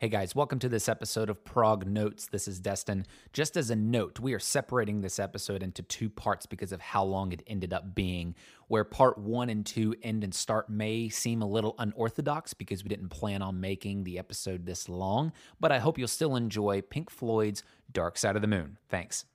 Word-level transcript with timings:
Hey 0.00 0.08
guys, 0.08 0.34
welcome 0.34 0.58
to 0.60 0.68
this 0.70 0.88
episode 0.88 1.28
of 1.28 1.44
Prog 1.44 1.86
Notes. 1.86 2.26
This 2.26 2.48
is 2.48 2.58
Destin. 2.58 3.04
Just 3.34 3.54
as 3.58 3.68
a 3.68 3.76
note, 3.76 4.18
we 4.18 4.32
are 4.32 4.38
separating 4.38 5.02
this 5.02 5.18
episode 5.18 5.62
into 5.62 5.82
two 5.82 6.08
parts 6.08 6.46
because 6.46 6.72
of 6.72 6.80
how 6.80 7.04
long 7.04 7.32
it 7.32 7.42
ended 7.46 7.74
up 7.74 7.94
being. 7.94 8.34
Where 8.68 8.82
part 8.82 9.18
one 9.18 9.50
and 9.50 9.66
two 9.66 9.94
end 10.02 10.24
and 10.24 10.34
start 10.34 10.70
may 10.70 11.10
seem 11.10 11.42
a 11.42 11.46
little 11.46 11.74
unorthodox 11.78 12.54
because 12.54 12.82
we 12.82 12.88
didn't 12.88 13.10
plan 13.10 13.42
on 13.42 13.60
making 13.60 14.04
the 14.04 14.18
episode 14.18 14.64
this 14.64 14.88
long, 14.88 15.34
but 15.60 15.70
I 15.70 15.80
hope 15.80 15.98
you'll 15.98 16.08
still 16.08 16.34
enjoy 16.34 16.80
Pink 16.80 17.10
Floyd's 17.10 17.62
Dark 17.92 18.16
Side 18.16 18.36
of 18.36 18.40
the 18.40 18.48
Moon. 18.48 18.78
Thanks. 18.88 19.26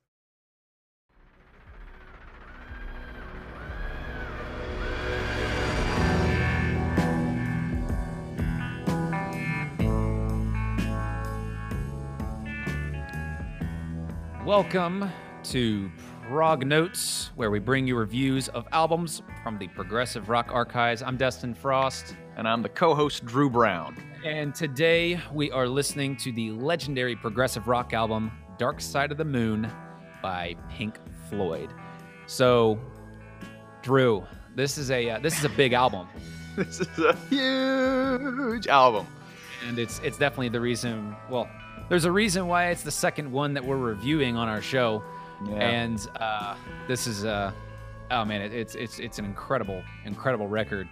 Welcome 14.45 15.09
to 15.45 15.91
Prog 16.27 16.66
Notes, 16.67 17.31
where 17.35 17.49
we 17.49 17.58
bring 17.59 17.88
you 17.88 17.95
reviews 17.95 18.48
of 18.49 18.68
albums 18.71 19.23
from 19.41 19.58
the 19.58 19.68
Progressive 19.70 20.30
Rock 20.30 20.49
Archives. 20.52 21.02
I'm 21.02 21.18
Destin 21.18 21.54
Frost. 21.55 22.16
And 22.38 22.48
I'm 22.48 22.62
the 22.62 22.70
co 22.70 22.94
host, 22.94 23.26
Drew 23.26 23.49
Brown. 23.49 23.98
And 24.23 24.54
today 24.54 25.20
we 25.34 25.49
are 25.52 25.68
listening 25.68 26.16
to 26.18 26.31
the 26.31 26.52
legendary 26.52 27.16
progressive 27.16 27.68
rock 27.68 27.94
album 27.94 28.31
Dark 28.59 28.81
Side 28.81 29.12
of 29.12 29.18
the 29.18 29.26
Moon 29.26 29.71
by 30.21 30.55
Pink 30.70 30.99
Floyd. 31.30 31.73
So, 32.27 32.80
Drew, 33.82 34.23
this 34.55 34.77
is 34.77 34.91
a 34.91 35.09
uh, 35.09 35.20
this 35.20 35.40
is 35.40 35.46
a 35.46 35.49
big 35.49 35.73
album, 35.73 36.07
This 36.55 36.82
is 36.82 36.99
a 36.99 37.16
huge 37.30 38.68
album. 38.68 39.07
and 39.68 39.80
it's 39.80 39.99
it's 40.04 40.18
definitely 40.18 40.49
the 40.49 40.62
reason. 40.62 41.16
Well, 41.30 41.49
there's 41.89 42.05
a 42.05 42.12
reason 42.12 42.48
why 42.48 42.67
it's 42.70 42.84
the 42.84 42.91
second 42.91 43.31
one 43.31 43.53
that 43.53 43.63
we're 43.63 43.77
reviewing 43.77 44.35
on 44.35 44.48
our 44.48 44.62
show, 44.62 45.04
Yeah. 45.48 45.54
and 45.55 46.07
uh, 46.20 46.55
this 46.87 47.07
is 47.07 47.26
uh, 47.26 47.51
oh 48.12 48.26
man, 48.26 48.41
it, 48.41 48.54
it's 48.54 48.76
it's 48.76 48.99
it's 48.99 49.20
an 49.20 49.26
incredible 49.26 49.84
incredible 50.05 50.48
record. 50.48 50.87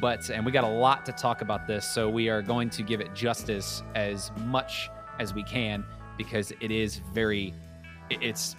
But 0.00 0.28
and 0.28 0.44
we 0.44 0.52
got 0.52 0.64
a 0.64 0.68
lot 0.68 1.06
to 1.06 1.12
talk 1.12 1.40
about 1.40 1.66
this, 1.66 1.86
so 1.88 2.08
we 2.10 2.28
are 2.28 2.42
going 2.42 2.68
to 2.70 2.82
give 2.82 3.00
it 3.00 3.14
justice 3.14 3.82
as 3.94 4.30
much 4.44 4.90
as 5.18 5.32
we 5.32 5.42
can 5.42 5.84
because 6.18 6.52
it 6.60 6.70
is 6.70 6.98
very, 7.14 7.54
it's 8.10 8.56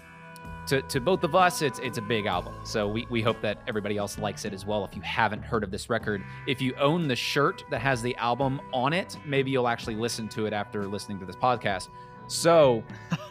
to, 0.67 0.81
to 0.83 0.99
both 0.99 1.23
of 1.23 1.35
us, 1.35 1.61
it's 1.61 1.79
it's 1.79 1.97
a 1.97 2.01
big 2.01 2.25
album. 2.25 2.53
So 2.63 2.87
we, 2.87 3.07
we 3.09 3.21
hope 3.21 3.41
that 3.41 3.61
everybody 3.67 3.97
else 3.97 4.17
likes 4.17 4.45
it 4.45 4.53
as 4.53 4.65
well. 4.65 4.85
If 4.85 4.95
you 4.95 5.01
haven't 5.01 5.41
heard 5.41 5.63
of 5.63 5.71
this 5.71 5.89
record, 5.89 6.23
if 6.45 6.61
you 6.61 6.75
own 6.75 7.07
the 7.07 7.15
shirt 7.15 7.63
that 7.69 7.79
has 7.79 8.01
the 8.01 8.15
album 8.17 8.61
on 8.73 8.93
it, 8.93 9.17
maybe 9.25 9.51
you'll 9.51 9.67
actually 9.67 9.95
listen 9.95 10.27
to 10.29 10.45
it 10.45 10.53
after 10.53 10.85
listening 10.85 11.19
to 11.19 11.25
this 11.25 11.35
podcast. 11.35 11.89
So, 12.27 12.83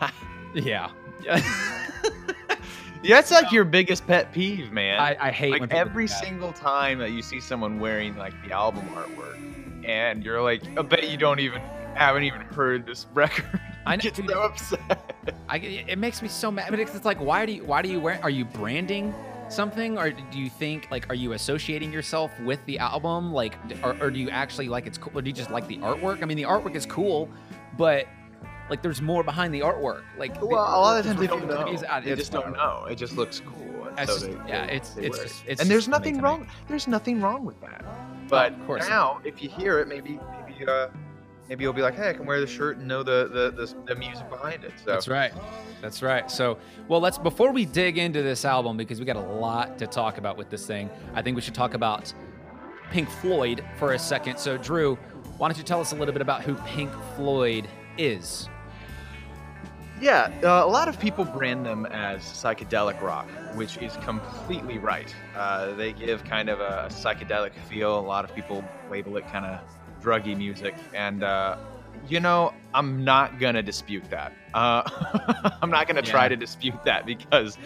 yeah, 0.55 0.91
yeah, 1.23 1.43
that's 3.09 3.31
like 3.31 3.53
your 3.53 3.65
biggest 3.65 4.06
pet 4.06 4.33
peeve, 4.33 4.73
man. 4.73 4.98
I, 4.98 5.17
I 5.21 5.31
hate 5.31 5.61
like 5.61 5.73
every 5.73 6.09
single 6.09 6.53
time 6.53 6.98
that 6.98 7.12
you 7.12 7.23
see 7.23 7.41
someone 7.41 7.78
wearing 7.78 8.17
like 8.17 8.34
the 8.47 8.53
album 8.53 8.89
artwork, 8.95 9.87
and 9.87 10.25
you're 10.25 10.43
like, 10.43 10.62
I 10.78 10.83
bet 10.83 11.09
you 11.09 11.17
don't 11.17 11.41
even 11.41 11.61
haven't 11.95 12.25
even 12.25 12.41
heard 12.41 12.87
this 12.87 13.06
record. 13.15 13.61
I 13.87 13.97
get 13.97 14.17
so 14.17 14.25
upset. 14.42 15.15
I, 15.48 15.56
it 15.59 15.98
makes 15.98 16.20
me 16.23 16.29
so 16.29 16.51
mad. 16.51 16.67
But 16.70 16.81
it's, 16.81 16.95
it's 16.95 17.05
like, 17.05 17.20
why 17.20 17.47
do 17.47 17.53
you 17.53 17.65
why 17.65 17.83
do 17.83 17.89
you 17.89 18.01
wear? 18.01 18.19
Are 18.23 18.31
you 18.31 18.45
branding 18.45 19.15
something, 19.48 19.97
or 19.97 20.11
do 20.11 20.39
you 20.39 20.51
think 20.51 20.89
like 20.91 21.09
are 21.09 21.15
you 21.15 21.33
associating 21.33 21.93
yourself 21.93 22.33
with 22.41 22.65
the 22.67 22.78
album, 22.78 23.33
like, 23.33 23.55
or, 23.84 23.97
or 24.01 24.11
do 24.11 24.19
you 24.19 24.28
actually 24.31 24.69
like 24.69 24.87
it's 24.87 24.98
cool, 24.98 25.12
or 25.17 25.23
do 25.23 25.28
you 25.31 25.34
just 25.34 25.51
like 25.51 25.67
the 25.69 25.78
artwork? 25.78 26.23
I 26.23 26.27
mean, 26.27 26.37
the 26.37 26.43
artwork 26.45 26.75
is 26.75 26.84
cool, 26.87 27.28
but 27.78 28.06
like 28.69 28.83
there's 28.83 29.01
more 29.01 29.23
behind 29.23 29.55
the 29.55 29.61
artwork. 29.61 30.03
Like, 30.19 30.41
the 30.41 30.47
Well, 30.47 30.59
a 30.61 30.81
lot 30.81 30.98
of 30.98 31.06
times 31.06 31.21
they 31.21 31.28
don't 31.28 31.47
know. 31.47 31.73
ah, 31.89 32.00
They 32.00 32.17
just 32.17 32.33
don't 32.33 32.53
know. 32.53 32.87
It 32.91 32.97
just 32.97 33.17
looks 33.17 33.41
cool. 33.41 33.87
and 33.97 34.09
so 34.11 34.17
they- 34.19 34.33
yeah, 34.48 34.66
they- 34.66 34.72
it's 34.77 34.91
they 34.91 35.06
it's 35.06 35.19
just 35.22 35.44
it's 35.47 35.60
and 35.62 35.71
there's 35.71 35.87
nothing 35.87 36.21
wrong. 36.21 36.49
There's 36.66 36.89
nothing 36.89 37.21
wrong 37.21 37.44
with 37.44 37.60
that. 37.60 37.84
But 38.28 38.53
of 38.55 38.66
course. 38.66 38.89
now, 38.89 39.21
if 39.22 39.41
you 39.41 39.49
hear 39.49 39.78
it, 39.78 39.87
maybe 39.87 40.19
maybe 40.49 40.66
uh, 40.66 40.89
maybe 41.49 41.65
you'll 41.65 41.73
be 41.73 41.83
like, 41.83 41.95
hey, 41.95 42.11
I 42.11 42.12
can 42.12 42.27
wear 42.27 42.41
the 42.41 42.47
shirt 42.47 42.79
and 42.79 42.89
know 42.89 43.03
the 43.03 43.29
the, 43.29 43.67
the, 43.67 43.95
the 43.95 43.95
music 43.95 44.29
behind 44.29 44.65
it. 44.65 44.73
So 44.84 44.93
That's 44.93 45.09
right. 45.09 45.33
That's 45.81 46.03
right. 46.03 46.31
So, 46.31 46.59
well, 46.89 47.01
let's 47.01 47.19
before 47.19 47.53
we 47.53 47.65
dig 47.65 47.99
into 47.99 48.23
this 48.23 48.45
album 48.45 48.77
because 48.77 48.99
we 48.99 49.07
got 49.07 49.17
a 49.17 49.21
lot 49.21 49.79
to 49.79 49.87
talk 49.87 50.19
about 50.19 50.37
with 50.37 50.51
this 50.51 50.67
thing. 50.67 50.91
I 51.15 51.23
think 51.23 51.37
we 51.37 51.43
should 51.43 51.55
talk 51.55 51.75
about 51.75 52.12
Pink 52.91 53.09
Floyd 53.09 53.65
for 53.79 53.93
a 53.93 53.99
second. 53.99 54.39
So, 54.39 54.57
Drew, 54.57 54.97
why 55.39 55.49
don't 55.49 55.59
you 55.59 55.65
tell 55.65 55.81
us 55.81 55.93
a 55.93 55.97
little 55.97 56.12
bit 56.12 56.23
about 56.23 56.43
who 56.43 56.55
Pink 56.67 56.91
Floyd 57.17 57.69
is? 57.99 58.49
Yeah, 59.99 60.31
uh, 60.43 60.63
a 60.65 60.69
lot 60.69 60.89
of 60.89 61.01
people 61.01 61.25
brand 61.25 61.65
them 61.65 61.87
as 61.87 62.21
psychedelic 62.21 63.01
rock, 63.01 63.27
which 63.55 63.78
is 63.78 63.97
completely 63.99 64.77
right. 64.77 65.15
Uh, 65.34 65.73
they 65.75 65.95
give 65.95 66.23
kind 66.23 66.51
of 66.51 66.61
a 66.61 66.89
psychedelic 66.91 67.53
feel. 67.71 67.99
A 67.99 68.01
lot 68.01 68.23
of 68.23 68.34
people 68.34 68.63
label 68.91 69.17
it 69.17 69.27
kind 69.28 69.47
of 69.47 69.61
druggy 70.06 70.37
music, 70.37 70.75
and 70.94 71.25
uh, 71.25 71.56
you 72.09 72.21
know, 72.21 72.53
I'm 72.72 73.05
not 73.05 73.41
gonna 73.41 73.62
dispute 73.62 74.09
that. 74.11 74.33
Uh, 74.55 74.83
I'm 75.62 75.71
not 75.71 75.89
gonna 75.89 76.03
try 76.03 76.28
to 76.28 76.37
dispute 76.37 76.83
that 76.84 77.05
because 77.05 77.59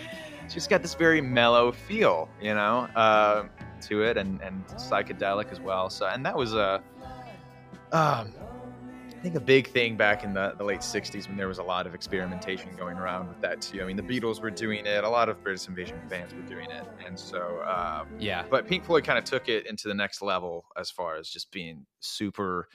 it's 0.44 0.54
just 0.54 0.70
got 0.70 0.80
this 0.80 0.94
very 0.94 1.20
mellow 1.20 1.70
feel, 1.70 2.28
you 2.40 2.54
know, 2.54 2.88
uh, 2.96 3.44
to 3.82 4.02
it, 4.02 4.16
and 4.16 4.40
and 4.40 4.66
psychedelic 4.68 5.52
as 5.52 5.60
well. 5.60 5.90
So, 5.90 6.06
and 6.06 6.24
that 6.24 6.36
was 6.36 6.54
a. 6.54 6.82
Um, 7.92 8.32
I 9.20 9.22
think 9.22 9.34
a 9.34 9.40
big 9.40 9.66
thing 9.68 9.98
back 9.98 10.24
in 10.24 10.32
the, 10.32 10.54
the 10.56 10.64
late 10.64 10.80
60s 10.80 11.28
when 11.28 11.36
there 11.36 11.46
was 11.46 11.58
a 11.58 11.62
lot 11.62 11.86
of 11.86 11.94
experimentation 11.94 12.70
going 12.74 12.96
around 12.96 13.28
with 13.28 13.38
that 13.42 13.60
too. 13.60 13.82
I 13.82 13.84
mean, 13.84 13.98
the 13.98 14.02
Beatles 14.02 14.40
were 14.40 14.50
doing 14.50 14.86
it, 14.86 15.04
a 15.04 15.08
lot 15.10 15.28
of 15.28 15.42
British 15.44 15.68
Invasion 15.68 16.00
bands 16.08 16.32
were 16.32 16.40
doing 16.40 16.70
it. 16.70 16.86
And 17.06 17.18
so, 17.18 17.62
um, 17.64 18.08
Yeah. 18.18 18.46
but 18.50 18.66
Pink 18.66 18.82
Floyd 18.82 19.04
kind 19.04 19.18
of 19.18 19.24
took 19.24 19.50
it 19.50 19.66
into 19.66 19.88
the 19.88 19.94
next 19.94 20.22
level 20.22 20.64
as 20.78 20.90
far 20.90 21.16
as 21.16 21.28
just 21.28 21.52
being 21.52 21.84
super, 22.00 22.66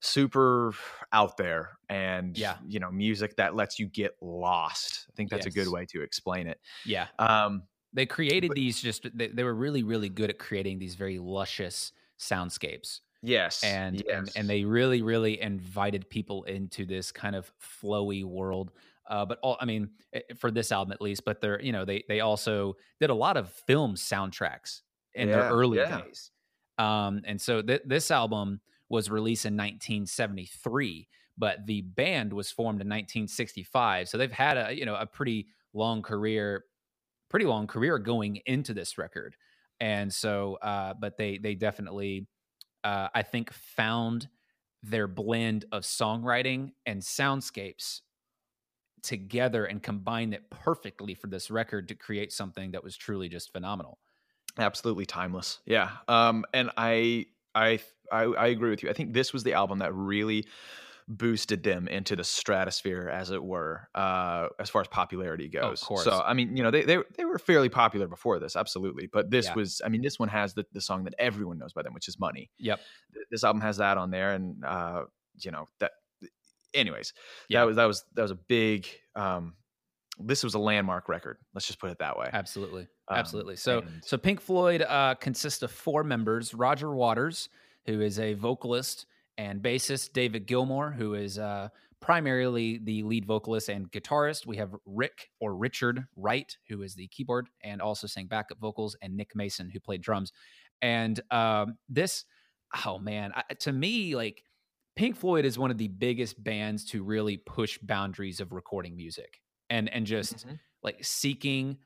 super 0.00 0.74
out 1.12 1.36
there 1.36 1.78
and, 1.88 2.36
Yeah. 2.36 2.56
you 2.66 2.80
know, 2.80 2.90
music 2.90 3.36
that 3.36 3.54
lets 3.54 3.78
you 3.78 3.86
get 3.86 4.16
lost. 4.20 5.06
I 5.08 5.12
think 5.14 5.30
that's 5.30 5.46
a 5.46 5.50
good 5.50 5.68
way 5.68 5.86
to 5.90 6.02
explain 6.02 6.48
it. 6.48 6.58
Yeah. 6.84 7.06
Um, 7.20 7.62
They 7.92 8.04
created 8.04 8.48
But- 8.48 8.56
these 8.56 8.82
just, 8.82 9.06
they, 9.16 9.28
they 9.28 9.44
were 9.44 9.54
really, 9.54 9.84
really 9.84 10.08
good 10.08 10.28
at 10.28 10.38
creating 10.40 10.80
these 10.80 10.96
very 10.96 11.20
luscious 11.20 11.92
soundscapes. 12.18 13.00
Yes. 13.22 13.62
and, 13.62 13.96
and 14.10 14.26
yes. 14.26 14.36
and 14.36 14.48
they 14.48 14.64
really 14.64 15.02
really 15.02 15.40
invited 15.40 16.08
people 16.08 16.44
into 16.44 16.84
this 16.84 17.12
kind 17.12 17.34
of 17.34 17.52
flowy 17.82 18.24
world 18.24 18.72
uh, 19.08 19.24
but 19.24 19.38
all, 19.42 19.56
I 19.60 19.64
mean, 19.64 19.90
eh, 20.12 20.20
for 20.36 20.50
this 20.50 20.70
album 20.70 20.92
at 20.92 21.00
least, 21.00 21.24
but 21.24 21.40
they're 21.40 21.60
you 21.60 21.72
know 21.72 21.84
they 21.84 22.04
they 22.08 22.20
also 22.20 22.76
did 23.00 23.10
a 23.10 23.14
lot 23.14 23.36
of 23.36 23.50
film 23.50 23.94
soundtracks 23.94 24.82
in 25.14 25.30
their 25.30 25.48
early 25.50 25.78
yeah. 25.78 26.02
days, 26.02 26.30
um, 26.76 27.22
and 27.24 27.40
so 27.40 27.62
th- 27.62 27.82
this 27.86 28.10
album 28.10 28.60
was 28.90 29.10
released 29.10 29.46
in 29.46 29.54
1973, 29.54 31.08
but 31.36 31.66
the 31.66 31.82
band 31.82 32.32
was 32.32 32.50
formed 32.50 32.80
in 32.80 32.86
1965, 32.86 34.08
so 34.08 34.18
they've 34.18 34.30
had 34.30 34.56
a 34.56 34.76
you 34.76 34.84
know 34.84 34.94
a 34.94 35.06
pretty 35.06 35.46
long 35.72 36.02
career, 36.02 36.64
pretty 37.30 37.46
long 37.46 37.66
career 37.66 37.98
going 37.98 38.40
into 38.44 38.74
this 38.74 38.98
record, 38.98 39.36
and 39.80 40.12
so 40.12 40.58
uh, 40.60 40.92
but 41.00 41.16
they 41.16 41.38
they 41.38 41.54
definitely 41.54 42.26
uh, 42.84 43.08
I 43.14 43.22
think 43.22 43.52
found 43.52 44.28
their 44.82 45.08
blend 45.08 45.64
of 45.72 45.82
songwriting 45.82 46.72
and 46.86 47.02
soundscapes 47.02 48.00
together 49.02 49.64
and 49.64 49.82
combined 49.82 50.34
it 50.34 50.50
perfectly 50.50 51.14
for 51.14 51.28
this 51.28 51.50
record 51.50 51.88
to 51.88 51.94
create 51.94 52.32
something 52.32 52.72
that 52.72 52.82
was 52.82 52.96
truly 52.96 53.28
just 53.28 53.52
phenomenal. 53.52 53.98
absolutely 54.58 55.06
timeless 55.06 55.60
yeah 55.66 55.90
um 56.08 56.44
and 56.52 56.70
i 56.76 57.24
i 57.54 57.78
i, 58.10 58.22
I 58.22 58.46
agree 58.48 58.70
with 58.70 58.82
you 58.82 58.90
i 58.90 58.92
think 58.92 59.12
this 59.12 59.32
was 59.32 59.44
the 59.44 59.52
album 59.52 59.78
that 59.78 59.94
really 59.94 60.46
boosted 61.10 61.62
them 61.62 61.88
into 61.88 62.14
the 62.14 62.22
stratosphere 62.22 63.08
as 63.08 63.30
it 63.30 63.42
were 63.42 63.88
uh 63.94 64.46
as 64.60 64.68
far 64.68 64.82
as 64.82 64.88
popularity 64.88 65.48
goes 65.48 65.80
course. 65.82 66.04
so 66.04 66.22
i 66.26 66.34
mean 66.34 66.54
you 66.54 66.62
know 66.62 66.70
they, 66.70 66.82
they 66.82 66.98
they 67.16 67.24
were 67.24 67.38
fairly 67.38 67.70
popular 67.70 68.06
before 68.06 68.38
this 68.38 68.56
absolutely 68.56 69.08
but 69.10 69.30
this 69.30 69.46
Yeah. 69.46 69.54
was 69.54 69.80
i 69.84 69.88
mean 69.88 70.02
this 70.02 70.18
one 70.18 70.28
has 70.28 70.52
the, 70.52 70.66
the 70.72 70.82
song 70.82 71.04
that 71.04 71.14
everyone 71.18 71.56
knows 71.58 71.72
by 71.72 71.82
them 71.82 71.94
which 71.94 72.08
is 72.08 72.18
money 72.20 72.50
Yep. 72.58 72.80
This 73.30 73.42
album 73.42 73.62
has 73.62 73.78
that 73.78 73.96
on 73.96 74.10
there 74.10 74.32
and 74.34 74.62
uh 74.62 75.04
you 75.40 75.50
know 75.50 75.66
that 75.80 75.92
anyways 76.74 77.14
Yeah. 77.48 77.60
that 77.60 77.64
was 77.66 77.76
that 77.76 77.84
was 77.86 78.04
that 78.14 78.22
was 78.22 78.30
a 78.30 78.38
big 78.48 78.86
um 79.16 79.54
this 80.20 80.42
was 80.44 80.54
a 80.54 80.58
landmark 80.58 81.08
record 81.08 81.38
let's 81.54 81.66
just 81.66 81.78
put 81.80 81.90
it 81.90 81.98
that 82.00 82.18
way 82.18 82.28
Absolutely. 82.32 82.82
Um, 83.08 83.16
Absolutely. 83.16 83.56
So 83.56 83.78
and- 83.78 84.04
so 84.04 84.18
Pink 84.18 84.40
Floyd 84.42 84.82
uh, 84.82 85.14
consists 85.14 85.62
of 85.62 85.70
four 85.70 86.04
members: 86.04 86.52
Roger 86.52 86.94
Waters, 86.94 87.48
who 87.86 88.02
is 88.02 88.18
a 88.18 88.34
vocalist 88.34 89.06
and 89.38 89.62
bassist; 89.62 90.12
David 90.12 90.46
Gilmour, 90.46 90.94
who 90.94 91.14
is 91.14 91.38
uh, 91.38 91.68
primarily 92.00 92.78
the 92.82 93.02
lead 93.02 93.24
vocalist 93.24 93.68
and 93.68 93.90
guitarist. 93.90 94.46
We 94.46 94.56
have 94.58 94.74
Rick 94.84 95.30
or 95.40 95.56
Richard 95.56 96.04
Wright, 96.16 96.54
who 96.68 96.82
is 96.82 96.94
the 96.94 97.08
keyboard 97.08 97.48
and 97.62 97.80
also 97.80 98.06
sang 98.06 98.26
backup 98.26 98.58
vocals, 98.58 98.96
and 99.00 99.16
Nick 99.16 99.34
Mason, 99.34 99.70
who 99.70 99.80
played 99.80 100.02
drums. 100.02 100.32
And 100.82 101.20
um, 101.30 101.78
this, 101.88 102.24
oh 102.84 102.98
man, 102.98 103.32
I, 103.34 103.54
to 103.60 103.72
me, 103.72 104.14
like 104.14 104.42
Pink 104.96 105.16
Floyd 105.16 105.44
is 105.44 105.58
one 105.58 105.70
of 105.70 105.78
the 105.78 105.88
biggest 105.88 106.42
bands 106.42 106.84
to 106.86 107.02
really 107.02 107.36
push 107.36 107.78
boundaries 107.78 108.40
of 108.40 108.52
recording 108.52 108.96
music 108.96 109.40
and 109.70 109.88
and 109.92 110.06
just 110.06 110.38
mm-hmm. 110.38 110.54
like 110.82 111.04
seeking 111.04 111.78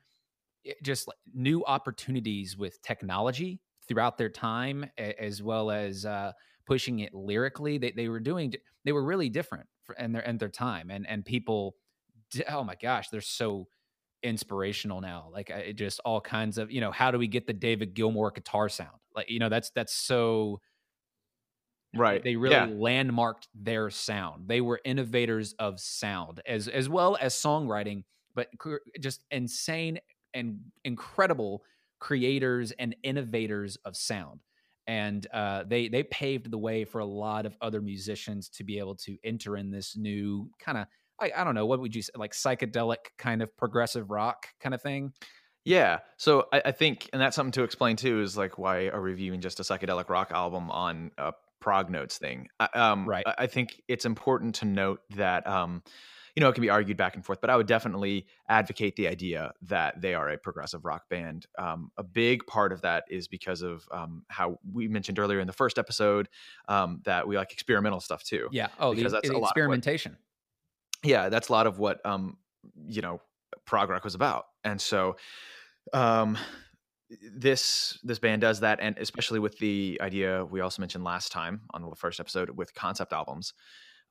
eh, 0.65 0.73
just 0.83 1.07
like 1.07 1.17
new 1.33 1.63
opportunities 1.65 2.57
with 2.57 2.81
technology 2.81 3.61
throughout 3.87 4.17
their 4.17 4.29
time 4.29 4.89
as 4.97 5.43
well 5.43 5.69
as 5.69 6.05
uh, 6.05 6.31
pushing 6.65 6.99
it 6.99 7.13
lyrically 7.13 7.77
they, 7.77 7.91
they 7.91 8.07
were 8.07 8.19
doing 8.19 8.53
they 8.85 8.91
were 8.91 9.03
really 9.03 9.29
different 9.29 9.67
for, 9.83 9.95
in 9.95 10.11
their 10.11 10.21
in 10.23 10.37
their 10.37 10.49
time 10.49 10.89
and 10.89 11.07
and 11.07 11.25
people 11.25 11.75
oh 12.49 12.63
my 12.63 12.75
gosh 12.75 13.09
they're 13.09 13.21
so 13.21 13.67
inspirational 14.23 15.01
now 15.01 15.27
like 15.31 15.49
it 15.49 15.73
just 15.73 15.99
all 16.05 16.21
kinds 16.21 16.57
of 16.57 16.71
you 16.71 16.79
know 16.79 16.91
how 16.91 17.11
do 17.11 17.17
we 17.17 17.27
get 17.27 17.45
the 17.45 17.53
david 17.53 17.93
gilmour 17.93 18.31
guitar 18.31 18.69
sound? 18.69 18.97
Like 19.13 19.29
you 19.29 19.39
know 19.39 19.49
that's 19.49 19.69
that's 19.71 19.93
so 19.93 20.61
right 21.93 22.23
they 22.23 22.35
really 22.37 22.55
yeah. 22.55 22.67
landmarked 22.71 23.47
their 23.53 23.89
sound. 23.89 24.47
They 24.47 24.61
were 24.61 24.79
innovators 24.83 25.53
of 25.59 25.79
sound 25.79 26.41
as 26.47 26.67
as 26.67 26.89
well 26.89 27.17
as 27.19 27.35
songwriting 27.35 28.03
but 28.33 28.47
just 28.99 29.23
insane 29.29 29.99
and 30.33 30.59
incredible 30.83 31.63
creators 31.99 32.71
and 32.71 32.95
innovators 33.03 33.77
of 33.85 33.95
sound 33.95 34.39
and 34.87 35.25
uh, 35.33 35.63
they 35.67 35.87
they 35.87 36.03
paved 36.03 36.51
the 36.51 36.57
way 36.57 36.85
for 36.85 36.99
a 36.99 37.05
lot 37.05 37.45
of 37.45 37.55
other 37.61 37.81
musicians 37.81 38.49
to 38.49 38.63
be 38.63 38.79
able 38.79 38.95
to 38.95 39.17
enter 39.23 39.57
in 39.57 39.71
this 39.71 39.95
new 39.95 40.49
kind 40.59 40.77
of 40.77 40.87
I, 41.19 41.31
I 41.35 41.43
don't 41.43 41.55
know 41.55 41.65
what 41.65 41.79
would 41.79 41.95
you 41.95 42.01
say 42.01 42.11
like 42.15 42.33
psychedelic 42.33 42.97
kind 43.17 43.41
of 43.41 43.55
progressive 43.57 44.09
rock 44.09 44.47
kind 44.59 44.73
of 44.73 44.81
thing 44.81 45.13
yeah. 45.65 45.99
So 46.17 46.47
I, 46.51 46.61
I, 46.65 46.71
think, 46.71 47.09
and 47.13 47.21
that's 47.21 47.35
something 47.35 47.53
to 47.53 47.63
explain 47.63 47.95
too, 47.95 48.21
is 48.21 48.37
like 48.37 48.57
why 48.57 48.87
are 48.89 48.99
reviewing 48.99 49.41
just 49.41 49.59
a 49.59 49.63
psychedelic 49.63 50.09
rock 50.09 50.31
album 50.31 50.69
on 50.69 51.11
a 51.17 51.33
prog 51.61 51.89
notes 51.89 52.17
thing? 52.17 52.49
Um, 52.73 53.07
right. 53.07 53.23
I, 53.25 53.33
I, 53.39 53.47
think 53.47 53.81
it's 53.87 54.05
important 54.05 54.55
to 54.55 54.65
note 54.65 54.99
that, 55.15 55.47
um, 55.47 55.81
you 56.35 56.41
know, 56.41 56.49
it 56.49 56.53
can 56.53 56.61
be 56.61 56.69
argued 56.69 56.97
back 56.97 57.15
and 57.15 57.23
forth, 57.23 57.39
but 57.41 57.49
I 57.49 57.55
would 57.55 57.67
definitely 57.67 58.25
advocate 58.49 58.95
the 58.95 59.07
idea 59.07 59.53
that 59.63 60.01
they 60.01 60.15
are 60.15 60.29
a 60.29 60.37
progressive 60.37 60.83
rock 60.83 61.07
band. 61.09 61.45
Um, 61.59 61.91
a 61.97 62.03
big 62.03 62.47
part 62.47 62.71
of 62.71 62.81
that 62.81 63.03
is 63.09 63.27
because 63.27 63.61
of 63.61 63.87
um, 63.91 64.23
how 64.29 64.57
we 64.71 64.87
mentioned 64.87 65.19
earlier 65.19 65.39
in 65.39 65.47
the 65.47 65.53
first 65.53 65.77
episode 65.77 66.29
um, 66.67 67.01
that 67.05 67.27
we 67.27 67.37
like 67.37 67.51
experimental 67.51 67.99
stuff 67.99 68.23
too. 68.23 68.49
Yeah. 68.51 68.69
Oh, 68.79 68.95
because 68.95 69.11
the, 69.11 69.17
that's 69.17 69.29
the 69.29 69.37
experimentation. 69.37 70.13
What, 70.13 71.09
yeah, 71.09 71.29
that's 71.29 71.49
a 71.49 71.51
lot 71.51 71.67
of 71.67 71.77
what 71.77 72.03
um, 72.05 72.37
you 72.87 73.01
know 73.01 73.21
prog 73.65 73.89
rock 73.89 74.03
was 74.03 74.15
about, 74.15 74.45
and 74.63 74.79
so 74.79 75.17
um, 75.91 76.37
this 77.35 77.99
this 78.03 78.19
band 78.19 78.41
does 78.41 78.61
that, 78.61 78.79
and 78.81 78.97
especially 78.97 79.39
with 79.39 79.57
the 79.59 79.99
idea 80.01 80.45
we 80.45 80.61
also 80.61 80.81
mentioned 80.81 81.03
last 81.03 81.31
time 81.31 81.61
on 81.71 81.87
the 81.87 81.95
first 81.95 82.19
episode 82.19 82.49
with 82.51 82.73
concept 82.73 83.13
albums. 83.13 83.53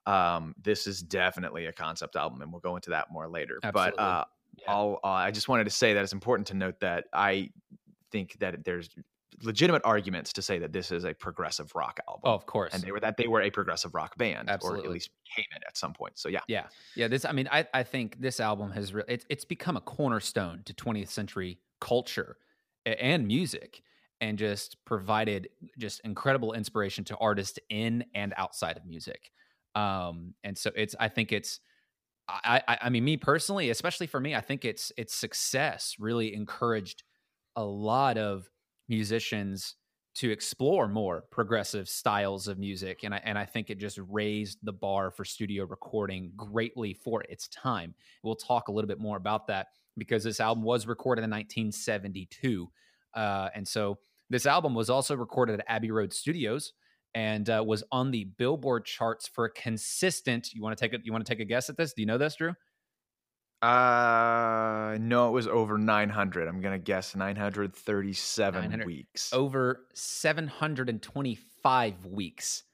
Um, 0.06 0.54
this 0.60 0.87
is 0.87 1.02
definitely 1.02 1.66
a 1.66 1.72
concept 1.72 2.16
album, 2.16 2.43
and 2.43 2.52
we'll 2.52 2.60
go 2.60 2.76
into 2.76 2.90
that 2.90 3.10
more 3.10 3.28
later. 3.28 3.58
Absolutely. 3.62 3.93
But 3.96 4.02
uh, 4.02 4.25
yeah. 4.58 4.72
I'll, 4.72 5.00
uh, 5.04 5.08
I 5.08 5.31
just 5.31 5.49
wanted 5.49 5.64
to 5.64 5.70
say 5.70 5.94
that 5.94 6.02
it's 6.02 6.12
important 6.12 6.49
to 6.49 6.54
note 6.54 6.81
that 6.81 7.04
I 7.12 7.50
think 8.10 8.38
that 8.40 8.64
there's 8.64 8.90
legitimate 9.43 9.82
arguments 9.84 10.32
to 10.34 10.43
say 10.43 10.58
that 10.58 10.72
this 10.72 10.93
is 10.93 11.04
a 11.04 11.14
progressive 11.14 11.75
rock 11.75 12.00
album. 12.08 12.22
Oh, 12.25 12.34
of 12.34 12.46
course. 12.46 12.75
And 12.75 12.82
they 12.82 12.93
were 12.93 13.00
that 13.00 13.16
they 13.16 13.26
were 13.26 13.43
a 13.43 13.50
progressive 13.50 13.94
rock 13.94 14.16
band, 14.16 14.49
Absolutely. 14.49 14.82
or 14.82 14.84
at 14.84 14.93
least 14.93 15.10
became 15.25 15.46
it 15.56 15.62
at 15.66 15.76
some 15.76 15.93
point. 15.93 16.19
So 16.19 16.28
yeah, 16.28 16.40
yeah, 16.49 16.66
yeah. 16.94 17.08
This, 17.08 17.25
I 17.25 17.32
mean, 17.32 17.49
I, 17.50 17.66
I 17.72 17.82
think 17.82 18.20
this 18.20 18.40
album 18.40 18.70
has 18.72 18.94
re- 18.94 19.04
it's 19.08 19.25
it's 19.28 19.44
become 19.44 19.76
a 19.76 19.81
cornerstone 19.81 20.62
to 20.64 20.75
20th 20.75 21.08
century 21.08 21.58
culture 21.81 22.37
and 22.84 23.26
music, 23.26 23.82
and 24.20 24.38
just 24.38 24.76
provided 24.84 25.49
just 25.78 26.00
incredible 26.04 26.52
inspiration 26.52 27.04
to 27.04 27.16
artists 27.16 27.58
in 27.69 28.04
and 28.14 28.34
outside 28.37 28.76
of 28.76 28.84
music. 28.84 29.31
Um, 29.75 30.35
and 30.45 30.57
so 30.57 30.71
it's 30.75 30.95
I 30.99 31.09
think 31.09 31.33
it's. 31.33 31.61
I, 32.29 32.63
I, 32.69 32.79
I 32.83 32.89
mean, 32.89 33.05
me 33.05 33.17
personally, 33.17 33.71
especially 33.71 34.07
for 34.07 34.21
me, 34.21 34.35
I 34.35 34.41
think 34.41 34.65
it's 34.65 34.93
its 34.97 35.13
success 35.13 35.97
really 35.99 36.35
encouraged 36.35 37.03
a 37.57 37.65
lot 37.65 38.17
of 38.17 38.49
musicians 38.89 39.75
to 40.15 40.31
explore 40.31 40.89
more 40.89 41.25
progressive 41.31 41.89
styles 41.89 42.47
of 42.47 42.59
music 42.59 43.01
and 43.03 43.15
I 43.15 43.21
and 43.25 43.39
I 43.39 43.47
think 43.47 43.71
it 43.71 43.79
just 43.79 43.99
raised 44.11 44.59
the 44.63 44.73
bar 44.73 45.11
for 45.11 45.25
studio 45.25 45.65
recording 45.65 46.33
greatly 46.37 46.93
for 46.93 47.23
its 47.29 47.49
time. 47.49 47.95
We'll 48.23 48.37
talk 48.37 48.69
a 48.69 48.73
little 48.73 48.89
bit 48.89 49.01
more 49.01 49.17
about 49.17 49.47
that 49.47 49.69
because 49.97 50.25
this 50.25 50.41
album 50.41 50.65
was 50.65 50.87
recorded 50.87 51.25
in 51.25 51.31
1972. 51.31 52.71
Uh, 53.15 53.49
and 53.55 53.67
so 53.67 53.99
this 54.31 54.47
album 54.47 54.75
was 54.75 54.91
also 54.91 55.17
recorded 55.17 55.61
at 55.61 55.67
Abbey 55.69 55.91
Road 55.91 56.13
Studios 56.13 56.73
and 57.14 57.49
uh, 57.49 57.62
was 57.67 57.82
on 57.93 58.11
the 58.11 58.25
Billboard 58.25 58.85
charts 58.85 59.29
for 59.29 59.47
a 59.47 59.50
consistent. 59.50 60.53
You 60.55 60.62
want 60.62 60.76
to 60.76 60.88
take 60.88 60.99
a 60.99 61.05
you 61.05 61.12
want 61.12 61.25
to 61.25 61.31
take 61.31 61.41
a 61.41 61.44
guess 61.44 61.70
at 61.70 61.76
this? 61.76 61.93
Do 61.93 62.03
you 62.03 62.06
know 62.06 62.19
this, 62.19 62.35
Drew? 62.37 62.55
Uh, 63.62 64.99
no, 65.00 65.29
it 65.29 65.32
was 65.32 65.47
over 65.47 65.79
900. 65.79 66.49
I'm 66.49 66.61
gonna 66.61 66.79
guess 66.79 67.14
937 67.14 68.61
900, 68.61 68.87
weeks. 68.87 69.32
Over 69.32 69.87
725 69.94 72.06
weeks. 72.06 72.64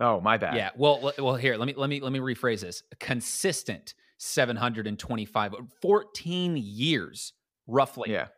Oh, 0.00 0.20
my 0.20 0.36
bad. 0.36 0.54
Yeah. 0.56 0.70
Well, 0.76 1.12
well, 1.18 1.34
here 1.36 1.56
let 1.56 1.66
me 1.66 1.74
let 1.76 1.90
me 1.90 2.00
let 2.00 2.12
me 2.12 2.20
rephrase 2.20 2.60
this. 2.60 2.84
Consistent 3.00 3.94
725, 4.18 5.54
14 5.82 6.56
years 6.56 7.32
roughly. 7.66 8.12
Yeah. 8.12 8.28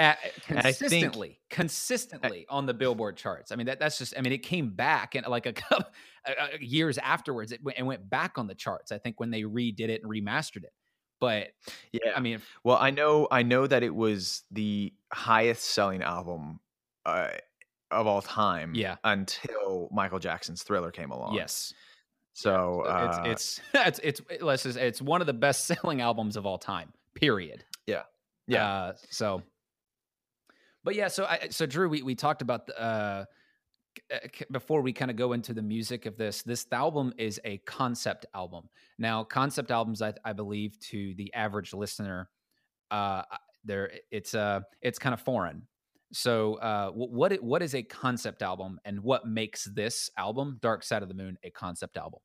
At, 0.00 0.18
consistently, 0.46 1.28
think, 1.28 1.38
consistently 1.50 2.46
I, 2.48 2.54
on 2.54 2.66
the 2.66 2.74
Billboard 2.74 3.16
charts. 3.16 3.50
I 3.50 3.56
mean, 3.56 3.66
that, 3.66 3.80
that's 3.80 3.98
just. 3.98 4.14
I 4.16 4.20
mean, 4.20 4.32
it 4.32 4.44
came 4.44 4.70
back 4.70 5.14
and 5.16 5.26
like 5.26 5.46
a 5.46 5.52
couple 5.54 5.86
uh, 6.26 6.46
years 6.60 6.98
afterwards, 6.98 7.50
it, 7.52 7.60
it 7.76 7.82
went 7.82 8.08
back 8.08 8.38
on 8.38 8.46
the 8.46 8.54
charts. 8.54 8.92
I 8.92 8.98
think 8.98 9.18
when 9.18 9.30
they 9.30 9.42
redid 9.42 9.88
it 9.88 10.02
and 10.02 10.10
remastered 10.10 10.64
it. 10.64 10.72
But 11.20 11.48
yeah, 11.92 12.12
I 12.14 12.20
mean, 12.20 12.40
well, 12.62 12.76
I 12.76 12.90
know, 12.90 13.26
I 13.30 13.42
know 13.42 13.66
that 13.66 13.82
it 13.82 13.92
was 13.92 14.44
the 14.52 14.92
highest 15.12 15.64
selling 15.64 16.02
album 16.02 16.60
uh, 17.04 17.30
of 17.90 18.06
all 18.06 18.22
time. 18.22 18.74
Yeah, 18.76 18.96
until 19.02 19.88
Michael 19.92 20.20
Jackson's 20.20 20.62
Thriller 20.62 20.92
came 20.92 21.10
along. 21.10 21.34
Yes. 21.34 21.72
So 22.38 22.82
uh, 22.82 23.22
it's 23.26 23.60
it's 23.74 23.98
it's 23.98 24.20
it's 24.30 24.66
it's 24.66 24.76
it's 24.76 25.02
one 25.02 25.20
of 25.20 25.26
the 25.26 25.32
best 25.32 25.64
selling 25.64 26.00
albums 26.02 26.36
of 26.36 26.46
all 26.46 26.58
time. 26.58 26.92
Period. 27.14 27.64
Yeah. 27.86 28.02
Yeah. 28.46 28.64
Uh, 28.64 28.92
so, 29.10 29.42
but 30.88 30.94
yeah, 30.94 31.08
so 31.08 31.26
I 31.26 31.48
so 31.50 31.66
Drew, 31.66 31.86
we 31.86 32.00
we 32.00 32.14
talked 32.14 32.40
about 32.40 32.66
the. 32.66 32.80
Uh, 32.80 33.24
uh, 34.10 34.18
before 34.50 34.80
we 34.80 34.90
kind 34.90 35.10
of 35.10 35.18
go 35.18 35.34
into 35.34 35.52
the 35.52 35.60
music 35.60 36.06
of 36.06 36.16
this, 36.16 36.42
this 36.42 36.64
album 36.72 37.12
is 37.18 37.38
a 37.44 37.58
concept 37.58 38.24
album. 38.34 38.70
Now, 38.98 39.22
concept 39.22 39.70
albums, 39.70 40.00
I, 40.00 40.14
I 40.24 40.32
believe, 40.32 40.80
to 40.88 41.12
the 41.16 41.34
average 41.34 41.74
listener, 41.74 42.30
uh, 42.90 43.20
there 43.66 43.90
it's 44.10 44.34
uh 44.34 44.60
it's 44.80 44.98
kind 44.98 45.12
of 45.12 45.20
foreign. 45.20 45.66
So, 46.14 46.54
uh, 46.54 46.90
what 46.92 47.34
what 47.42 47.62
is 47.62 47.74
a 47.74 47.82
concept 47.82 48.40
album, 48.40 48.80
and 48.86 49.00
what 49.00 49.26
makes 49.26 49.64
this 49.64 50.08
album, 50.16 50.56
Dark 50.62 50.84
Side 50.84 51.02
of 51.02 51.10
the 51.10 51.14
Moon, 51.14 51.36
a 51.44 51.50
concept 51.50 51.98
album? 51.98 52.20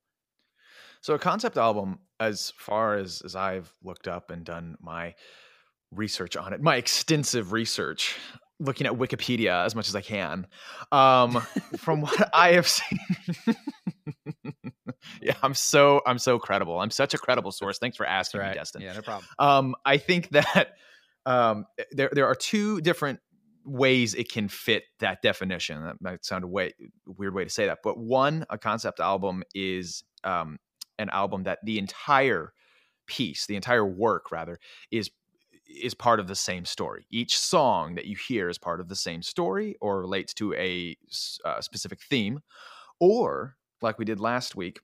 So, 1.02 1.12
a 1.12 1.18
concept 1.18 1.58
album, 1.58 1.98
as 2.18 2.50
far 2.56 2.94
as 2.94 3.20
as 3.26 3.36
I've 3.36 3.70
looked 3.82 4.08
up 4.08 4.30
and 4.30 4.42
done 4.42 4.76
my 4.80 5.16
research 5.90 6.34
on 6.34 6.54
it, 6.54 6.62
my 6.62 6.76
extensive 6.76 7.52
research, 7.52 8.16
looking 8.60 8.86
at 8.86 8.92
Wikipedia 8.94 9.64
as 9.64 9.74
much 9.74 9.88
as 9.88 9.96
I 9.96 10.00
can. 10.00 10.46
Um, 10.92 11.42
from 11.76 12.02
what 12.02 12.30
I 12.34 12.52
have 12.52 12.68
seen, 12.68 12.98
yeah, 15.22 15.34
I'm 15.42 15.54
so 15.54 16.00
I'm 16.06 16.18
so 16.18 16.38
credible. 16.38 16.80
I'm 16.80 16.90
such 16.90 17.14
a 17.14 17.18
credible 17.18 17.52
source. 17.52 17.78
Thanks 17.78 17.96
for 17.96 18.06
asking 18.06 18.40
right. 18.40 18.50
me, 18.50 18.54
Destin. 18.54 18.82
Yeah, 18.82 18.94
no 18.94 19.02
problem. 19.02 19.26
Um, 19.38 19.74
I 19.84 19.98
think 19.98 20.30
that 20.30 20.74
um, 21.26 21.66
there 21.92 22.10
there 22.12 22.26
are 22.26 22.34
two 22.34 22.80
different 22.80 23.20
ways 23.64 24.14
it 24.14 24.30
can 24.30 24.48
fit 24.48 24.84
that 25.00 25.22
definition. 25.22 25.82
That 25.82 25.96
might 26.00 26.24
sound 26.24 26.44
a 26.44 26.48
way 26.48 26.72
weird 27.06 27.34
way 27.34 27.44
to 27.44 27.50
say 27.50 27.66
that, 27.66 27.78
but 27.82 27.98
one, 27.98 28.44
a 28.50 28.58
concept 28.58 29.00
album 29.00 29.42
is 29.54 30.04
um, 30.22 30.58
an 30.98 31.10
album 31.10 31.44
that 31.44 31.58
the 31.64 31.78
entire 31.78 32.52
piece, 33.06 33.46
the 33.46 33.56
entire 33.56 33.84
work 33.84 34.30
rather, 34.30 34.58
is 34.90 35.10
is 35.82 35.94
part 35.94 36.20
of 36.20 36.26
the 36.26 36.34
same 36.34 36.64
story. 36.64 37.06
Each 37.10 37.38
song 37.38 37.94
that 37.94 38.06
you 38.06 38.16
hear 38.16 38.48
is 38.48 38.58
part 38.58 38.80
of 38.80 38.88
the 38.88 38.96
same 38.96 39.22
story 39.22 39.76
or 39.80 40.00
relates 40.00 40.34
to 40.34 40.54
a 40.54 40.96
uh, 41.44 41.60
specific 41.60 42.00
theme. 42.02 42.40
Or, 43.00 43.56
like 43.82 43.98
we 43.98 44.04
did 44.04 44.20
last 44.20 44.56
week, 44.56 44.80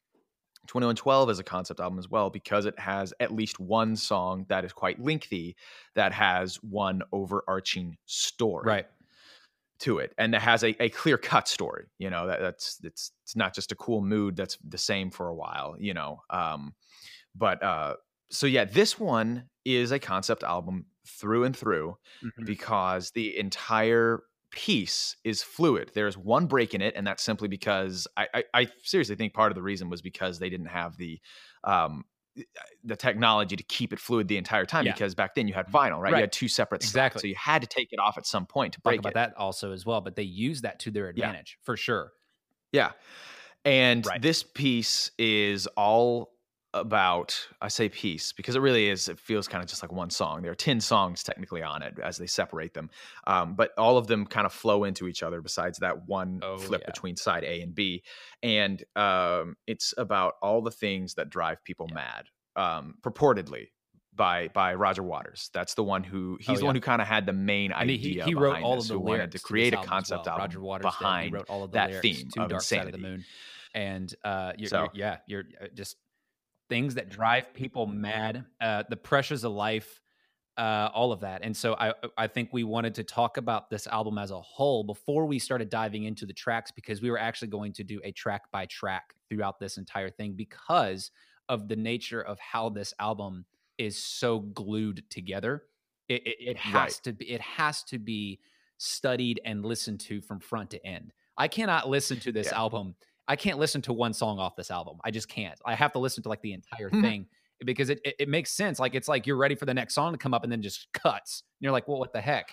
2112 0.66 1.30
is 1.30 1.38
a 1.38 1.44
concept 1.44 1.80
album 1.80 1.98
as 1.98 2.08
well 2.08 2.30
because 2.30 2.66
it 2.66 2.78
has 2.78 3.12
at 3.20 3.32
least 3.32 3.58
one 3.58 3.96
song 3.96 4.46
that 4.48 4.64
is 4.64 4.72
quite 4.72 5.02
lengthy 5.02 5.56
that 5.94 6.12
has 6.12 6.56
one 6.56 7.02
overarching 7.12 7.96
story. 8.06 8.66
Right. 8.66 8.86
To 9.80 9.98
it, 9.98 10.12
and 10.18 10.34
that 10.34 10.42
has 10.42 10.62
a, 10.62 10.76
a 10.82 10.90
clear 10.90 11.16
cut 11.16 11.48
story. 11.48 11.86
You 11.96 12.10
know 12.10 12.26
that, 12.26 12.40
that's 12.40 12.78
it's 12.84 13.12
it's 13.24 13.34
not 13.34 13.54
just 13.54 13.72
a 13.72 13.74
cool 13.74 14.02
mood 14.02 14.36
that's 14.36 14.58
the 14.62 14.76
same 14.76 15.10
for 15.10 15.28
a 15.28 15.34
while. 15.34 15.74
You 15.78 15.94
know, 15.94 16.20
um, 16.28 16.74
but 17.34 17.62
uh, 17.62 17.94
so 18.30 18.46
yeah, 18.46 18.66
this 18.66 19.00
one 19.00 19.44
is 19.64 19.92
a 19.92 19.98
concept 19.98 20.42
album 20.42 20.86
through 21.06 21.44
and 21.44 21.56
through 21.56 21.96
mm-hmm. 22.24 22.44
because 22.44 23.10
the 23.12 23.38
entire 23.38 24.22
piece 24.50 25.16
is 25.24 25.42
fluid. 25.42 25.90
There's 25.94 26.18
one 26.18 26.46
break 26.46 26.74
in 26.74 26.82
it, 26.82 26.94
and 26.96 27.06
that's 27.06 27.22
simply 27.22 27.48
because 27.48 28.06
I, 28.16 28.28
I, 28.34 28.44
I 28.54 28.68
seriously 28.82 29.16
think 29.16 29.32
part 29.32 29.52
of 29.52 29.56
the 29.56 29.62
reason 29.62 29.88
was 29.88 30.02
because 30.02 30.38
they 30.38 30.50
didn't 30.50 30.66
have 30.66 30.96
the 30.96 31.20
um, 31.64 32.04
the 32.84 32.96
technology 32.96 33.56
to 33.56 33.62
keep 33.64 33.92
it 33.92 33.98
fluid 33.98 34.28
the 34.28 34.36
entire 34.36 34.64
time 34.64 34.86
Yeah. 34.86 34.92
because 34.92 35.14
back 35.14 35.34
then 35.34 35.48
you 35.48 35.54
had 35.54 35.66
vinyl, 35.66 35.98
right? 36.00 36.12
Right. 36.12 36.18
You 36.18 36.22
had 36.22 36.32
two 36.32 36.48
separate 36.48 36.82
Exactly. 36.82 37.20
so 37.20 37.26
you 37.26 37.34
had 37.34 37.60
to 37.60 37.68
take 37.68 37.88
it 37.92 37.98
off 37.98 38.16
at 38.16 38.24
some 38.24 38.46
point 38.46 38.72
to 38.74 38.78
Talk 38.78 38.84
break 38.84 39.00
about 39.00 39.10
it. 39.10 39.14
that 39.14 39.34
also 39.36 39.72
as 39.72 39.84
well, 39.84 40.00
but 40.00 40.16
they 40.16 40.22
use 40.22 40.62
that 40.62 40.78
to 40.80 40.90
their 40.90 41.06
Yeah. 41.06 41.10
advantage 41.26 41.58
for 41.62 41.76
sure. 41.76 42.12
Yeah. 42.72 42.92
And 43.64 44.06
Right. 44.06 44.22
this 44.22 44.42
piece 44.42 45.10
is 45.18 45.66
all 45.76 46.32
about 46.72 47.36
I 47.60 47.68
say 47.68 47.88
piece 47.88 48.32
because 48.32 48.54
it 48.54 48.60
really 48.60 48.88
is 48.88 49.08
it 49.08 49.18
feels 49.18 49.48
kind 49.48 49.62
of 49.62 49.68
just 49.68 49.82
like 49.82 49.90
one 49.92 50.10
song. 50.10 50.42
There 50.42 50.52
are 50.52 50.56
10 50.56 50.80
songs 50.80 51.22
technically 51.22 51.62
on 51.62 51.82
it 51.82 51.98
as 52.02 52.16
they 52.16 52.26
separate 52.26 52.74
them. 52.74 52.90
Um, 53.26 53.54
but 53.54 53.72
all 53.76 53.98
of 53.98 54.06
them 54.06 54.24
kind 54.26 54.46
of 54.46 54.52
flow 54.52 54.84
into 54.84 55.08
each 55.08 55.22
other 55.22 55.40
besides 55.40 55.78
that 55.78 56.06
one 56.06 56.40
Oh, 56.42 56.58
flip 56.58 56.82
yeah. 56.82 56.90
between 56.92 57.16
side 57.16 57.42
A 57.44 57.60
and 57.62 57.74
B. 57.74 58.02
And 58.42 58.82
um, 58.94 59.56
it's 59.66 59.94
about 59.98 60.34
all 60.42 60.62
the 60.62 60.70
things 60.70 61.14
that 61.14 61.28
drive 61.28 61.62
people 61.64 61.86
Yeah. 61.88 61.94
mad. 61.94 62.24
Um, 62.56 62.94
purportedly 63.02 63.68
by 64.14 64.48
by 64.48 64.74
Roger 64.74 65.02
Waters. 65.02 65.50
That's 65.54 65.74
the 65.74 65.84
one 65.84 66.04
who 66.04 66.36
he's 66.40 66.58
Oh, 66.58 66.60
the 66.60 66.66
one 66.66 66.74
who 66.74 66.80
kind 66.80 67.00
of 67.00 67.08
had 67.08 67.26
the 67.26 67.32
main 67.32 67.72
And 67.72 67.88
he, 67.88 67.96
idea. 67.96 68.24
he 68.24 68.34
wrote 68.34 68.62
all 68.62 68.78
of 68.78 68.86
the 68.88 68.98
lyrics 68.98 69.32
to 69.34 69.40
create 69.40 69.72
a 69.72 69.78
concept 69.78 70.26
well. 70.26 70.34
album 70.34 70.42
Roger 70.42 70.60
Waters 70.60 70.84
did. 70.92 70.98
behind 70.98 71.26
He 71.30 71.34
wrote 71.34 71.48
all 71.48 71.62
of 71.64 71.70
the 71.72 71.78
that 71.78 71.90
lyrics 71.90 72.02
theme 72.02 72.28
to 72.34 72.42
of 72.42 72.50
Dark 72.50 72.62
Side 72.62 72.86
of 72.86 72.92
the 72.92 72.98
Moon, 72.98 73.24
and 73.74 74.12
uh, 74.24 74.52
you're, 74.58 74.68
So- 74.68 74.78
you're- 74.78 74.90
yeah, 74.94 75.16
you're 75.26 75.44
uh, 75.60 75.66
just 75.74 75.96
things 76.70 76.94
that 76.94 77.10
drive 77.10 77.52
people 77.52 77.86
mad. 77.86 78.46
Uh, 78.60 78.84
the 78.88 78.96
pressures 78.96 79.44
of 79.44 79.52
life, 79.52 80.00
uh, 80.56 80.88
all 80.94 81.12
of 81.12 81.20
that, 81.20 81.42
and 81.42 81.54
so 81.54 81.74
I 81.74 81.92
I 82.16 82.26
think 82.26 82.48
we 82.52 82.64
wanted 82.64 82.94
to 82.94 83.04
talk 83.04 83.36
about 83.36 83.68
this 83.68 83.86
album 83.86 84.16
as 84.16 84.30
a 84.30 84.40
whole 84.40 84.82
before 84.84 85.26
we 85.26 85.38
started 85.38 85.68
diving 85.68 86.04
into 86.04 86.24
the 86.24 86.32
tracks 86.32 86.70
because 86.70 87.02
we 87.02 87.10
were 87.10 87.18
actually 87.18 87.48
going 87.48 87.74
to 87.74 87.84
do 87.84 88.00
a 88.04 88.12
track 88.12 88.50
by 88.50 88.64
track 88.66 89.14
throughout 89.28 89.58
this 89.60 89.76
entire 89.76 90.08
thing 90.10 90.32
because 90.32 91.10
of 91.50 91.68
the 91.68 91.76
nature 91.76 92.22
of 92.22 92.38
how 92.38 92.68
this 92.70 92.94
album 92.98 93.44
is 93.76 93.96
so 94.02 94.40
glued 94.40 95.02
together. 95.10 95.64
It, 96.08 96.26
it, 96.26 96.36
it 96.40 96.56
has 96.58 96.74
Right. 96.74 97.00
to 97.04 97.12
be. 97.12 97.30
It 97.30 97.40
has 97.40 97.82
to 97.84 97.98
be 97.98 98.40
studied 98.78 99.40
and 99.44 99.64
listened 99.64 100.00
to 100.00 100.20
from 100.20 100.40
front 100.40 100.70
to 100.70 100.86
end. 100.86 101.12
I 101.36 101.48
cannot 101.48 101.88
listen 101.88 102.18
to 102.20 102.32
this 102.32 102.48
Yeah. 102.48 102.58
album. 102.58 102.94
I 103.30 103.36
can't 103.36 103.58
listen 103.58 103.80
to 103.82 103.92
one 103.92 104.12
song 104.12 104.38
off 104.38 104.56
this 104.56 104.70
album. 104.70 104.98
I 105.04 105.10
just 105.10 105.28
can't. 105.28 105.58
I 105.64 105.74
have 105.74 105.92
to 105.92 105.98
listen 106.00 106.22
to 106.24 106.28
like 106.28 106.42
the 106.42 106.52
entire 106.52 106.90
Mhm. 106.90 107.00
thing 107.02 107.26
because 107.64 107.88
it, 107.90 108.00
it 108.04 108.14
it 108.20 108.28
makes 108.28 108.50
sense. 108.50 108.78
Like 108.80 108.94
it's 108.94 109.06
like 109.08 109.26
you're 109.26 109.36
ready 109.36 109.54
for 109.54 109.66
the 109.66 109.74
next 109.74 109.94
song 109.94 110.12
to 110.12 110.18
come 110.18 110.34
up 110.34 110.42
and 110.44 110.50
then 110.52 110.62
just 110.62 110.88
cuts. 110.92 111.42
And 111.60 111.64
you're 111.64 111.72
like, 111.72 111.86
well, 111.88 111.98
what 111.98 112.12
the 112.12 112.20
heck? 112.20 112.52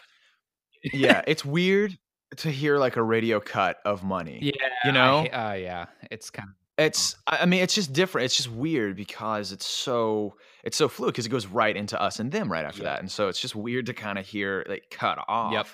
yeah, 0.94 1.22
it's 1.28 1.44
weird 1.44 1.98
to 2.38 2.52
hear 2.52 2.78
like 2.78 2.96
a 2.98 3.04
radio 3.04 3.40
cut 3.40 3.78
of 3.86 4.04
money. 4.04 4.38
Yeah, 4.42 4.70
You 4.86 4.92
know? 4.92 5.20
uh, 5.34 5.54
yeah, 5.60 5.86
it's 6.12 6.30
kind 6.30 6.50
of 6.50 6.56
It's 6.78 7.16
I 7.26 7.46
mean 7.48 7.64
it's 7.64 7.74
just 7.74 7.92
different. 7.92 8.26
It's 8.26 8.38
just 8.38 8.52
weird 8.52 8.96
because 8.96 9.52
it's 9.52 9.66
so 9.66 10.36
it's 10.64 10.78
so 10.78 10.88
fluid 10.88 11.14
because 11.14 11.26
it 11.26 11.30
goes 11.30 11.48
right 11.48 11.76
into 11.76 12.00
us 12.00 12.20
and 12.20 12.32
them 12.32 12.52
right 12.52 12.66
after 12.66 12.84
Yeah. 12.84 12.90
that. 12.90 13.00
And 13.00 13.10
so 13.12 13.30
it's 13.30 13.40
just 13.40 13.56
weird 13.56 13.88
to 13.88 13.94
kind 13.94 14.20
of 14.20 14.28
hear 14.28 14.64
like 14.70 14.84
cut 14.92 15.18
off. 15.28 15.54
Yep. 15.54 15.68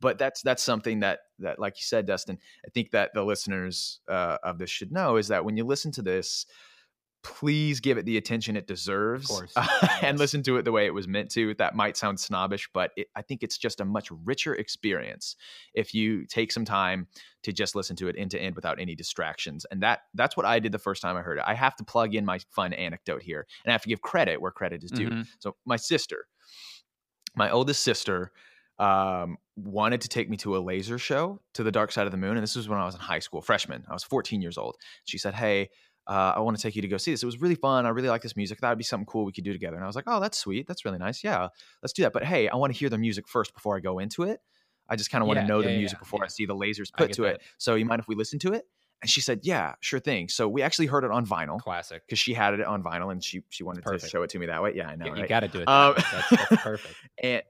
But 0.00 0.18
that's 0.18 0.42
that's 0.42 0.62
something 0.62 1.00
that 1.00 1.20
that 1.38 1.58
like 1.58 1.78
you 1.78 1.84
said 1.84 2.04
Destin, 2.06 2.38
I 2.66 2.70
think 2.70 2.90
that 2.90 3.12
the 3.14 3.24
listeners 3.24 4.00
uh, 4.08 4.36
of 4.42 4.58
this 4.58 4.68
should 4.68 4.92
know 4.92 5.16
is 5.16 5.28
that 5.28 5.44
when 5.46 5.56
you 5.56 5.64
listen 5.64 5.92
to 5.92 6.02
this 6.02 6.44
please 7.22 7.80
give 7.80 7.98
it 7.98 8.06
the 8.06 8.16
attention 8.16 8.56
it 8.56 8.66
deserves 8.66 9.28
and 10.02 10.18
listen 10.18 10.42
to 10.44 10.56
it 10.56 10.64
the 10.64 10.72
way 10.72 10.86
it 10.86 10.94
was 10.94 11.06
meant 11.06 11.30
to. 11.32 11.54
That 11.54 11.74
might 11.74 11.96
sound 11.96 12.18
snobbish, 12.18 12.68
but 12.72 12.92
it, 12.96 13.08
I 13.14 13.22
think 13.22 13.42
it's 13.42 13.58
just 13.58 13.80
a 13.80 13.84
much 13.84 14.08
richer 14.24 14.54
experience 14.54 15.36
if 15.74 15.94
you 15.94 16.24
take 16.26 16.50
some 16.52 16.64
time 16.64 17.08
to 17.42 17.52
just 17.52 17.74
listen 17.74 17.96
to 17.96 18.08
it 18.08 18.16
end 18.18 18.30
to 18.32 18.40
end 18.40 18.56
without 18.56 18.80
any 18.80 18.94
distractions. 18.94 19.66
And 19.70 19.82
that 19.82 20.00
that's 20.14 20.36
what 20.36 20.46
I 20.46 20.58
did 20.60 20.72
the 20.72 20.78
first 20.78 21.02
time 21.02 21.16
I 21.16 21.22
heard 21.22 21.38
it. 21.38 21.44
I 21.46 21.54
have 21.54 21.76
to 21.76 21.84
plug 21.84 22.14
in 22.14 22.24
my 22.24 22.38
fun 22.50 22.72
anecdote 22.72 23.22
here, 23.22 23.46
and 23.64 23.70
I 23.70 23.72
have 23.72 23.82
to 23.82 23.88
give 23.88 24.00
credit 24.00 24.40
where 24.40 24.50
credit 24.50 24.82
is 24.82 24.90
due. 24.90 25.08
Mhm. 25.10 25.26
So 25.40 25.56
my 25.66 25.76
sister, 25.76 26.26
my 27.36 27.50
oldest 27.50 27.82
sister, 27.82 28.32
um, 28.78 29.36
wanted 29.56 30.00
to 30.00 30.08
take 30.08 30.30
me 30.30 30.38
to 30.38 30.56
a 30.56 30.58
laser 30.58 30.98
show 30.98 31.38
to 31.52 31.62
the 31.62 31.70
Dark 31.70 31.92
Side 31.92 32.06
of 32.06 32.12
the 32.12 32.18
Moon, 32.18 32.36
and 32.36 32.42
this 32.42 32.56
was 32.56 32.66
when 32.66 32.78
I 32.78 32.86
was 32.86 32.94
in 32.94 33.00
high 33.00 33.18
school, 33.18 33.42
freshman. 33.42 33.84
I 33.88 33.92
was 33.92 34.04
14 34.04 34.40
years 34.40 34.56
old. 34.56 34.76
She 35.04 35.18
said, 35.18 35.34
"Hey." 35.34 35.68
Uh, 36.10 36.32
I 36.34 36.40
want 36.40 36.56
to 36.56 36.62
take 36.62 36.74
you 36.74 36.82
to 36.82 36.88
go 36.88 36.96
see 36.96 37.12
this. 37.12 37.22
It 37.22 37.26
was 37.26 37.40
really 37.40 37.54
fun. 37.54 37.86
I 37.86 37.90
really 37.90 38.08
like 38.08 38.20
this 38.22 38.36
music. 38.36 38.60
That 38.60 38.70
would 38.70 38.78
be 38.78 38.82
something 38.84 39.06
cool 39.06 39.24
we 39.24 39.30
could 39.30 39.44
do 39.44 39.52
together. 39.52 39.76
And 39.76 39.84
I 39.84 39.86
was 39.86 39.94
like, 39.94 40.06
oh, 40.08 40.18
that's 40.18 40.36
sweet. 40.36 40.66
That's 40.66 40.84
really 40.84 40.98
nice. 40.98 41.22
Yeah, 41.22 41.48
let's 41.84 41.92
do 41.92 42.02
that. 42.02 42.12
But 42.12 42.24
hey, 42.24 42.48
I 42.48 42.56
want 42.56 42.72
to 42.72 42.78
hear 42.78 42.88
the 42.88 42.98
music 42.98 43.28
first 43.28 43.54
before 43.54 43.76
I 43.76 43.80
go 43.80 44.00
into 44.00 44.24
it. 44.24 44.40
I 44.88 44.96
just 44.96 45.12
kind 45.12 45.22
of 45.22 45.28
want 45.28 45.36
Yeah, 45.36 45.42
to 45.42 45.48
know 45.48 45.60
yeah, 45.60 45.66
the 45.68 45.72
yeah, 45.74 45.78
music 45.78 46.00
before 46.00 46.18
yeah. 46.18 46.24
I 46.24 46.28
see 46.28 46.46
the 46.46 46.56
lasers 46.56 46.92
put 46.92 47.12
to 47.12 47.22
that. 47.22 47.34
it. 47.36 47.42
So 47.58 47.76
you 47.76 47.84
mind 47.84 48.00
if 48.00 48.08
we 48.08 48.16
listen 48.16 48.40
to 48.40 48.54
it? 48.54 48.64
And 49.02 49.08
she 49.08 49.20
said, 49.20 49.40
yeah, 49.44 49.74
sure 49.78 50.00
thing. 50.00 50.28
So 50.28 50.48
we 50.48 50.62
actually 50.62 50.86
heard 50.86 51.04
it 51.04 51.12
on 51.12 51.24
vinyl 51.24 51.60
classic. 51.60 52.02
because 52.04 52.18
she 52.18 52.34
had 52.34 52.54
it 52.54 52.66
on 52.66 52.82
vinyl 52.82 53.12
and 53.12 53.22
she 53.22 53.42
she 53.48 53.62
wanted 53.62 53.84
to 53.86 53.98
show 54.00 54.22
it 54.24 54.30
to 54.30 54.38
me 54.40 54.46
that 54.46 54.64
way. 54.64 54.72
Yeah, 54.74 54.88
I 54.88 54.96
know. 54.96 55.06
You 55.06 55.12
right? 55.12 55.28
got 55.28 55.40
to 55.40 55.48
do 55.48 55.60
it. 55.60 55.68
Um, 55.68 55.94
that's, 55.96 56.30
that's 56.30 56.62
perfect. 56.62 56.94
and 57.22 57.42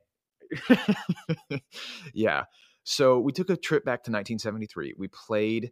yeah 2.13 2.45
so 2.83 3.21
we 3.21 3.31
took 3.33 3.49
a 3.51 3.57
trip 3.57 3.85
back 3.85 4.03
to 4.03 4.11
1973 4.11 4.95
we 4.99 5.07
played 5.07 5.71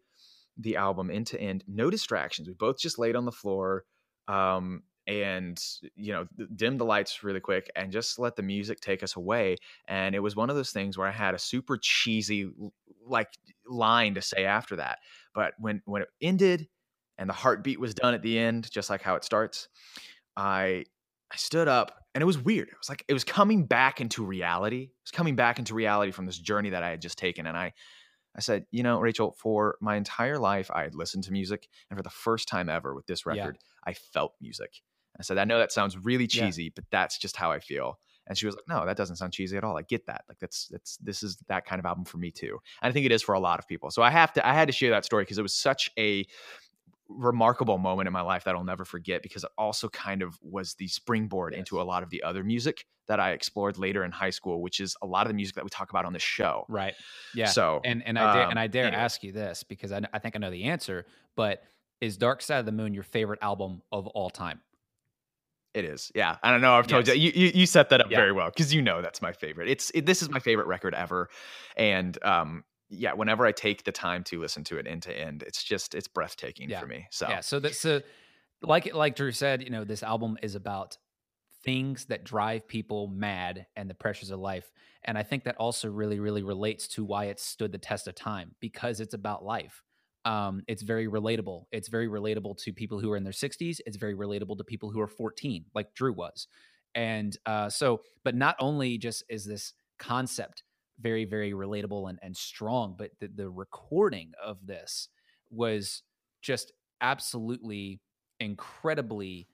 the 0.59 0.77
album 0.77 1.11
end 1.11 1.27
to 1.27 1.41
end 1.41 1.65
no 1.67 1.91
distractions 1.91 2.49
we 2.49 2.55
both 2.55 2.79
just 2.79 2.99
laid 2.99 3.17
on 3.17 3.25
the 3.25 3.33
floor 3.33 3.85
um, 4.27 4.83
and 5.07 5.62
you 5.97 6.12
know 6.12 6.27
dimmed 6.55 6.81
the 6.81 6.85
lights 6.85 7.23
really 7.23 7.41
quick 7.41 7.71
and 7.77 7.93
just 7.93 8.19
let 8.19 8.37
the 8.37 8.43
music 8.43 8.81
take 8.81 9.03
us 9.03 9.17
away 9.17 9.57
and 9.87 10.15
it 10.15 10.21
was 10.21 10.37
one 10.37 10.50
of 10.50 10.57
those 10.57 10.71
things 10.71 10.99
where 10.99 11.07
i 11.09 11.12
had 11.12 11.35
a 11.35 11.38
super 11.38 11.79
cheesy 11.81 12.50
like 13.07 13.29
line 13.67 14.15
to 14.15 14.23
say 14.23 14.45
after 14.45 14.77
that 14.77 14.99
but 15.35 15.55
when 15.59 15.81
when 15.87 16.03
it 16.03 16.09
ended 16.21 16.69
and 17.17 17.29
the 17.29 17.35
heartbeat 17.35 17.81
was 17.81 17.95
done 17.95 18.15
at 18.15 18.23
the 18.23 18.38
end 18.38 18.71
just 18.71 18.91
like 18.91 19.03
how 19.03 19.15
it 19.15 19.25
starts 19.25 19.69
i 20.37 20.85
I 21.31 21.37
stood 21.37 21.69
up 21.69 22.05
and 22.15 22.23
it 22.23 22.25
was 22.25 22.38
weird. 22.38 22.69
It 22.69 22.79
was 22.79 22.88
like 22.88 23.05
it 23.07 23.12
was 23.12 23.25
coming 23.25 23.67
back 23.67 24.00
into 24.00 24.25
reality. 24.25 24.85
It 24.85 25.05
was 25.05 25.11
coming 25.11 25.37
back 25.37 25.59
into 25.59 25.75
reality 25.75 26.11
from 26.11 26.27
this 26.27 26.38
journey 26.38 26.71
that 26.71 26.83
I 26.83 26.91
had 26.91 27.03
just 27.03 27.19
taken. 27.19 27.47
And 27.47 27.57
I 27.57 27.75
I 28.38 28.40
said, 28.40 28.66
you 28.71 28.85
know, 28.85 29.00
Rachel, 29.00 29.33
for 29.37 29.76
my 29.80 29.97
entire 29.97 30.38
life 30.38 30.71
I 30.73 30.83
had 30.85 30.95
listened 30.95 31.25
to 31.25 31.33
music. 31.33 31.68
And 31.90 31.99
for 31.99 32.04
the 32.04 32.09
first 32.11 32.47
time 32.49 32.68
ever 32.68 32.95
with 32.95 33.07
this 33.07 33.26
Yeah. 33.26 33.33
record, 33.33 33.59
I 33.85 33.95
felt 33.95 34.35
music. 34.40 34.80
I 35.18 35.25
said, 35.25 35.38
I 35.38 35.45
know 35.45 35.59
that 35.59 35.73
sounds 35.73 35.99
really 35.99 36.28
Yeah. 36.30 36.47
cheesy, 36.47 36.68
but 36.71 36.85
that's 36.92 37.18
just 37.18 37.37
how 37.37 37.50
I 37.50 37.59
feel. 37.59 37.99
And 38.28 38.38
she 38.38 38.47
was 38.47 38.54
like, 38.54 38.68
No, 38.68 38.87
that 38.87 38.97
doesn't 38.97 39.16
sound 39.16 39.33
cheesy 39.33 39.57
at 39.57 39.64
all. 39.64 39.76
I 39.76 39.83
get 39.83 40.07
that. 40.07 40.23
Like 40.28 40.38
that's 40.38 40.68
that's 40.68 40.99
this 40.99 41.23
is 41.25 41.38
that 41.49 41.64
kind 41.66 41.80
of 41.80 41.87
album 41.87 42.04
for 42.04 42.18
me 42.18 42.30
too. 42.30 42.59
And 42.80 42.90
I 42.90 42.92
think 42.92 43.07
it 43.07 43.12
is 43.12 43.23
for 43.23 43.35
a 43.35 43.40
lot 43.40 43.59
of 43.59 43.66
people. 43.66 43.90
So 43.90 44.02
I 44.02 44.11
have 44.11 44.33
to 44.35 44.47
I 44.47 44.52
had 44.52 44.68
to 44.68 44.73
share 44.73 44.90
that 44.90 45.04
story 45.04 45.25
because 45.25 45.38
it 45.38 45.42
was 45.42 45.54
such 45.54 45.90
a 45.99 46.25
remarkable 47.09 47.79
moment 47.79 48.07
in 48.07 48.12
my 48.12 48.21
life 48.21 48.45
that 48.45 48.55
I'll 48.55 48.65
never 48.65 48.85
forget 48.85 49.23
because 49.23 49.45
it 49.45 49.50
also 49.57 49.88
kind 49.88 50.23
of 50.23 50.38
was 50.43 50.75
the 50.75 50.88
springboard 50.88 51.55
into 51.55 51.81
a 51.81 51.85
lot 51.85 52.03
of 52.03 52.11
the 52.11 52.23
other 52.23 52.45
music 52.45 52.85
that 53.07 53.19
I 53.19 53.31
explored 53.33 53.79
later 53.79 54.05
in 54.05 54.11
high 54.12 54.31
school, 54.31 54.61
which 54.61 54.81
is 54.81 54.95
a 55.00 55.07
lot 55.07 55.23
of 55.27 55.29
the 55.29 55.35
music 55.35 55.55
that 55.55 55.65
we 55.65 55.71
talk 55.71 55.88
about 55.91 56.05
on 56.05 56.12
the 56.12 56.19
show. 56.19 56.67
Right. 56.69 56.95
Yeah. 57.35 57.47
So 57.47 57.81
and 57.85 58.03
and 58.07 58.19
I 58.19 58.33
dare 58.35 58.45
um, 58.45 58.50
and 58.50 58.59
I 58.59 58.67
dare 58.67 58.85
anyway. 58.85 59.00
ask 59.03 59.23
you 59.23 59.33
this 59.33 59.62
because 59.62 59.91
I, 59.93 60.03
I 60.12 60.19
think 60.19 60.37
I 60.37 60.38
know 60.38 60.50
the 60.50 60.65
answer. 60.65 61.07
But 61.37 61.62
is 62.00 62.17
Dark 62.19 62.43
Side 62.43 62.59
of 62.59 62.67
the 62.67 62.73
Moon 62.73 62.93
your 62.95 63.03
favorite 63.03 63.38
album 63.43 63.83
of 63.91 64.07
all 64.09 64.31
time? 64.31 64.61
it 65.75 65.85
is. 65.85 66.11
Yeah. 66.15 66.37
I 66.43 66.50
don't 66.50 66.61
know. 66.61 66.75
I've 66.75 66.87
told 66.88 67.07
Yes. 67.07 67.17
you, 67.17 67.31
you, 67.35 67.47
you, 67.47 67.53
you 67.55 67.67
set 67.67 67.91
that 67.91 68.00
up 68.00 68.11
Yeah. 68.11 68.17
very 68.19 68.33
well 68.33 68.49
because 68.49 68.75
you 68.75 68.83
know 68.83 69.00
that's 69.00 69.23
my 69.23 69.33
favorite. 69.33 69.69
It's 69.69 69.91
it, 69.95 70.07
this 70.07 70.23
is 70.23 70.29
my 70.31 70.41
favorite 70.41 70.67
record 70.67 70.93
ever. 70.95 71.29
And 71.77 72.21
um, 72.25 72.65
yeah, 72.90 73.12
whenever 73.12 73.45
I 73.47 73.52
take 73.52 73.85
the 73.85 73.92
time 73.92 74.25
to 74.25 74.40
listen 74.40 74.64
to 74.64 74.78
it 74.78 74.87
end 74.87 75.02
to 75.02 75.18
end, 75.18 75.42
it's 75.42 75.62
just, 75.62 75.95
it's 75.95 76.09
breathtaking 76.09 76.71
Yeah. 76.71 76.80
for 76.80 76.87
me. 76.87 77.07
So 77.11 77.28
Yeah. 77.28 77.40
So 77.40 77.61
that's 77.61 77.78
so 77.78 78.00
like 78.62 78.92
like 78.95 79.14
Drew 79.14 79.33
said, 79.33 79.62
you 79.62 79.71
know, 79.71 79.85
this 79.85 80.02
album 80.02 80.37
is 80.42 80.54
about 80.54 80.99
things 81.64 82.07
that 82.07 82.25
drive 82.25 82.66
people 82.66 83.09
mad 83.09 83.66
and 83.76 83.90
the 83.90 83.95
pressures 83.95 84.30
of 84.30 84.40
life. 84.40 84.71
And 85.04 85.18
I 85.18 85.23
think 85.23 85.45
that 85.45 85.57
also 85.57 85.88
really, 85.90 86.18
really 86.18 86.42
relates 86.42 86.88
to 86.88 87.04
why 87.04 87.26
it 87.26 87.40
stood 87.40 87.73
the 87.73 87.78
test 87.78 88.09
of 88.09 88.14
time 88.14 88.54
because 88.61 89.00
it's 89.00 89.14
about 89.14 89.45
life. 89.45 89.83
Um, 90.25 90.62
it's 90.68 90.83
very 90.83 91.09
relatable. 91.09 91.64
It's 91.73 91.88
very 91.88 92.09
relatable 92.09 92.59
to 92.59 92.73
people 92.73 93.00
who 93.00 93.11
are 93.12 93.16
in 93.16 93.25
their 93.25 93.33
60s. 93.33 93.80
It's 93.87 93.97
very 93.97 94.14
relatable 94.14 94.59
to 94.59 94.64
people 94.64 94.90
who 94.90 95.00
are 95.00 95.07
14, 95.07 95.64
like 95.75 95.95
Drew 95.95 96.12
was. 96.12 96.49
And 96.95 97.37
uh, 97.47 97.71
so, 97.71 98.02
but 98.25 98.35
not 98.35 98.57
only 98.59 98.99
just 98.99 99.25
is 99.28 99.45
this 99.45 99.73
concept 99.99 100.62
very, 101.00 101.25
very 101.25 101.52
relatable 101.52 102.09
and, 102.09 102.19
and 102.23 102.37
strong, 102.37 102.95
but 102.99 103.11
the, 103.21 103.28
the 103.28 103.49
recording 103.49 104.33
of 104.43 104.59
this 104.67 105.09
was 105.50 106.02
just 106.43 106.73
absolutely 107.00 108.00
incredibly 108.40 109.49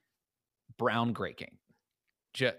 groundbreaking 0.81 1.57
just 2.33 2.57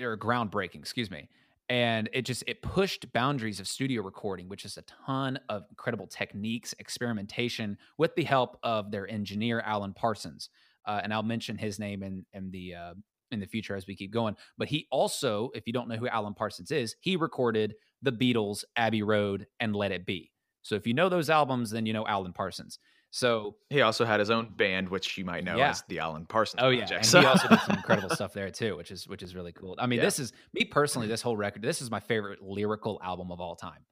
or 0.00 0.16
groundbreaking 0.16 0.76
excuse 0.76 1.10
me 1.10 1.28
and 1.68 2.08
it 2.12 2.22
just 2.22 2.44
it 2.46 2.62
pushed 2.62 3.10
boundaries 3.12 3.58
of 3.58 3.66
studio 3.66 4.02
recording 4.02 4.48
which 4.48 4.64
is 4.64 4.76
a 4.76 4.82
ton 4.82 5.38
of 5.48 5.64
incredible 5.70 6.06
techniques 6.06 6.74
experimentation 6.78 7.76
with 7.98 8.14
the 8.14 8.22
help 8.22 8.58
of 8.62 8.90
their 8.90 9.08
engineer 9.10 9.60
alan 9.60 9.92
parsons 9.92 10.50
uh, 10.86 11.00
and 11.02 11.12
i'll 11.12 11.22
mention 11.22 11.56
his 11.56 11.78
name 11.78 12.02
in 12.02 12.24
in 12.32 12.50
the 12.50 12.74
uh, 12.74 12.94
in 13.30 13.40
the 13.40 13.46
future 13.46 13.76
as 13.76 13.86
we 13.86 13.96
keep 13.96 14.12
going. 14.12 14.36
But 14.58 14.68
he 14.68 14.86
also, 14.90 15.50
if 15.54 15.66
you 15.66 15.72
don't 15.72 15.88
know 15.88 15.96
who 15.96 16.08
Alan 16.08 16.34
Parsons 16.34 16.70
is, 16.70 16.96
he 17.00 17.16
recorded 17.16 17.74
the 18.02 18.12
Beatles, 18.12 18.64
Abbey 18.76 19.02
Road, 19.02 19.46
and 19.60 19.74
Let 19.74 19.92
It 19.92 20.06
Be. 20.06 20.30
So 20.62 20.74
if 20.74 20.86
you 20.86 20.94
know 20.94 21.08
those 21.08 21.30
albums, 21.30 21.70
then 21.70 21.86
you 21.86 21.92
know 21.92 22.06
Alan 22.06 22.32
Parsons. 22.32 22.78
So 23.10 23.56
he 23.70 23.80
also 23.80 24.04
had 24.04 24.20
his 24.20 24.30
own 24.30 24.52
band, 24.56 24.88
which 24.88 25.16
you 25.16 25.24
might 25.24 25.44
know 25.44 25.56
yeah. 25.56 25.70
as 25.70 25.82
the 25.88 26.00
Alan 26.00 26.26
Parsons. 26.26 26.60
Oh 26.62 26.68
Project. 26.68 26.90
yeah, 26.90 26.96
and 26.98 27.06
so. 27.06 27.20
he 27.20 27.26
also 27.26 27.48
did 27.48 27.60
some 27.60 27.76
incredible 27.76 28.10
stuff 28.10 28.32
there 28.32 28.50
too, 28.50 28.76
which 28.76 28.90
is 28.90 29.08
which 29.08 29.22
is 29.22 29.34
really 29.34 29.52
cool. 29.52 29.74
I 29.78 29.86
mean, 29.86 29.98
yeah. 29.98 30.04
this 30.04 30.18
is 30.18 30.32
me 30.52 30.64
personally. 30.64 31.08
This 31.08 31.22
whole 31.22 31.36
record, 31.36 31.62
this 31.62 31.80
is 31.80 31.90
my 31.90 32.00
favorite 32.00 32.42
lyrical 32.42 33.00
album 33.02 33.30
of 33.32 33.40
all 33.40 33.56
time. 33.56 33.86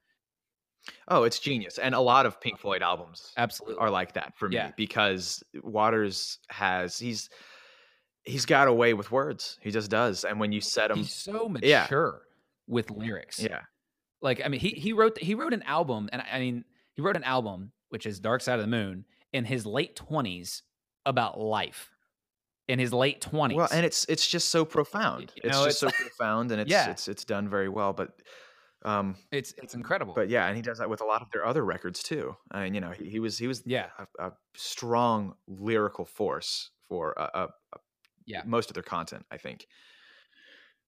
Oh, 1.08 1.22
it's 1.22 1.38
genius, 1.38 1.78
and 1.78 1.94
a 1.94 2.00
lot 2.00 2.26
of 2.26 2.40
Pink 2.40 2.58
Floyd 2.58 2.82
albums 2.82 3.32
absolutely 3.38 3.78
are 3.78 3.88
like 3.88 4.12
that 4.14 4.36
for 4.36 4.48
me 4.48 4.56
yeah. 4.56 4.72
because 4.76 5.42
Waters 5.62 6.38
has 6.50 6.98
he's 6.98 7.30
he's 8.24 8.46
got 8.46 8.68
a 8.68 8.72
way 8.72 8.94
with 8.94 9.10
words. 9.10 9.58
He 9.60 9.70
just 9.70 9.90
does, 9.90 10.24
and 10.24 10.40
when 10.40 10.52
you 10.52 10.60
set 10.60 10.90
him, 10.90 10.98
he's 10.98 11.14
so 11.14 11.48
mature 11.48 12.22
with 12.66 12.90
lyrics. 12.90 13.40
Yeah, 13.40 13.60
like 14.22 14.40
I 14.44 14.48
mean, 14.48 14.60
he 14.60 14.70
he 14.70 14.92
wrote 14.92 15.18
he 15.18 15.34
wrote 15.34 15.52
an 15.52 15.62
album, 15.62 16.08
and 16.12 16.22
I 16.30 16.40
mean, 16.40 16.64
he 16.94 17.02
wrote 17.02 17.16
an 17.16 17.24
album 17.24 17.72
which 17.90 18.06
is 18.06 18.18
Dark 18.18 18.40
Side 18.40 18.58
of 18.58 18.64
the 18.64 18.66
Moon 18.70 19.04
in 19.32 19.44
his 19.44 19.66
late 19.66 19.96
twenties 19.96 20.62
about 21.06 21.38
life. 21.38 21.90
In 22.66 22.78
his 22.78 22.94
late 22.94 23.20
twenties, 23.20 23.58
well, 23.58 23.68
and 23.70 23.84
it's 23.84 24.06
it's 24.08 24.26
just 24.26 24.48
so 24.48 24.64
profound. 24.64 25.32
You 25.36 25.50
know, 25.50 25.64
it's 25.64 25.80
just 25.80 25.82
it's, 25.82 25.98
so 25.98 26.02
profound, 26.02 26.50
and 26.50 26.60
it's 26.62 26.70
yeah. 26.70 26.90
it's 26.90 27.08
it's 27.08 27.24
done 27.24 27.46
very 27.46 27.68
well. 27.68 27.92
But 27.92 28.14
um, 28.86 29.16
it's 29.30 29.52
it's 29.62 29.74
incredible. 29.74 30.14
But 30.14 30.30
yeah, 30.30 30.46
and 30.46 30.56
he 30.56 30.62
does 30.62 30.78
that 30.78 30.88
with 30.88 31.02
a 31.02 31.04
lot 31.04 31.20
of 31.20 31.28
their 31.30 31.44
other 31.44 31.62
records 31.62 32.02
too. 32.02 32.36
I 32.50 32.64
mean, 32.64 32.74
you 32.74 32.80
know, 32.80 32.90
he, 32.90 33.10
he 33.10 33.18
was 33.18 33.36
he 33.36 33.46
was 33.46 33.62
yeah 33.66 33.88
a, 34.18 34.28
a 34.28 34.32
strong 34.56 35.34
lyrical 35.46 36.06
force 36.06 36.70
for 36.88 37.12
a, 37.18 37.22
a 37.34 37.48
yeah 38.26 38.42
most 38.44 38.70
of 38.70 38.74
their 38.74 38.82
content. 38.82 39.24
I 39.30 39.38
think. 39.38 39.66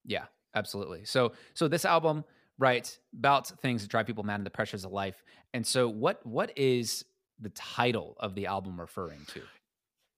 Yeah, 0.05 0.25
absolutely. 0.55 1.05
So 1.05 1.33
so 1.55 1.69
this 1.69 1.85
album 1.85 2.25
right 2.59 2.99
about 3.17 3.49
things 3.61 3.83
that 3.83 3.91
drive 3.91 4.07
people 4.07 4.25
mad 4.25 4.37
and 4.37 4.47
the 4.47 4.51
pressures 4.51 4.85
of 4.85 4.93
life 4.93 5.23
and 5.53 5.67
so 5.67 5.89
what 5.89 6.25
what 6.25 6.53
is 6.57 7.05
the 7.41 7.51
title 7.51 8.17
of 8.19 8.35
the 8.35 8.47
album 8.47 8.81
referring 8.81 9.21
to 9.29 9.43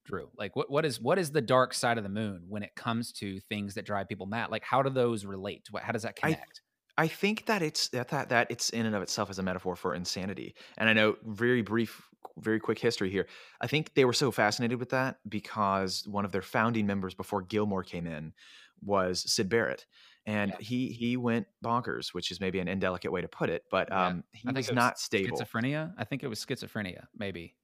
drew 0.05 0.29
like 0.37 0.55
what 0.57 0.71
what 0.71 0.85
is 0.85 1.01
what 1.01 1.19
is 1.19 1.33
the 1.33 1.41
dark 1.41 1.75
side 1.75 1.99
of 1.99 2.05
the 2.05 2.11
moon 2.11 2.45
when 2.49 2.63
it 2.63 2.75
comes 2.75 3.13
to 3.13 3.41
things 3.41 3.75
that 3.75 3.85
drive 3.85 4.09
people 4.09 4.27
mad 4.27 4.51
like 4.51 4.65
how 4.65 4.83
do 4.83 4.91
those 4.91 5.25
relate 5.25 5.67
what 5.71 5.83
how 5.83 5.93
does 5.93 6.03
that 6.03 6.17
connect 6.17 6.63
I, 6.97 7.05
I 7.05 7.09
think 7.09 7.47
that 7.47 7.63
it's 7.63 7.89
that, 7.89 8.09
that 8.09 8.29
that 8.31 8.47
it's 8.51 8.71
in 8.71 8.87
and 8.87 8.95
of 8.95 9.03
itself 9.03 9.31
as 9.31 9.39
a 9.39 9.43
metaphor 9.43 9.77
for 9.77 9.95
insanity 9.95 10.55
and 10.79 10.89
i 10.89 10.93
know 10.93 11.17
very 11.27 11.63
brief 11.63 12.09
very 12.41 12.61
quick 12.61 12.79
history 12.79 13.11
here 13.11 13.27
i 13.61 13.67
think 13.67 13.95
they 13.95 14.05
were 14.05 14.13
so 14.13 14.31
fascinated 14.31 14.79
with 14.79 14.91
that 14.91 15.19
because 15.29 16.07
one 16.07 16.25
of 16.25 16.33
their 16.33 16.43
founding 16.43 16.87
members 16.87 17.15
before 17.15 17.43
Gilmour 17.43 17.83
came 17.83 18.07
in 18.07 18.33
was 18.81 19.31
Sid 19.33 19.49
barrett 19.49 19.87
and 20.29 20.51
yeah. 20.51 20.57
he 20.61 20.89
he 20.89 21.17
went 21.17 21.47
bonkers, 21.65 22.09
which 22.13 22.31
is 22.31 22.39
maybe 22.39 22.59
an 22.59 22.69
indelicate 22.69 23.11
way 23.11 23.23
to 23.23 23.29
put 23.29 23.49
it, 23.49 23.65
but 23.71 23.91
um, 23.91 24.23
yeah. 24.35 24.41
he 24.41 24.49
was, 24.49 24.69
was 24.69 24.73
not 24.75 24.99
stable. 24.99 25.39
Schizophrenia, 25.39 25.95
I 25.97 26.05
think 26.05 26.23
it 26.23 26.29
was 26.29 26.45
schizophrenia, 26.45 27.07
maybe. 27.17 27.55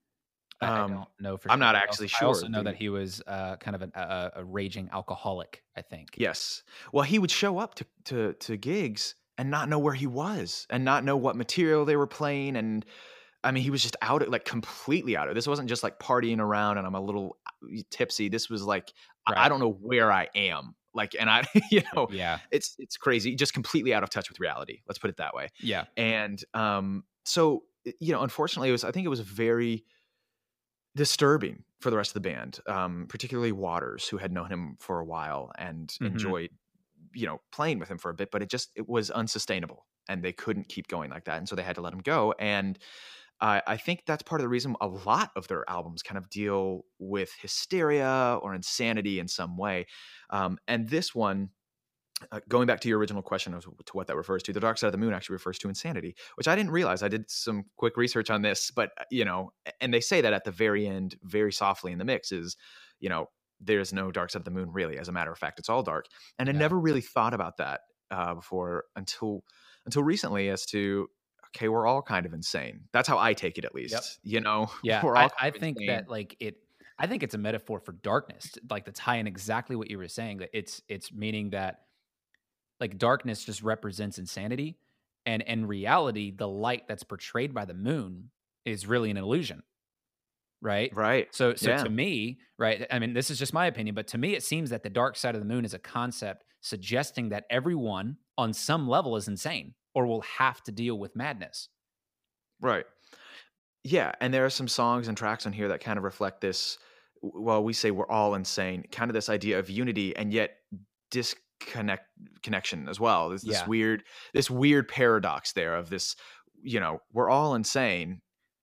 Um, 0.61 0.69
I 0.69 0.77
don't 0.87 1.07
know 1.19 1.37
for 1.37 1.51
I'm 1.51 1.57
sure. 1.57 1.65
not 1.65 1.75
actually 1.75 2.05
I 2.05 2.07
sure. 2.07 2.25
I 2.25 2.27
also 2.27 2.47
know 2.47 2.63
that 2.63 2.75
he 2.75 2.89
was 2.89 3.21
uh, 3.27 3.57
kind 3.57 3.75
of 3.75 3.83
an, 3.83 3.91
a, 3.93 4.31
a, 4.37 4.43
raging 4.43 4.89
alcoholic. 4.91 5.61
I 5.77 5.83
think. 5.83 6.15
Yes. 6.17 6.63
Well, 6.91 7.03
he 7.03 7.19
would 7.19 7.29
show 7.29 7.59
up 7.59 7.75
to, 7.75 7.85
to 8.05 8.33
to 8.33 8.57
gigs 8.57 9.13
and 9.37 9.51
not 9.51 9.69
know 9.69 9.77
where 9.77 9.93
he 9.93 10.07
was, 10.07 10.65
and 10.71 10.83
not 10.83 11.03
know 11.03 11.17
what 11.17 11.35
material 11.35 11.85
they 11.85 11.97
were 11.97 12.07
playing, 12.07 12.55
and 12.55 12.83
I 13.45 13.51
mean, 13.51 13.63
he 13.63 13.69
was 13.69 13.83
just 13.83 13.95
out, 14.01 14.23
of, 14.23 14.29
like 14.29 14.43
completely 14.43 15.15
out 15.15 15.29
of. 15.29 15.35
This 15.35 15.47
wasn't 15.47 15.69
just 15.69 15.83
like 15.83 15.99
partying 15.99 16.39
around 16.39 16.77
and 16.77 16.87
I'm 16.87 16.95
a 16.95 17.01
little 17.01 17.37
uh, 17.47 17.81
tipsy. 17.91 18.27
This 18.27 18.49
was 18.49 18.63
like 18.63 18.91
right. 19.29 19.37
I, 19.37 19.45
I 19.45 19.49
don't 19.49 19.59
know 19.59 19.71
where 19.71 20.11
I 20.11 20.27
am 20.35 20.75
like 20.95 21.15
and 21.19 21.29
i 21.29 21.43
you 21.71 21.81
know 21.93 22.07
yeah 22.09 22.39
it's 22.51 22.75
it's 22.79 22.97
crazy 22.97 23.35
just 23.35 23.53
completely 23.53 23.93
out 23.93 24.01
of 24.01 24.09
touch 24.09 24.29
with 24.29 24.39
reality 24.39 24.79
let's 24.87 24.97
put 24.97 25.09
it 25.09 25.17
that 25.17 25.35
way 25.35 25.49
yeah 25.59 25.83
and 25.97 26.43
um 26.53 27.03
so 27.25 27.63
you 27.99 28.13
know 28.13 28.21
unfortunately 28.21 28.69
it 28.69 28.71
was 28.71 28.83
i 28.83 28.91
think 28.91 29.05
it 29.05 29.09
was 29.09 29.19
very 29.19 29.83
disturbing 30.95 31.63
for 31.81 31.89
the 31.91 31.97
rest 31.97 32.15
of 32.15 32.23
the 32.23 32.29
band 32.29 32.59
um 32.67 33.05
particularly 33.09 33.51
waters 33.51 34.07
who 34.07 34.17
had 34.17 34.31
known 34.31 34.49
him 34.49 34.77
for 34.79 34.99
a 34.99 35.05
while 35.05 35.51
and 35.57 35.89
mm-hmm. 35.89 36.05
enjoyed 36.07 36.49
you 37.13 37.25
know 37.25 37.41
playing 37.51 37.77
with 37.77 37.89
him 37.89 37.97
for 37.97 38.09
a 38.09 38.13
bit 38.13 38.31
but 38.31 38.41
it 38.41 38.49
just 38.49 38.71
it 38.75 38.87
was 38.87 39.11
unsustainable 39.11 39.85
and 40.07 40.23
they 40.23 40.31
couldn't 40.31 40.69
keep 40.69 40.87
going 40.87 41.09
like 41.09 41.25
that 41.25 41.37
and 41.37 41.49
so 41.49 41.55
they 41.55 41.63
had 41.63 41.75
to 41.75 41.81
let 41.81 41.93
him 41.93 41.99
go 41.99 42.33
and 42.39 42.79
uh, 43.41 43.61
I 43.67 43.77
think 43.77 44.03
that's 44.05 44.23
part 44.23 44.41
of 44.41 44.43
the 44.43 44.49
reason 44.49 44.75
a 44.79 44.87
lot 44.87 45.31
of 45.35 45.47
their 45.47 45.69
albums 45.69 46.01
kind 46.01 46.17
of 46.17 46.29
deal 46.29 46.85
with 46.99 47.31
hysteria 47.41 48.39
or 48.41 48.55
insanity 48.55 49.19
in 49.19 49.27
some 49.27 49.57
way. 49.57 49.87
Um, 50.29 50.57
and 50.67 50.87
this 50.89 51.13
one, 51.13 51.49
uh, 52.31 52.39
going 52.47 52.65
back 52.65 52.79
to 52.79 52.87
your 52.87 52.97
original 52.97 53.21
question 53.21 53.53
as 53.53 53.65
to 53.65 53.71
what 53.93 54.07
that 54.07 54.15
refers 54.15 54.41
to, 54.43 54.53
the 54.53 54.61
dark 54.61 54.77
side 54.77 54.87
of 54.87 54.93
the 54.93 54.97
moon 54.97 55.13
actually 55.13 55.33
refers 55.33 55.59
to 55.59 55.67
insanity, 55.67 56.15
which 56.35 56.47
I 56.47 56.55
didn't 56.55 56.71
realize. 56.71 57.03
I 57.03 57.09
did 57.09 57.29
some 57.29 57.65
quick 57.75 57.97
research 57.97 58.29
on 58.29 58.41
this, 58.41 58.71
but 58.71 58.91
uh, 58.99 59.03
you 59.11 59.25
know, 59.25 59.51
and 59.81 59.93
they 59.93 59.99
say 59.99 60.21
that 60.21 60.33
at 60.33 60.45
the 60.45 60.51
very 60.51 60.87
end, 60.87 61.17
very 61.23 61.51
softly 61.51 61.91
in 61.91 61.97
the 61.97 62.05
mix, 62.05 62.31
is 62.31 62.55
you 63.01 63.09
know, 63.09 63.27
there's 63.59 63.91
no 63.91 64.11
dark 64.11 64.29
side 64.29 64.39
of 64.39 64.45
the 64.45 64.51
moon 64.51 64.71
really. 64.71 64.97
As 64.97 65.09
a 65.09 65.11
matter 65.11 65.31
of 65.31 65.37
fact, 65.37 65.59
it's 65.59 65.69
all 65.69 65.83
dark. 65.83 66.05
And 66.39 66.47
yeah. 66.47 66.53
I 66.53 66.57
never 66.57 66.79
really 66.79 67.01
thought 67.01 67.33
about 67.33 67.57
that 67.57 67.81
uh, 68.11 68.35
before 68.35 68.85
until 68.95 69.43
until 69.85 70.03
recently 70.03 70.49
as 70.49 70.65
to 70.67 71.07
okay, 71.55 71.67
we're 71.67 71.87
all 71.87 72.01
kind 72.01 72.25
of 72.25 72.33
insane. 72.33 72.81
That's 72.91 73.07
how 73.07 73.17
I 73.17 73.33
take 73.33 73.57
it, 73.57 73.65
at 73.65 73.73
least. 73.73 73.93
Yep. 73.93 74.03
You 74.23 74.41
know, 74.41 74.71
yeah. 74.83 75.01
I, 75.03 75.29
I 75.39 75.49
think 75.51 75.77
insane. 75.77 75.87
that 75.87 76.09
like 76.09 76.35
it. 76.39 76.57
I 76.97 77.07
think 77.07 77.23
it's 77.23 77.35
a 77.35 77.37
metaphor 77.37 77.79
for 77.79 77.91
darkness, 77.91 78.53
like 78.69 78.85
to 78.85 78.91
tie 78.91 79.17
in 79.17 79.27
exactly 79.27 79.75
what 79.75 79.89
you 79.89 79.97
were 79.97 80.07
saying. 80.07 80.37
That 80.37 80.49
it's 80.53 80.81
it's 80.87 81.11
meaning 81.11 81.51
that 81.51 81.81
like 82.79 82.97
darkness 82.97 83.43
just 83.43 83.63
represents 83.63 84.17
insanity, 84.17 84.77
and 85.25 85.41
in 85.41 85.67
reality, 85.67 86.31
the 86.35 86.47
light 86.47 86.87
that's 86.87 87.03
portrayed 87.03 87.53
by 87.53 87.65
the 87.65 87.73
moon 87.73 88.31
is 88.65 88.87
really 88.87 89.11
an 89.11 89.17
illusion 89.17 89.61
right 90.61 90.95
right 90.95 91.27
so 91.35 91.53
so 91.53 91.71
yeah. 91.71 91.83
to 91.83 91.89
me 91.89 92.39
right 92.57 92.87
i 92.89 92.97
mean 92.97 93.13
this 93.13 93.29
is 93.29 93.37
just 93.37 93.53
my 93.53 93.65
opinion 93.65 93.93
but 93.93 94.07
to 94.07 94.17
me 94.17 94.35
it 94.35 94.41
seems 94.41 94.69
that 94.69 94.83
the 94.83 94.89
dark 94.89 95.15
side 95.15 95.35
of 95.35 95.41
the 95.41 95.45
moon 95.45 95.65
is 95.65 95.73
a 95.73 95.79
concept 95.79 96.45
suggesting 96.61 97.29
that 97.29 97.43
everyone 97.49 98.17
on 98.37 98.53
some 98.53 98.87
level 98.87 99.15
is 99.15 99.27
insane 99.27 99.73
or 99.95 100.05
will 100.05 100.21
have 100.21 100.61
to 100.63 100.71
deal 100.71 100.99
with 100.99 101.15
madness. 101.15 101.69
Right. 102.61 102.85
Yeah, 103.83 104.11
and 104.19 104.33
there 104.33 104.45
are 104.45 104.49
some 104.49 104.67
songs 104.67 105.07
and 105.07 105.17
tracks 105.17 105.45
on 105.45 105.53
here 105.53 105.69
that 105.69 105.79
kind 105.79 105.97
of 105.97 106.03
reflect 106.03 106.41
this. 106.41 106.77
Well, 107.21 107.63
we 107.63 107.73
say 107.73 107.91
we're 107.91 108.09
all 108.09 108.35
insane, 108.35 108.83
kind 108.91 109.09
of 109.09 109.13
this 109.15 109.29
idea 109.29 109.57
of 109.57 109.69
unity 109.69 110.15
and 110.15 110.33
yet 110.33 110.57
disconnect 111.11 112.03
connection 112.43 112.89
as 112.89 112.99
well. 112.99 113.29
There's 113.29 113.43
this 113.43 113.59
yeah. 113.59 113.67
weird, 113.67 114.03
this 114.33 114.49
weird 114.49 114.87
paradox 114.87 115.53
there 115.53 115.75
of 115.75 115.89
this. 115.89 116.15
You 116.61 116.79
know, 116.79 116.99
we're 117.13 117.29
all 117.29 117.55
insane, 117.55 118.21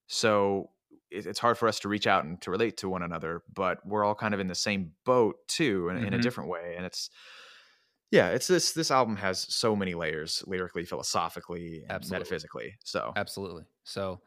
so 0.09 0.71
it's 1.11 1.38
hard 1.38 1.59
for 1.59 1.68
us 1.68 1.79
to 1.81 1.88
reach 1.88 2.07
out 2.07 2.25
and 2.25 2.40
to 2.40 2.51
relate 2.51 2.79
to 2.79 2.88
one 2.88 3.03
another, 3.03 3.42
but 3.55 3.79
we're 3.87 4.03
all 4.05 4.14
kind 4.14 4.35
of 4.35 4.40
in 4.40 4.47
the 4.47 4.55
same 4.55 4.92
boat 5.05 5.37
too, 5.47 5.88
in, 5.88 5.97
mm-hmm. 5.97 6.07
in 6.07 6.14
a 6.14 6.16
mm-hmm. 6.16 6.23
different 6.23 6.51
way, 6.51 6.75
and 6.77 6.87
it's 6.87 7.11
yeah 8.12 8.29
it's 8.29 8.46
this 8.46 8.72
this 8.72 8.92
album 8.92 9.16
has 9.16 9.44
so 9.53 9.75
many 9.75 9.94
layers 9.94 10.44
lyrically 10.46 10.85
philosophically 10.85 11.83
absolutely. 11.90 12.18
metaphysically 12.18 12.75
so. 12.85 13.12
Absolutely. 13.16 13.64
So 13.83 14.20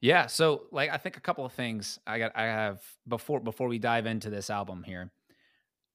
yeah 0.00 0.26
so 0.26 0.62
like 0.72 0.90
i 0.90 0.96
think 0.96 1.16
a 1.16 1.20
couple 1.20 1.44
of 1.44 1.52
things 1.52 1.98
i 2.06 2.18
got 2.18 2.32
i 2.34 2.44
have 2.44 2.80
before 3.08 3.40
before 3.40 3.68
we 3.68 3.78
dive 3.78 4.06
into 4.06 4.30
this 4.30 4.48
album 4.50 4.82
here 4.82 5.10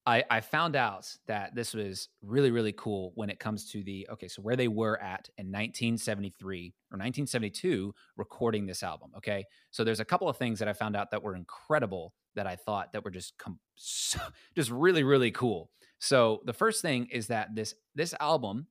i 0.06 0.22
i 0.30 0.40
found 0.40 0.76
out 0.76 1.12
that 1.26 1.54
this 1.54 1.74
was 1.74 2.08
really 2.22 2.50
really 2.50 2.72
cool 2.72 3.12
when 3.16 3.28
it 3.28 3.40
comes 3.40 3.70
to 3.70 3.82
the 3.82 4.06
okay 4.10 4.28
so 4.28 4.40
where 4.42 4.56
they 4.56 4.68
were 4.68 5.00
at 5.00 5.28
in 5.38 5.46
1973 5.46 6.74
or 6.92 6.96
1972 6.96 7.92
recording 8.16 8.66
this 8.66 8.82
album 8.82 9.10
okay? 9.16 9.44
So 9.70 9.82
there's 9.84 10.00
a 10.00 10.04
couple 10.04 10.28
of 10.28 10.36
things 10.36 10.58
that 10.60 10.68
i 10.68 10.72
found 10.72 10.96
out 10.96 11.10
that 11.10 11.22
were 11.22 11.34
incredible 11.34 12.14
that 12.36 12.46
i 12.46 12.54
thought 12.54 12.92
that 12.92 13.04
were 13.04 13.10
just 13.10 13.36
com- 13.38 13.58
so, 13.74 14.20
just 14.54 14.70
really 14.70 15.02
really 15.02 15.32
cool 15.32 15.70
so 15.98 16.42
the 16.44 16.52
first 16.52 16.82
thing 16.82 17.06
is 17.10 17.28
that 17.28 17.54
this 17.54 17.74
this 17.94 18.14
album, 18.20 18.66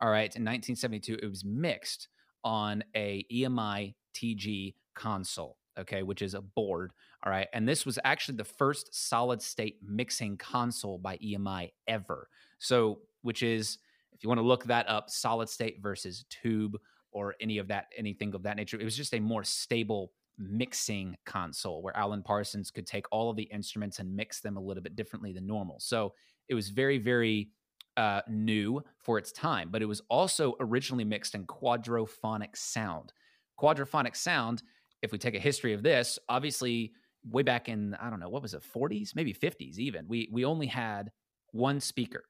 all 0.00 0.10
right, 0.10 0.34
in 0.34 0.44
1972, 0.44 1.18
it 1.22 1.28
was 1.28 1.44
mixed 1.44 2.08
on 2.44 2.84
a 2.94 3.24
EMI 3.32 3.94
TG 4.14 4.74
console, 4.94 5.56
okay, 5.78 6.02
which 6.02 6.22
is 6.22 6.34
a 6.34 6.40
board, 6.40 6.92
all 7.24 7.32
right, 7.32 7.48
and 7.52 7.68
this 7.68 7.86
was 7.86 7.98
actually 8.04 8.36
the 8.36 8.44
first 8.44 8.94
solid 8.94 9.40
state 9.40 9.78
mixing 9.82 10.36
console 10.36 10.98
by 10.98 11.16
EMI 11.18 11.70
ever. 11.88 12.28
So, 12.58 13.00
which 13.22 13.42
is 13.42 13.78
if 14.12 14.22
you 14.22 14.28
want 14.28 14.38
to 14.38 14.46
look 14.46 14.64
that 14.64 14.88
up, 14.88 15.10
solid 15.10 15.48
state 15.48 15.78
versus 15.82 16.24
tube 16.30 16.78
or 17.10 17.34
any 17.40 17.58
of 17.58 17.68
that 17.68 17.86
anything 17.96 18.34
of 18.34 18.42
that 18.42 18.56
nature, 18.56 18.78
it 18.78 18.84
was 18.84 18.96
just 18.96 19.14
a 19.14 19.20
more 19.20 19.44
stable 19.44 20.12
mixing 20.38 21.16
console 21.24 21.82
where 21.82 21.96
Alan 21.96 22.22
Parsons 22.22 22.70
could 22.70 22.86
take 22.86 23.06
all 23.10 23.30
of 23.30 23.36
the 23.36 23.44
instruments 23.44 23.98
and 23.98 24.14
mix 24.14 24.40
them 24.40 24.56
a 24.56 24.60
little 24.60 24.82
bit 24.82 24.94
differently 24.94 25.32
than 25.32 25.46
normal. 25.46 25.80
So 25.80 26.12
it 26.48 26.54
was 26.54 26.68
very, 26.68 26.98
very 26.98 27.50
uh, 27.96 28.20
new 28.28 28.82
for 28.98 29.18
its 29.18 29.32
time, 29.32 29.68
but 29.70 29.82
it 29.82 29.86
was 29.86 30.02
also 30.08 30.54
originally 30.60 31.04
mixed 31.04 31.34
in 31.34 31.46
quadraphonic 31.46 32.56
sound. 32.56 33.12
Quadraphonic 33.58 34.14
sound, 34.14 34.62
if 35.02 35.12
we 35.12 35.18
take 35.18 35.34
a 35.34 35.40
history 35.40 35.72
of 35.72 35.82
this, 35.82 36.18
obviously 36.28 36.92
way 37.28 37.42
back 37.42 37.68
in 37.68 37.94
I 37.94 38.10
don't 38.10 38.20
know 38.20 38.28
what 38.28 38.42
was 38.42 38.54
it 38.54 38.62
40s, 38.62 39.14
maybe 39.14 39.32
50s 39.32 39.78
even. 39.78 40.06
We 40.08 40.28
we 40.30 40.44
only 40.44 40.66
had 40.66 41.10
one 41.52 41.80
speaker 41.80 42.24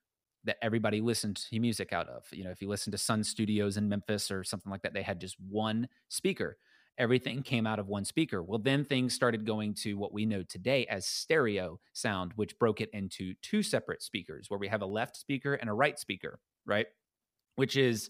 that 0.44 0.57
everybody 0.62 1.00
listened 1.00 1.37
to 1.37 1.59
music 1.59 1.92
out 1.92 2.09
of. 2.09 2.24
You 2.33 2.44
know, 2.44 2.50
if 2.50 2.62
you 2.62 2.68
listen 2.68 2.92
to 2.92 2.98
Sun 2.98 3.24
Studios 3.24 3.76
in 3.76 3.88
Memphis 3.88 4.31
or 4.31 4.44
something 4.44 4.70
like 4.70 4.83
that, 4.83 4.94
they 4.94 5.02
had 5.02 5.20
just 5.20 5.37
one 5.40 5.88
speaker. 6.09 6.57
Everything 6.98 7.42
came 7.42 7.66
out 7.66 7.78
of 7.78 7.88
one 7.88 8.04
speaker. 8.04 8.42
Well, 8.42 8.59
then 8.59 8.85
things 8.85 9.14
started 9.14 9.44
going 9.44 9.74
to 9.74 9.94
what 9.94 10.12
we 10.12 10.24
know 10.24 10.42
today 10.42 10.87
as 10.87 11.06
stereo 11.06 11.78
sound, 11.92 12.32
which 12.37 12.59
broke 12.59 12.80
it 12.80 12.88
into 12.92 13.35
two 13.42 13.62
separate 13.62 14.02
speakers 14.02 14.48
where 14.48 14.59
we 14.59 14.68
have 14.68 14.80
a 14.80 14.87
left 14.87 15.16
speaker 15.16 15.54
and 15.54 15.68
a 15.68 15.74
right 15.74 15.98
speaker, 15.98 16.40
right? 16.64 16.87
Which 17.56 17.76
is, 17.76 18.09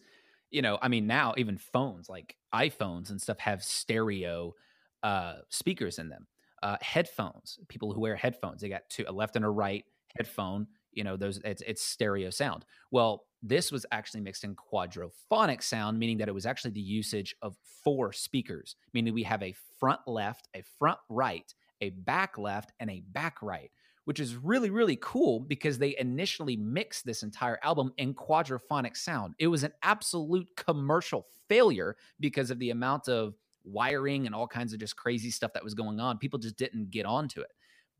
you 0.51 0.63
know, 0.63 0.79
I 0.81 0.89
mean, 0.89 1.07
now 1.07 1.35
even 1.37 1.59
phones 1.59 2.09
like 2.09 2.37
iPhones 2.55 3.11
and 3.11 3.21
stuff 3.21 3.39
have 3.41 3.65
stereo 3.65 4.55
uh, 5.03 5.37
speakers 5.49 5.99
in 5.99 6.09
them. 6.09 6.27
Uh, 6.63 6.77
headphones, 6.81 7.59
people 7.69 7.93
who 7.93 8.01
wear 8.01 8.17
headphones, 8.17 8.61
they 8.61 8.69
got 8.69 8.83
two, 8.89 9.05
a 9.07 9.13
left 9.13 9.37
and 9.37 9.45
a 9.45 9.49
right 9.49 9.85
headphone 10.17 10.67
you 10.97 11.05
know 11.05 11.17
those 11.17 11.39
it's, 11.45 11.63
it's 11.67 11.83
stereo 11.83 12.31
sound. 12.31 12.65
Well 12.91 13.25
this 13.43 13.71
was 13.71 13.87
actually 13.93 14.23
mixed 14.23 14.43
in 14.43 14.57
quadrophonic 14.57 15.63
sound 15.63 15.99
meaning 15.99 16.19
that 16.19 16.29
it 16.29 16.35
was 16.35 16.47
actually 16.47 16.73
the 16.73 16.81
usage 16.81 17.37
of 17.43 17.55
four 17.85 18.13
speakers 18.13 18.75
meaning 18.93 19.15
we 19.15 19.23
have 19.23 19.43
a 19.43 19.55
front 19.79 20.01
left 20.07 20.49
a 20.55 20.63
front 20.79 20.99
right 21.09 21.55
a 21.83 21.91
back 21.91 22.39
left 22.39 22.73
and 22.81 22.91
a 22.91 23.03
back 23.13 23.43
right 23.43 23.71
which 24.07 24.21
is 24.21 24.37
really 24.37 24.71
really 24.71 24.99
cool 25.03 25.41
because 25.41 25.79
they 25.79 25.97
initially 25.99 26.57
mixed 26.57 27.05
this 27.05 27.23
entire 27.23 27.59
album 27.63 27.93
in 27.99 28.15
quadrophonic 28.15 28.97
sound. 28.97 29.35
It 29.39 29.49
was 29.49 29.65
an 29.65 29.73
absolute 29.83 30.49
commercial 30.57 31.27
failure 31.49 31.97
because 32.21 32.51
of 32.51 32.59
the 32.59 32.71
amount 32.71 33.09
of 33.09 33.35
wiring 33.65 34.27
and 34.27 34.35
all 34.35 34.47
kinds 34.47 34.73
of 34.73 34.81
just 34.81 34.97
crazy 34.97 35.31
stuff 35.31 35.53
that 35.53 35.65
was 35.65 35.75
going 35.75 36.01
on. 36.01 36.19
People 36.19 36.39
just 36.39 36.57
didn't 36.57 36.91
get 36.91 37.05
onto 37.05 37.41
it. 37.41 37.51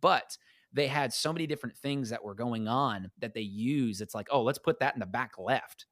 But 0.01 0.39
they 0.77 0.87
had 0.87 1.13
so 1.13 1.33
many 1.33 1.47
different 1.47 1.77
things 1.79 2.11
that 2.11 2.23
were 2.23 2.35
going 2.35 2.69
on 2.69 3.11
that 3.19 3.33
they 3.33 3.41
use. 3.41 4.01
It's 4.03 4.15
like, 4.15 4.29
oh, 4.31 4.43
let's 4.43 4.59
put 4.59 4.79
that 4.81 4.95
in 4.95 5.01
the 5.01 5.07
back 5.07 5.33
left, 5.39 5.87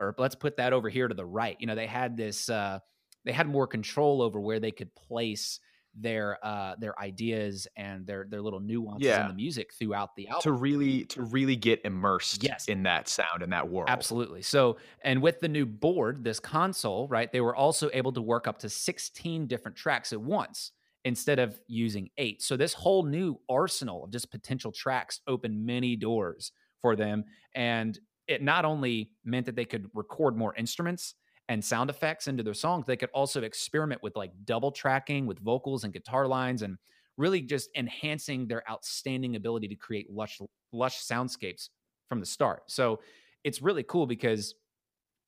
or 0.00 0.14
let's 0.18 0.34
put 0.34 0.56
that 0.56 0.72
over 0.72 0.88
here 0.88 1.06
to 1.06 1.14
the 1.14 1.24
right. 1.24 1.56
You 1.60 1.68
know, 1.68 1.76
they 1.76 1.86
had 1.86 2.16
this, 2.16 2.50
uh, 2.50 2.80
they 3.24 3.32
had 3.32 3.46
more 3.46 3.68
control 3.68 4.20
over 4.20 4.40
where 4.40 4.58
they 4.58 4.72
could 4.72 4.94
place 4.94 5.60
their 5.98 6.36
uh 6.44 6.74
their 6.78 6.98
ideas 7.00 7.66
and 7.74 8.06
their 8.06 8.26
their 8.28 8.42
little 8.42 8.60
nuances 8.60 9.06
yeah. 9.06 9.22
in 9.22 9.28
the 9.28 9.34
music 9.34 9.72
throughout 9.72 10.14
the 10.14 10.28
album 10.28 10.42
to 10.42 10.52
really 10.52 11.06
to 11.06 11.22
really 11.22 11.56
get 11.56 11.80
immersed 11.86 12.42
yes. 12.42 12.66
in 12.66 12.82
that 12.82 13.08
sound 13.08 13.42
in 13.42 13.48
that 13.48 13.66
world 13.66 13.88
absolutely 13.88 14.42
so 14.42 14.76
and 15.02 15.22
with 15.22 15.40
the 15.40 15.48
new 15.48 15.64
board 15.64 16.22
this 16.22 16.38
console 16.38 17.08
right 17.08 17.32
they 17.32 17.40
were 17.40 17.56
also 17.56 17.88
able 17.94 18.12
to 18.12 18.20
work 18.20 18.46
up 18.46 18.58
to 18.58 18.68
16 18.68 19.46
different 19.46 19.74
tracks 19.74 20.12
at 20.12 20.20
once 20.20 20.72
instead 21.06 21.38
of 21.38 21.60
using 21.68 22.10
eight. 22.18 22.42
So 22.42 22.56
this 22.56 22.74
whole 22.74 23.04
new 23.04 23.38
arsenal 23.48 24.02
of 24.02 24.10
just 24.10 24.28
potential 24.28 24.72
tracks 24.72 25.20
opened 25.28 25.64
many 25.64 25.94
doors 25.94 26.50
for 26.82 26.96
them. 26.96 27.24
And 27.54 27.96
it 28.26 28.42
not 28.42 28.64
only 28.64 29.12
meant 29.24 29.46
that 29.46 29.54
they 29.54 29.64
could 29.64 29.88
record 29.94 30.36
more 30.36 30.52
instruments 30.56 31.14
and 31.48 31.64
sound 31.64 31.90
effects 31.90 32.26
into 32.26 32.42
their 32.42 32.54
songs, 32.54 32.86
they 32.86 32.96
could 32.96 33.10
also 33.14 33.40
experiment 33.44 34.02
with 34.02 34.16
like 34.16 34.32
double 34.44 34.72
tracking 34.72 35.26
with 35.26 35.38
vocals 35.38 35.84
and 35.84 35.92
guitar 35.92 36.26
lines 36.26 36.62
and 36.62 36.76
really 37.16 37.40
just 37.40 37.70
enhancing 37.76 38.48
their 38.48 38.68
outstanding 38.68 39.36
ability 39.36 39.68
to 39.68 39.76
create 39.76 40.10
lush 40.10 40.40
lush 40.72 41.04
soundscapes 41.04 41.68
from 42.08 42.18
the 42.18 42.26
start. 42.26 42.64
So 42.66 42.98
it's 43.44 43.62
really 43.62 43.84
cool 43.84 44.08
because 44.08 44.56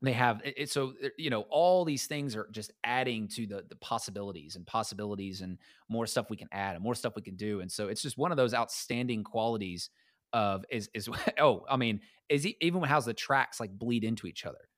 they 0.03 0.13
have 0.13 0.41
it, 0.45 0.71
so 0.71 0.95
uh, 1.05 1.09
you 1.17 1.31
know 1.31 1.43
all 1.51 1.85
these 1.85 2.07
things 2.07 2.37
are 2.37 2.49
just 2.53 2.73
adding 2.85 3.29
to 3.29 3.47
the 3.47 3.65
the 3.69 3.77
possibilities 3.77 4.57
and 4.57 4.67
possibilities 4.67 5.41
and 5.41 5.59
more 5.89 6.07
stuff 6.07 6.31
we 6.31 6.37
can 6.37 6.49
add 6.53 6.75
and 6.75 6.85
more 6.85 6.95
stuff 6.95 7.15
we 7.17 7.23
can 7.23 7.37
do 7.37 7.61
and 7.61 7.71
so 7.71 7.89
it's 7.89 8.03
just 8.03 8.17
one 8.17 8.31
of 8.31 8.37
those 8.37 8.55
outstanding 8.55 9.25
qualities 9.25 9.91
of 10.33 10.65
is 10.71 10.89
is 10.95 11.09
oh 11.41 11.65
i 11.69 11.77
mean 11.77 12.01
is 12.29 12.45
he, 12.45 12.57
even 12.61 12.83
how's 12.83 13.07
the 13.07 13.15
tracks 13.15 13.59
like 13.59 13.71
bleed 13.71 14.05
into 14.05 14.27
each 14.27 14.45
other 14.45 14.69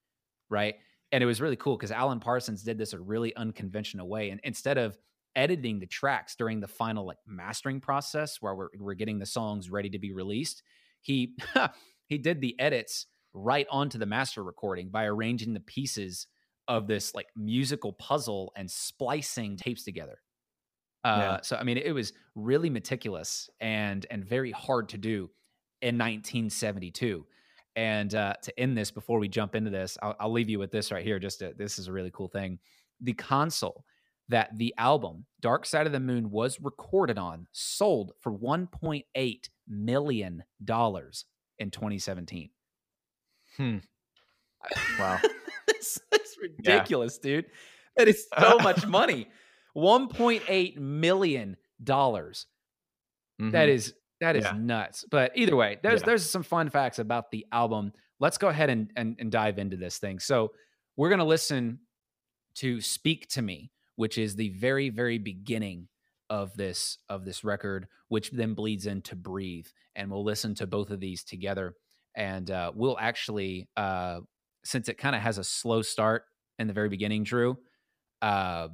right? 0.48 0.74
And 1.12 1.22
it 1.22 1.26
was 1.26 1.40
really 1.40 1.56
cool 1.56 1.76
because 1.76 1.90
alan 1.90 2.20
parsons 2.20 2.62
did 2.62 2.78
this 2.78 2.92
a 2.92 3.00
really 3.00 3.34
unconventional 3.36 4.08
way 4.08 4.30
and 4.30 4.40
instead 4.44 4.78
of 4.78 4.96
editing 5.36 5.78
the 5.80 5.86
tracks 5.86 6.34
during 6.36 6.60
the 6.60 6.68
final 6.68 7.04
like 7.04 7.18
mastering 7.26 7.80
process 7.80 8.38
where 8.40 8.54
we're, 8.54 8.68
we're 8.78 8.94
getting 8.94 9.18
the 9.18 9.26
songs 9.26 9.70
ready 9.70 9.90
to 9.90 9.98
be 9.98 10.12
released 10.12 10.62
he 11.02 11.34
he 12.06 12.16
did 12.18 12.40
the 12.40 12.58
edits 12.58 13.06
right 13.32 13.66
onto 13.70 13.98
the 13.98 14.06
master 14.06 14.42
recording 14.42 14.88
by 14.88 15.04
arranging 15.04 15.54
the 15.54 15.60
pieces 15.60 16.26
of 16.68 16.86
this 16.86 17.14
like 17.14 17.26
musical 17.36 17.92
puzzle 17.94 18.52
and 18.56 18.70
splicing 18.70 19.56
tapes 19.56 19.84
together. 19.84 20.20
Uh, 21.04 21.16
yeah. 21.18 21.40
So 21.42 21.56
I 21.56 21.64
mean, 21.64 21.78
it 21.78 21.92
was 21.92 22.12
really 22.34 22.70
meticulous 22.70 23.48
and 23.60 24.06
and 24.10 24.24
very 24.24 24.52
hard 24.52 24.88
to 24.90 24.98
do 24.98 25.30
in 25.82 25.96
1972. 25.96 27.26
And 27.76 28.14
uh, 28.14 28.34
to 28.42 28.60
end 28.60 28.76
this, 28.76 28.90
before 28.90 29.18
we 29.18 29.28
jump 29.28 29.54
into 29.54 29.70
this, 29.70 29.96
I'll, 30.02 30.16
I'll 30.20 30.32
leave 30.32 30.50
you 30.50 30.58
with 30.58 30.70
this 30.70 30.92
right 30.92 31.04
here. 31.04 31.18
Just 31.18 31.38
to, 31.38 31.54
this 31.56 31.78
is 31.78 31.88
a 31.88 31.92
really 31.92 32.10
cool 32.12 32.28
thing. 32.28 32.58
The 33.00 33.14
console 33.14 33.84
that 34.28 34.56
the 34.58 34.74
album 34.78 35.26
Dark 35.40 35.66
Side 35.66 35.86
of 35.86 35.92
the 35.92 36.00
Moon 36.00 36.30
was 36.30 36.60
recorded 36.60 37.18
on 37.18 37.46
sold 37.52 38.12
for 38.20 38.32
1.8 38.32 39.48
million 39.68 40.44
dollars 40.62 41.24
in 41.58 41.70
2017. 41.70 42.50
Hmm. 43.60 43.76
Wow. 44.98 45.20
That's 45.66 46.36
ridiculous, 46.40 47.18
yeah. 47.22 47.30
dude. 47.30 47.46
That 47.96 48.08
is 48.08 48.26
so 48.38 48.58
much 48.58 48.86
money. 48.86 49.28
$1.8 49.76 50.76
million. 50.78 51.56
dollars 51.82 52.46
mm-hmm. 53.40 53.50
That 53.50 53.68
is 53.68 53.94
that 54.20 54.36
is 54.36 54.44
yeah. 54.44 54.52
nuts. 54.56 55.04
But 55.10 55.32
either 55.34 55.56
way, 55.56 55.78
there's 55.82 56.00
yeah. 56.00 56.06
there's 56.06 56.28
some 56.28 56.42
fun 56.42 56.70
facts 56.70 56.98
about 56.98 57.30
the 57.30 57.46
album. 57.52 57.92
Let's 58.18 58.38
go 58.38 58.48
ahead 58.48 58.70
and, 58.70 58.90
and, 58.96 59.16
and 59.18 59.30
dive 59.30 59.58
into 59.58 59.76
this 59.76 59.98
thing. 59.98 60.18
So 60.20 60.52
we're 60.96 61.10
gonna 61.10 61.24
listen 61.24 61.80
to 62.56 62.80
Speak 62.80 63.28
to 63.30 63.42
Me, 63.42 63.70
which 63.96 64.16
is 64.18 64.36
the 64.36 64.50
very, 64.50 64.88
very 64.90 65.18
beginning 65.18 65.88
of 66.30 66.54
this 66.54 66.98
of 67.08 67.24
this 67.24 67.44
record, 67.44 67.88
which 68.08 68.30
then 68.30 68.54
bleeds 68.54 68.86
into 68.86 69.16
Breathe. 69.16 69.68
And 69.94 70.10
we'll 70.10 70.24
listen 70.24 70.54
to 70.56 70.66
both 70.66 70.90
of 70.90 71.00
these 71.00 71.24
together 71.24 71.74
and 72.16 72.50
uh, 72.50 72.72
we'll 72.74 72.98
actually 72.98 73.68
uh, 73.76 74.20
since 74.64 74.88
it 74.88 74.98
kind 74.98 75.16
of 75.16 75.22
has 75.22 75.38
a 75.38 75.44
slow 75.44 75.82
start 75.82 76.24
in 76.58 76.66
the 76.66 76.72
very 76.72 76.88
beginning 76.88 77.24
drew 77.24 77.56
uh, 78.22 78.68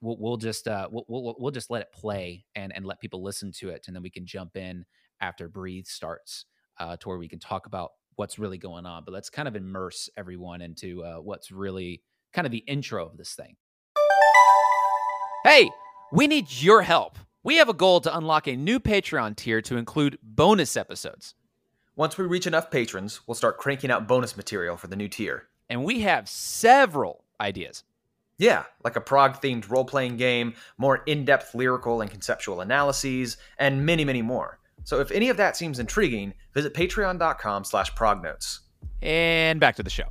we'll, 0.00 0.16
we'll, 0.18 0.36
just 0.36 0.68
uh, 0.68 0.88
we'll, 0.90 1.04
we'll, 1.08 1.34
we'll 1.38 1.50
just 1.50 1.70
let 1.70 1.82
it 1.82 1.92
play 1.92 2.44
and 2.54 2.72
and 2.74 2.84
let 2.84 3.00
people 3.00 3.22
listen 3.22 3.50
to 3.52 3.70
it 3.70 3.84
and 3.86 3.96
then 3.96 4.02
we 4.02 4.10
can 4.10 4.26
jump 4.26 4.56
in 4.56 4.84
after 5.20 5.48
breathe 5.48 5.86
starts 5.86 6.46
uh, 6.78 6.96
to 6.96 7.08
where 7.08 7.18
we 7.18 7.28
can 7.28 7.38
talk 7.38 7.66
about 7.66 7.90
what's 8.16 8.38
really 8.38 8.58
going 8.58 8.84
on. 8.86 9.04
But 9.04 9.14
let's 9.14 9.30
kind 9.30 9.48
of 9.48 9.56
immerse 9.56 10.08
everyone 10.16 10.60
into 10.60 11.02
uh, 11.02 11.16
what's 11.16 11.50
really 11.50 12.02
kind 12.32 12.46
of 12.46 12.52
the 12.52 12.64
intro 12.66 13.06
of 13.06 13.16
this 13.16 13.34
thing. 13.34 13.56
Hey 15.44 15.70
we 16.12 16.26
need 16.26 16.46
your 16.50 16.82
help. 16.82 17.18
We 17.42 17.56
have 17.56 17.70
a 17.70 17.74
goal 17.74 18.00
to 18.02 18.16
unlock 18.16 18.46
a 18.46 18.54
new 18.54 18.78
patreon 18.78 19.34
tier 19.34 19.62
to 19.62 19.76
include 19.76 20.18
bonus 20.22 20.76
episodes 20.76 21.34
once 21.94 22.16
we 22.16 22.24
reach 22.24 22.46
enough 22.46 22.70
patrons, 22.70 23.20
we'll 23.26 23.34
start 23.34 23.58
cranking 23.58 23.90
out 23.90 24.08
bonus 24.08 24.36
material 24.36 24.76
for 24.76 24.86
the 24.86 24.96
new 24.96 25.08
tier. 25.08 25.48
And 25.68 25.84
we 25.84 26.00
have 26.00 26.28
several 26.28 27.24
ideas. 27.40 27.84
Yeah, 28.38 28.64
like 28.82 28.96
a 28.96 29.00
prog 29.00 29.40
themed 29.42 29.68
role 29.70 29.84
playing 29.84 30.16
game, 30.16 30.54
more 30.78 31.02
in 31.06 31.24
depth 31.24 31.54
lyrical 31.54 32.00
and 32.00 32.10
conceptual 32.10 32.60
analyses, 32.60 33.36
and 33.58 33.84
many, 33.84 34.04
many 34.04 34.22
more. 34.22 34.58
So 34.84 35.00
if 35.00 35.10
any 35.10 35.28
of 35.28 35.36
that 35.36 35.56
seems 35.56 35.78
intriguing, 35.78 36.34
visit 36.54 36.74
patreon.com 36.74 37.64
slash 37.64 37.94
prognotes. 37.94 38.60
And 39.00 39.60
back 39.60 39.76
to 39.76 39.82
the 39.82 39.90
show. 39.90 40.08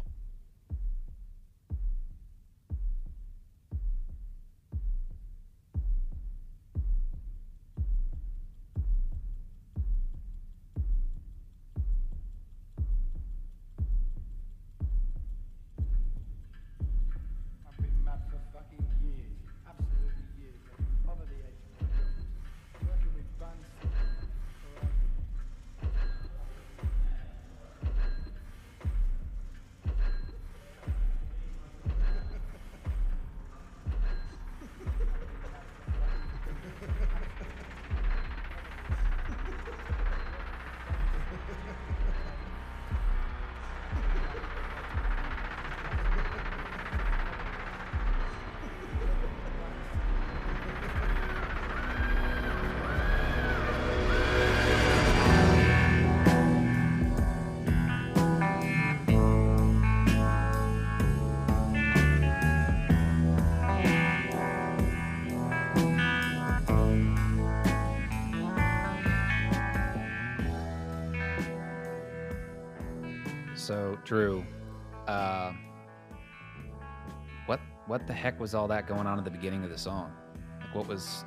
What 77.92 78.08
the 78.08 78.14
heck 78.14 78.40
was 78.40 78.56
all 78.56 78.70
that 78.70 78.88
going 78.88 79.06
on 79.06 79.18
at 79.18 79.26
the 79.26 79.30
beginning 79.30 79.66
of 79.66 79.70
the 79.70 79.78
song? 79.78 80.14
Like, 80.62 80.74
what 80.74 80.88
was? 80.88 81.26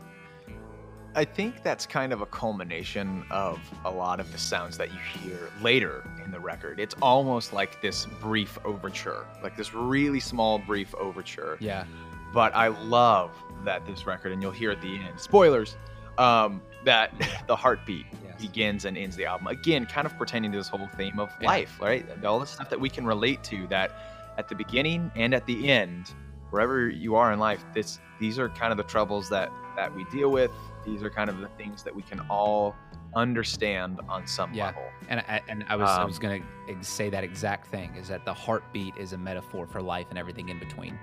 I 1.14 1.22
think 1.22 1.62
that's 1.62 1.84
kind 1.84 2.10
of 2.10 2.22
a 2.22 2.26
culmination 2.26 3.22
of 3.30 3.60
a 3.84 3.90
lot 3.90 4.18
of 4.18 4.32
the 4.32 4.38
sounds 4.38 4.78
that 4.78 4.90
you 4.90 4.98
hear 4.98 5.50
later 5.60 6.02
in 6.24 6.30
the 6.30 6.40
record. 6.40 6.80
It's 6.80 6.94
almost 7.02 7.52
like 7.52 7.82
this 7.82 8.06
brief 8.18 8.58
overture, 8.64 9.26
like 9.42 9.58
this 9.58 9.74
really 9.74 10.20
small 10.20 10.58
brief 10.58 10.94
overture. 10.94 11.58
Yeah. 11.60 11.84
But 12.32 12.56
I 12.56 12.68
love 12.68 13.30
that 13.66 13.84
this 13.84 14.06
record, 14.06 14.32
and 14.32 14.40
you'll 14.40 14.50
hear 14.50 14.70
at 14.70 14.80
the 14.80 14.96
end, 14.96 15.20
spoilers, 15.20 15.76
um, 16.16 16.62
that 16.86 17.12
the 17.46 17.54
heartbeat 17.56 18.06
Yes. 18.24 18.40
begins 18.40 18.84
and 18.86 18.96
ends 18.96 19.16
the 19.16 19.26
album. 19.26 19.48
Again, 19.48 19.84
kind 19.84 20.06
of 20.06 20.16
pertaining 20.16 20.50
to 20.52 20.56
this 20.58 20.68
whole 20.68 20.88
theme 20.96 21.20
of 21.20 21.30
Yeah. 21.42 21.46
life, 21.46 21.78
right? 21.80 22.06
All 22.24 22.40
the 22.40 22.46
stuff 22.46 22.70
that 22.70 22.80
we 22.80 22.88
can 22.88 23.04
relate 23.04 23.44
to 23.44 23.66
that 23.66 23.92
at 24.38 24.48
the 24.48 24.54
beginning 24.54 25.12
and 25.14 25.34
at 25.34 25.44
the 25.46 25.68
end, 25.70 26.12
wherever 26.54 26.88
you 26.88 27.16
are 27.16 27.32
in 27.32 27.38
life, 27.40 27.64
this 27.74 27.98
these 28.20 28.38
are 28.38 28.48
kind 28.48 28.70
of 28.70 28.76
the 28.76 28.84
troubles 28.84 29.28
that 29.28 29.50
that 29.76 29.92
we 29.96 30.04
deal 30.04 30.30
with. 30.30 30.52
These 30.86 31.02
are 31.02 31.10
kind 31.10 31.28
of 31.28 31.40
the 31.40 31.48
things 31.58 31.82
that 31.82 31.94
we 31.94 32.02
can 32.02 32.20
all 32.30 32.76
understand 33.16 34.00
on 34.08 34.24
some 34.26 34.54
Yeah. 34.54 34.66
level. 34.66 34.84
And 35.08 35.18
I, 35.20 35.40
and 35.48 35.64
I 35.68 35.74
was 35.76 35.90
I 35.90 36.02
Um, 36.02 36.06
was 36.06 36.18
gonna 36.20 36.40
say 36.82 37.10
that 37.10 37.24
exact 37.24 37.66
thing 37.66 37.94
is 37.96 38.06
that 38.08 38.24
the 38.24 38.32
heartbeat 38.34 38.94
is 38.96 39.12
a 39.12 39.18
metaphor 39.18 39.66
for 39.66 39.82
life 39.82 40.06
and 40.10 40.18
everything 40.18 40.48
in 40.48 40.58
between. 40.60 40.96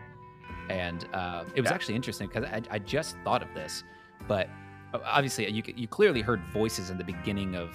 And 0.70 1.06
uh, 1.14 1.44
it 1.54 1.60
was 1.62 1.70
Yeah. 1.70 1.76
actually 1.76 1.96
interesting 1.96 2.28
because 2.30 2.46
I, 2.46 2.62
I 2.76 2.80
just 2.80 3.18
thought 3.26 3.42
of 3.42 3.54
this, 3.54 3.84
but 4.30 4.48
obviously 5.04 5.50
you 5.50 5.64
you 5.76 5.88
clearly 5.88 6.22
heard 6.22 6.42
voices 6.54 6.90
in 6.92 6.98
the 6.98 7.04
beginning 7.04 7.56
of 7.56 7.70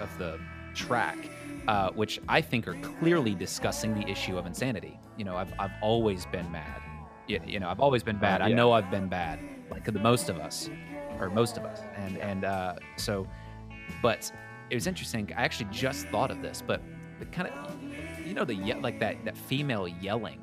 of 0.00 0.10
the 0.18 0.40
track, 0.74 1.18
uh, 1.68 1.90
which 2.00 2.20
I 2.28 2.40
think 2.40 2.66
are 2.66 2.78
clearly 2.98 3.34
discussing 3.36 3.94
the 3.94 4.06
issue 4.10 4.36
of 4.38 4.46
insanity. 4.46 4.98
You 5.16 5.24
know, 5.26 5.36
I've 5.36 5.52
I've 5.60 5.76
always 5.80 6.26
been 6.26 6.50
mad. 6.50 6.80
You, 7.30 7.40
you 7.46 7.60
know, 7.60 7.68
I've 7.68 7.78
always 7.78 8.02
been 8.02 8.18
bad. 8.18 8.42
I 8.42 8.48
yeah. 8.48 8.56
know 8.56 8.72
I've 8.72 8.90
been 8.90 9.06
bad, 9.06 9.38
like 9.70 9.84
the 9.84 9.92
most 9.92 10.28
of 10.28 10.38
us, 10.38 10.68
or 11.20 11.30
most 11.30 11.56
of 11.56 11.64
us. 11.64 11.80
And 11.96 12.18
and 12.18 12.44
uh, 12.44 12.74
so, 12.96 13.24
but 14.02 14.32
it 14.68 14.74
was 14.74 14.88
interesting. 14.88 15.32
I 15.36 15.44
actually 15.44 15.70
just 15.70 16.08
thought 16.08 16.32
of 16.32 16.42
this, 16.42 16.60
but 16.66 16.82
the 17.20 17.26
kind 17.26 17.46
of, 17.48 17.76
you 18.26 18.34
know, 18.34 18.44
the 18.44 18.56
like 18.80 18.98
that 18.98 19.24
that 19.24 19.36
female 19.36 19.86
yelling, 19.86 20.40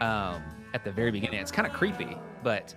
um, 0.00 0.42
at 0.72 0.82
the 0.82 0.92
very 0.92 1.10
beginning. 1.10 1.40
It's 1.40 1.52
kind 1.52 1.66
of 1.66 1.74
creepy, 1.74 2.16
but 2.42 2.74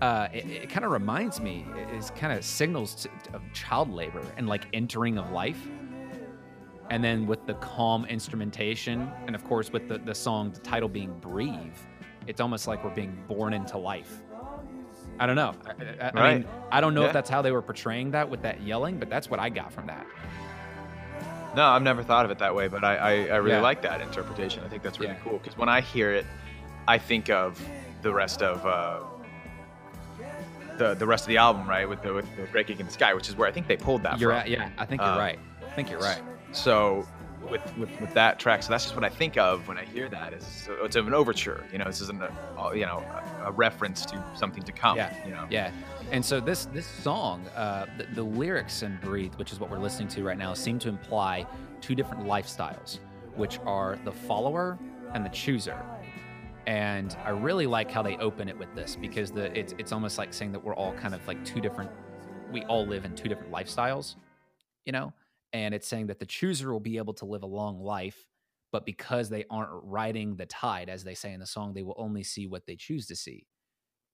uh, 0.00 0.28
it, 0.32 0.46
it 0.46 0.70
kind 0.70 0.86
of 0.86 0.92
reminds 0.92 1.40
me. 1.40 1.66
It 1.92 2.10
kind 2.16 2.32
of 2.32 2.42
signals 2.42 2.94
to, 2.94 3.34
of 3.34 3.42
child 3.52 3.90
labor 3.90 4.22
and 4.38 4.48
like 4.48 4.64
entering 4.72 5.18
of 5.18 5.30
life. 5.30 5.60
And 6.88 7.02
then 7.02 7.26
with 7.26 7.44
the 7.46 7.54
calm 7.54 8.06
instrumentation, 8.06 9.10
and 9.26 9.34
of 9.34 9.44
course 9.44 9.72
with 9.72 9.88
the 9.88 9.98
the 9.98 10.14
song 10.14 10.52
the 10.52 10.60
title 10.60 10.88
being 10.88 11.12
"Breathe," 11.18 11.76
it's 12.26 12.40
almost 12.40 12.66
like 12.66 12.82
we're 12.84 12.90
being 12.90 13.16
born 13.28 13.52
into 13.52 13.78
life. 13.78 14.20
I 15.18 15.26
don't 15.26 15.36
know. 15.36 15.54
I, 15.66 16.06
I, 16.08 16.10
I 16.22 16.34
mean, 16.34 16.46
I 16.70 16.80
don't 16.80 16.94
know 16.94 17.02
Yeah. 17.02 17.06
if 17.08 17.12
that's 17.12 17.30
how 17.30 17.40
they 17.42 17.52
were 17.52 17.62
portraying 17.62 18.10
that 18.10 18.28
with 18.28 18.42
that 18.42 18.60
yelling, 18.62 18.98
but 18.98 19.08
that's 19.08 19.30
what 19.30 19.40
I 19.40 19.48
got 19.48 19.72
from 19.72 19.86
that. 19.86 20.06
No, 21.54 21.64
I've 21.64 21.82
never 21.82 22.02
thought 22.02 22.26
of 22.26 22.30
it 22.30 22.38
that 22.40 22.54
way, 22.54 22.68
but 22.68 22.84
I, 22.84 22.96
I, 22.96 23.10
I 23.28 23.36
really 23.36 23.52
Yeah. 23.56 23.60
like 23.62 23.80
that 23.82 24.02
interpretation. 24.02 24.62
I 24.64 24.68
think 24.68 24.82
that's 24.82 25.00
really 25.00 25.14
Yeah. 25.14 25.20
cool 25.24 25.38
because 25.38 25.56
when 25.56 25.70
I 25.70 25.80
hear 25.80 26.12
it, 26.12 26.26
I 26.86 26.98
think 26.98 27.30
of 27.30 27.60
the 28.02 28.12
rest 28.12 28.42
of 28.42 28.64
uh, 28.66 29.00
the 30.76 30.94
the 30.94 31.06
rest 31.06 31.24
of 31.24 31.28
the 31.28 31.38
album, 31.38 31.66
right? 31.66 31.88
With 31.88 32.02
the 32.02 32.12
with 32.12 32.26
the 32.36 32.42
Great 32.52 32.66
Gig 32.66 32.78
in 32.80 32.86
the 32.86 32.92
Sky, 32.92 33.14
which 33.14 33.28
is 33.28 33.36
where 33.36 33.48
I 33.48 33.52
think 33.52 33.66
they 33.66 33.76
pulled 33.78 34.02
that 34.02 34.18
You're 34.20 34.30
from. 34.32 34.40
at, 34.40 34.50
yeah. 34.50 34.68
I 34.76 34.84
think 34.84 35.00
you're 35.00 35.10
Um, 35.10 35.18
right. 35.18 35.38
I 35.66 35.70
think 35.70 35.90
you're 35.90 36.00
right. 36.00 36.20
So 36.52 37.06
with, 37.50 37.76
with 37.78 38.00
with 38.00 38.14
that 38.14 38.38
track, 38.38 38.62
so 38.62 38.70
that's 38.70 38.84
just 38.84 38.94
what 38.94 39.04
I 39.04 39.08
think 39.08 39.36
of 39.36 39.68
when 39.68 39.78
I 39.78 39.84
hear 39.84 40.08
that. 40.08 40.32
Is 40.32 40.68
it's 40.82 40.96
an 40.96 41.14
overture, 41.14 41.64
you 41.72 41.78
know. 41.78 41.84
This 41.84 42.00
isn't 42.00 42.22
a 42.22 42.32
uh, 42.58 42.72
you 42.72 42.86
know 42.86 42.98
a, 42.98 43.46
a 43.46 43.52
reference 43.52 44.04
to 44.06 44.22
something 44.34 44.62
to 44.62 44.72
come. 44.72 44.96
Yeah. 44.96 45.12
You 45.24 45.32
know. 45.32 45.46
Yeah, 45.50 45.70
and 46.12 46.24
so 46.24 46.40
this 46.40 46.66
this 46.66 46.86
song, 46.86 47.46
uh, 47.56 47.86
the, 47.98 48.06
the 48.14 48.22
lyrics 48.22 48.82
in 48.82 48.98
"Breathe," 49.02 49.34
which 49.34 49.52
is 49.52 49.60
what 49.60 49.70
we're 49.70 49.78
listening 49.78 50.08
to 50.08 50.24
right 50.24 50.38
now, 50.38 50.54
seem 50.54 50.78
to 50.80 50.88
imply 50.88 51.46
two 51.80 51.94
different 51.94 52.24
lifestyles, 52.24 52.98
which 53.34 53.58
are 53.66 53.98
the 54.04 54.12
follower 54.12 54.78
and 55.14 55.24
the 55.24 55.30
chooser. 55.30 55.82
And 56.66 57.16
I 57.24 57.30
really 57.30 57.66
like 57.66 57.90
how 57.90 58.02
they 58.02 58.16
open 58.16 58.48
it 58.48 58.58
with 58.58 58.74
this 58.74 58.96
because 58.96 59.30
the 59.30 59.56
it's 59.56 59.74
it's 59.78 59.92
almost 59.92 60.18
like 60.18 60.34
saying 60.34 60.52
that 60.52 60.64
we're 60.64 60.74
all 60.74 60.92
kind 60.94 61.14
of 61.14 61.26
like 61.28 61.44
two 61.44 61.60
different, 61.60 61.90
we 62.52 62.64
all 62.64 62.84
live 62.84 63.04
in 63.04 63.14
two 63.14 63.28
different 63.28 63.52
lifestyles, 63.52 64.16
you 64.84 64.92
know. 64.92 65.12
And 65.52 65.74
it's 65.74 65.88
saying 65.88 66.08
that 66.08 66.18
the 66.18 66.26
chooser 66.26 66.72
will 66.72 66.80
be 66.80 66.98
able 66.98 67.14
to 67.14 67.24
live 67.26 67.42
a 67.42 67.46
long 67.46 67.80
life, 67.80 68.28
but 68.72 68.84
because 68.86 69.28
they 69.28 69.44
aren't 69.50 69.70
riding 69.84 70.36
the 70.36 70.46
tide, 70.46 70.88
as 70.88 71.04
they 71.04 71.14
say 71.14 71.32
in 71.32 71.40
the 71.40 71.46
song, 71.46 71.74
they 71.74 71.82
will 71.82 71.94
only 71.98 72.22
see 72.24 72.46
what 72.46 72.66
they 72.66 72.76
choose 72.76 73.06
to 73.08 73.16
see 73.16 73.46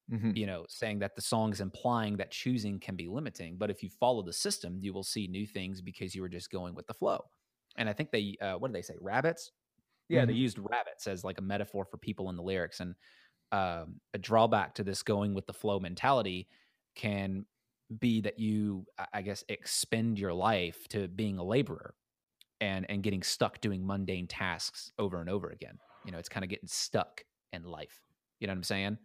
Mhm. 0.09 0.33
you 0.35 0.47
know, 0.47 0.65
saying 0.69 0.99
that 1.01 1.15
the 1.15 1.21
song 1.21 1.53
is 1.53 1.61
implying 1.61 2.17
that 2.17 2.31
choosing 2.31 2.81
can 2.81 2.97
be 2.97 3.07
limiting. 3.07 3.59
But 3.59 3.71
if 3.71 3.83
you 3.83 3.91
follow 3.91 4.23
the 4.23 4.33
system, 4.33 4.79
you 4.81 4.93
will 4.95 5.03
see 5.03 5.27
new 5.27 5.47
things 5.47 5.83
because 5.83 6.15
you 6.15 6.23
were 6.23 6.29
just 6.29 6.51
going 6.51 6.75
with 6.75 6.87
the 6.87 6.95
flow. 6.95 7.21
And 7.77 7.89
I 7.89 7.93
think 7.93 8.11
they, 8.11 8.37
uh, 8.41 8.57
what 8.59 8.69
do 8.69 8.73
they 8.73 8.83
say? 8.83 8.97
Rabbits? 9.01 9.53
Yeah, 10.09 10.27
they 10.27 10.35
used 10.35 10.59
rabbits 10.59 11.07
as 11.07 11.25
like 11.25 11.39
a 11.39 11.43
metaphor 11.43 11.85
for 11.85 11.99
people 11.99 12.31
in 12.31 12.37
the 12.37 12.43
lyrics. 12.43 12.81
And 12.81 12.95
um, 13.53 14.01
a 14.15 14.19
drawback 14.19 14.75
to 14.77 14.85
this 14.85 15.03
going 15.03 15.35
with 15.35 15.47
the 15.47 15.55
flow 15.55 15.81
mentality 15.81 16.49
can 16.97 17.47
be 18.01 18.21
that 18.23 18.39
you, 18.39 18.85
I- 19.13 19.23
guess, 19.23 19.45
expend 19.49 20.19
your 20.19 20.33
life 20.33 20.87
to 20.89 21.09
being 21.09 21.39
a 21.39 21.45
laborer 21.45 21.95
and 22.61 22.89
and 22.91 23.03
getting 23.03 23.23
stuck 23.23 23.61
doing 23.61 23.85
mundane 23.87 24.27
tasks 24.29 24.93
over 24.99 25.21
and 25.21 25.29
over 25.29 25.49
again. 25.51 25.79
You 26.05 26.13
know, 26.13 26.19
it's 26.19 26.29
kind 26.29 26.45
of 26.45 26.51
getting 26.51 26.69
stuck 26.69 27.25
in 27.53 27.65
life. 27.65 28.01
You 28.41 28.47
know 28.47 28.53
what 28.53 28.59
I'm 28.59 28.63
saying? 28.65 28.99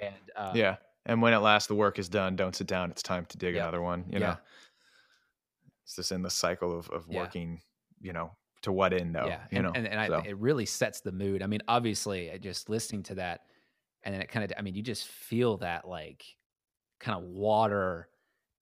And 0.00 0.14
uh, 0.36 0.52
yeah. 0.54 0.76
And 1.06 1.22
when 1.22 1.32
at 1.32 1.42
last 1.42 1.68
the 1.68 1.74
work 1.74 1.98
is 1.98 2.08
done, 2.08 2.36
don't 2.36 2.54
sit 2.54 2.66
down. 2.66 2.90
It's 2.90 3.02
time 3.02 3.24
to 3.26 3.38
dig 3.38 3.54
Yeah. 3.54 3.62
another 3.62 3.80
one. 3.82 4.04
You 4.10 4.18
Yeah. 4.20 4.26
know. 4.26 4.36
It's 5.84 5.96
just 5.96 6.12
in 6.12 6.22
the 6.22 6.30
cycle 6.30 6.76
of, 6.78 6.88
of 6.90 7.06
Yeah. 7.08 7.20
working. 7.20 7.62
You 8.00 8.12
know, 8.12 8.36
to 8.62 8.70
what 8.72 8.92
end 8.92 9.14
though? 9.16 9.26
yeah, 9.26 9.42
You 9.50 9.58
and, 9.58 9.66
know. 9.66 9.72
and, 9.74 9.88
and 9.88 9.98
I, 10.14 10.20
it 10.24 10.38
really 10.38 10.66
sets 10.66 11.00
the 11.00 11.10
mood. 11.10 11.42
I 11.42 11.46
mean, 11.48 11.60
obviously, 11.66 12.30
just 12.40 12.68
listening 12.68 13.02
to 13.04 13.16
that, 13.16 13.40
and 14.04 14.14
then 14.14 14.22
it 14.22 14.28
kind 14.28 14.44
of, 14.44 14.56
I 14.56 14.62
mean, 14.62 14.76
you 14.76 14.82
just 14.82 15.08
feel 15.08 15.56
that 15.58 15.88
like 15.88 16.24
kind 17.00 17.16
of 17.18 17.24
water, 17.24 18.08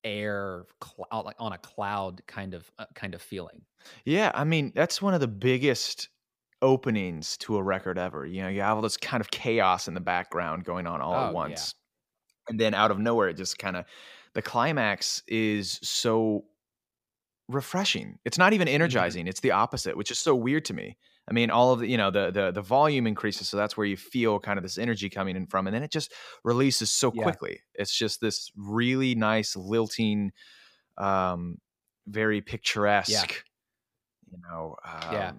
air, 0.05 0.66
cloud, 0.81 1.25
like 1.27 1.37
on 1.38 1.53
a 1.53 1.59
cloud 1.59 2.22
kind 2.27 2.55
of 2.55 2.70
uh, 2.79 2.87
kind 2.94 3.14
of 3.14 3.22
feeling. 3.22 3.64
Yeah, 4.05 4.31
I 4.35 4.44
mean, 4.44 4.72
that's 4.75 5.01
one 5.03 5.14
of 5.14 5.20
the 5.20 5.29
biggest 5.29 6.09
openings 6.62 7.37
to 7.38 7.57
a 7.57 7.62
record 7.62 7.99
ever. 7.99 8.25
You 8.27 8.42
know, 8.42 8.49
you 8.49 8.61
have 8.62 8.77
all 8.77 8.83
this 8.83 8.96
kind 8.96 9.20
of 9.20 9.31
chaos 9.31 9.88
in 9.88 9.94
the 9.94 10.01
background 10.01 10.64
going 10.64 10.87
on 10.87 11.01
all 11.01 11.20
Oh, 11.20 11.22
at 11.22 11.31
yeah. 11.33 11.33
once. 11.33 11.75
And 12.49 12.61
then 12.61 12.75
out 12.75 12.90
of 12.90 12.99
nowhere, 12.99 13.29
it 13.31 13.37
just 13.37 13.59
kind 13.59 13.77
of, 13.77 13.87
the 14.35 14.42
climax 14.42 15.22
is 15.29 15.81
so 15.83 16.46
refreshing. 17.49 18.18
It's 18.25 18.38
not 18.38 18.53
Mm-hmm. 18.53 18.55
even 18.55 18.68
energizing. 18.68 19.27
It's 19.27 19.40
the 19.40 19.53
opposite, 19.53 19.96
which 19.96 20.11
is 20.11 20.18
so 20.18 20.35
weird 20.35 20.64
to 20.66 20.75
me. 20.75 20.96
I 21.28 21.32
mean, 21.32 21.50
all 21.50 21.72
of 21.72 21.80
the, 21.80 21.88
you 21.88 21.96
know, 21.96 22.10
the, 22.10 22.30
the, 22.30 22.52
the 22.52 22.62
volume 22.62 23.06
increases. 23.06 23.48
So 23.48 23.56
that's 23.56 23.76
where 23.76 23.86
you 23.86 23.96
feel 23.96 24.38
kind 24.38 24.58
of 24.58 24.62
this 24.62 24.78
energy 24.78 25.10
coming 25.10 25.34
in 25.36 25.46
from. 25.46 25.66
And 25.66 25.74
then 25.74 25.82
it 25.82 25.90
just 25.90 26.12
releases 26.44 26.90
so 26.92 27.12
Yeah. 27.14 27.22
quickly. 27.24 27.60
It's 27.74 27.96
just 27.96 28.20
this 28.20 28.50
really 28.56 29.14
nice 29.16 29.56
lilting, 29.56 30.30
um, 30.98 31.58
very 32.06 32.40
picturesque, 32.40 33.42
you 34.30 34.38
know, 34.48 34.76
um, 34.84 35.12
Yeah. 35.12 35.32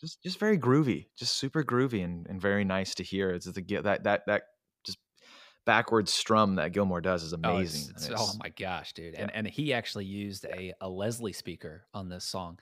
just 0.00 0.22
just 0.22 0.38
very 0.38 0.58
groovy, 0.58 1.06
just 1.16 1.36
super 1.38 1.64
groovy 1.64 2.04
and, 2.04 2.26
and 2.26 2.40
very 2.40 2.64
nice 2.64 2.94
to 2.96 3.02
hear. 3.02 3.30
It's 3.30 3.46
the 3.46 3.62
that 3.82 4.04
that 4.04 4.26
that 4.26 4.42
just 4.84 4.98
backwards 5.64 6.12
strum 6.12 6.56
that 6.56 6.72
Gilmour 6.72 7.00
does 7.00 7.22
is 7.22 7.32
Oh, 7.32 7.38
it's- 7.38 7.86
amazing. 7.88 7.94
it's- 7.96 8.10
oh 8.14 8.36
my 8.38 8.50
gosh, 8.50 8.92
dude! 8.92 9.14
And 9.14 9.30
and 9.34 9.46
he 9.46 9.72
actually 9.72 10.04
used 10.04 10.44
a 10.44 10.74
a 10.80 10.88
Leslie 10.88 11.32
speaker 11.32 11.86
on 11.94 12.08
this 12.10 12.24
song. 12.26 12.58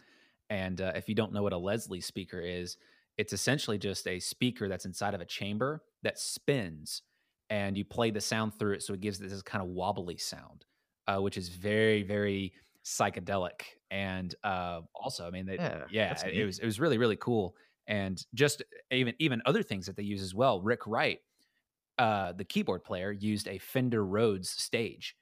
And 0.50 0.80
uh, 0.80 0.92
if 0.96 1.08
you 1.08 1.14
don't 1.14 1.32
know 1.32 1.42
what 1.42 1.52
a 1.54 1.58
Leslie 1.58 2.00
speaker 2.02 2.40
is, 2.40 2.76
it's 3.16 3.32
essentially 3.32 3.78
just 3.78 4.06
a 4.08 4.18
speaker 4.20 4.68
that's 4.68 4.84
inside 4.86 5.14
of 5.14 5.20
a 5.20 5.26
chamber 5.26 5.84
that 6.02 6.18
spins, 6.18 7.02
and 7.50 7.76
you 7.76 7.84
play 7.84 8.10
the 8.10 8.20
sound 8.20 8.54
through 8.54 8.74
it, 8.74 8.82
so 8.82 8.94
it 8.94 9.00
gives 9.00 9.18
this 9.18 9.42
kind 9.42 9.62
of 9.62 9.70
wobbly 9.70 10.16
sound, 10.16 10.66
uh, 11.06 11.18
which 11.18 11.36
is 11.36 11.48
very 11.48 12.02
very 12.02 12.54
psychedelic. 12.84 13.62
And 13.90 14.34
uh, 14.44 14.82
also, 14.94 15.26
I 15.26 15.30
mean, 15.30 15.46
they, 15.46 15.56
Yeah, 15.56 15.84
yeah, 15.88 16.24
it 16.26 16.44
was 16.44 16.58
it 16.58 16.66
was 16.66 16.80
really 16.80 16.98
really 16.98 17.16
cool. 17.16 17.56
And 17.86 18.24
just 18.34 18.62
even 18.90 19.14
even 19.18 19.42
other 19.46 19.62
things 19.62 19.86
that 19.86 19.96
they 19.96 20.02
use 20.02 20.22
as 20.22 20.34
well. 20.34 20.60
Rick 20.62 20.86
Wright 20.86 21.20
uh, 21.98 22.32
the 22.32 22.44
keyboard 22.44 22.84
player 22.84 23.12
used 23.12 23.46
a 23.48 23.58
Fender 23.58 24.04
Rhodes 24.04 24.48
stage, 24.50 25.16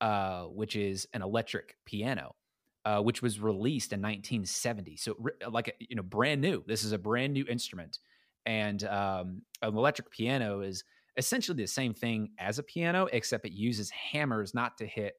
uh, 0.00 0.44
which 0.46 0.76
is 0.76 1.08
an 1.12 1.22
electric 1.22 1.76
piano, 1.84 2.36
uh, 2.84 3.00
which 3.02 3.22
was 3.22 3.40
released 3.40 3.92
in 3.92 4.00
1970. 4.00 4.96
So, 4.96 5.14
ri- 5.18 5.32
like 5.50 5.76
you 5.80 5.96
know, 5.96 6.02
brand 6.02 6.40
new. 6.40 6.64
This 6.66 6.84
is 6.84 6.92
a 6.92 6.98
brand 6.98 7.32
new 7.34 7.44
instrument, 7.48 7.98
and 8.46 8.82
um, 8.84 9.42
an 9.62 9.76
electric 9.76 10.10
piano 10.10 10.60
is 10.60 10.84
essentially 11.16 11.56
the 11.62 11.66
same 11.66 11.92
thing 11.94 12.30
as 12.38 12.58
a 12.58 12.62
piano, 12.62 13.06
except 13.12 13.44
it 13.46 13.52
uses 13.52 13.90
hammers 13.90 14.54
not 14.54 14.78
to 14.78 14.86
hit 14.86 15.14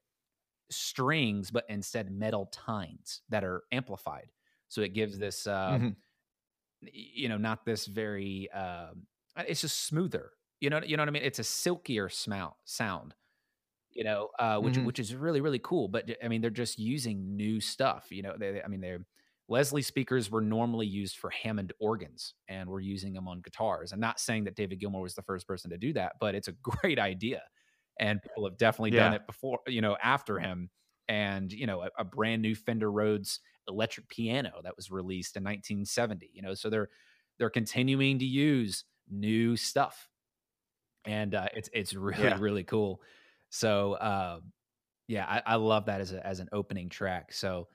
strings, 0.71 1.51
but 1.51 1.65
instead 1.69 2.11
metal 2.11 2.45
tines 2.47 3.21
that 3.29 3.43
are 3.43 3.63
amplified. 3.71 4.31
so 4.69 4.81
it 4.81 4.93
gives 4.93 5.17
this, 5.19 5.47
uh, 5.47 5.77
Mhm. 5.79 5.95
you 6.81 7.29
know, 7.29 7.37
not 7.37 7.65
this 7.65 7.85
very. 7.85 8.49
Uh, 8.51 8.91
it's 9.37 9.61
just 9.61 9.81
smoother. 9.85 10.31
You 10.59 10.69
know, 10.69 10.81
you 10.81 10.97
know 10.97 11.01
what 11.01 11.09
I 11.09 11.11
mean. 11.11 11.23
It's 11.23 11.39
a 11.39 11.43
silkier 11.43 12.07
smou- 12.07 12.55
sound. 12.65 13.13
You 13.93 14.03
know, 14.05 14.29
uh, 14.39 14.59
which 14.59 14.77
Mhm. 14.77 14.83
which 14.83 14.99
is 14.99 15.15
really 15.15 15.41
really 15.41 15.59
cool. 15.59 15.87
But 15.89 16.09
I 16.23 16.27
mean, 16.29 16.41
they're 16.41 16.49
just 16.49 16.79
using 16.79 17.35
new 17.35 17.59
stuff. 17.59 18.07
You 18.11 18.21
know, 18.23 18.35
they, 18.37 18.61
I 18.61 18.67
mean, 18.67 18.81
they're 18.81 19.05
Leslie 19.49 19.81
speakers 19.81 20.31
were 20.31 20.41
normally 20.41 20.87
used 20.87 21.17
for 21.17 21.29
Hammond 21.29 21.73
organs, 21.79 22.35
and 22.47 22.69
we're 22.69 22.79
using 22.79 23.13
them 23.13 23.27
on 23.27 23.41
guitars. 23.41 23.91
I'm 23.91 23.99
not 23.99 24.19
saying 24.19 24.45
that 24.45 24.55
David 24.55 24.79
Gilmour 24.79 25.01
was 25.01 25.15
the 25.15 25.23
first 25.23 25.45
person 25.45 25.71
to 25.71 25.77
do 25.77 25.91
that, 25.93 26.13
but 26.19 26.35
it's 26.35 26.47
a 26.47 26.53
great 26.63 26.99
idea, 26.99 27.43
and 27.99 28.21
people 28.21 28.45
have 28.45 28.57
definitely 28.57 28.91
done 28.91 29.13
it 29.13 29.25
before. 29.27 29.59
You 29.67 29.81
know, 29.81 29.97
after 30.01 30.39
him, 30.39 30.69
and 31.07 31.51
you 31.51 31.67
know, 31.67 31.81
a, 31.83 31.89
a 31.99 32.03
brand 32.05 32.41
new 32.41 32.55
Fender 32.55 32.91
Rhodes 32.91 33.39
electric 33.67 34.07
piano 34.07 34.61
that 34.63 34.75
was 34.75 34.89
released 34.91 35.37
in 35.37 35.43
1970. 35.43 36.31
You 36.33 36.41
know, 36.41 36.53
so 36.53 36.69
they're 36.69 36.89
they're 37.37 37.49
continuing 37.49 38.19
to 38.19 38.25
use 38.25 38.85
new 39.09 39.57
stuff, 39.57 40.09
and 41.05 41.35
uh, 41.35 41.49
it's 41.53 41.69
it's 41.73 41.93
really 41.93 42.29
Yeah. 42.29 42.37
really 42.37 42.63
cool. 42.63 43.01
So 43.51 43.93
uh, 43.95 44.41
yeah, 45.07 45.25
I, 45.27 45.53
I 45.53 45.55
love 45.55 45.85
that 45.85 46.01
as 46.01 46.13
a, 46.13 46.25
as 46.25 46.39
an 46.39 46.49
opening 46.53 46.89
track. 46.89 47.33
So 47.33 47.67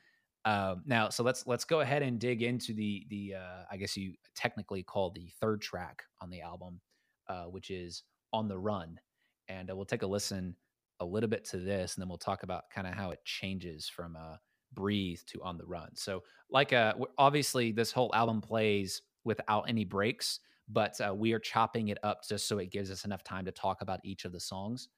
um, 0.45 0.83
now, 0.87 1.09
so 1.09 1.23
let's 1.25 1.47
let's 1.47 1.65
go 1.65 1.81
ahead 1.81 2.03
and 2.03 2.21
dig 2.21 2.43
into 2.43 2.73
the 2.73 3.07
the 3.11 3.35
uh, 3.35 3.65
I 3.71 3.77
guess 3.77 3.97
you 3.97 4.15
technically 4.35 4.83
call 4.83 5.11
the 5.11 5.31
third 5.41 5.61
track 5.61 6.05
on 6.21 6.31
the 6.31 6.41
album, 6.41 6.81
uh, 7.29 7.45
which 7.45 7.71
is 7.71 8.05
"On 8.33 8.49
the 8.49 8.59
Run," 8.59 9.01
and 9.49 9.71
uh, 9.71 9.77
we'll 9.77 9.85
take 9.85 10.03
a 10.03 10.07
listen 10.07 10.57
a 11.01 11.05
little 11.05 11.29
bit 11.29 11.45
to 11.47 11.59
this, 11.59 11.95
and 11.97 12.03
then 12.03 12.09
we'll 12.09 12.19
talk 12.19 12.43
about 12.45 12.71
kind 12.71 12.87
of 12.87 12.95
how 12.95 13.11
it 13.11 13.25
changes 13.25 13.89
from 13.89 14.17
uh, 14.17 14.37
"Breathe" 14.73 15.21
to 15.27 15.43
"On 15.43 15.59
the 15.59 15.67
Run." 15.67 15.95
So, 15.97 16.23
like, 16.51 16.73
uh, 16.73 16.95
obviously, 17.19 17.73
this 17.73 17.91
whole 17.93 18.15
album 18.15 18.41
plays 18.41 19.03
without 19.25 19.63
any 19.69 19.85
breaks, 19.85 20.41
but 20.69 20.99
uh, 21.01 21.15
we 21.15 21.33
are 21.33 21.41
chopping 21.41 21.89
it 21.89 21.99
up 22.05 22.21
just 22.27 22.47
so 22.47 22.59
it 22.59 22.71
gives 22.71 22.91
us 22.91 23.05
enough 23.05 23.25
time 23.25 23.45
to 23.45 23.53
talk 23.53 23.83
about 23.83 24.01
each 24.05 24.25
of 24.25 24.33
the 24.33 24.41
songs. 24.41 24.89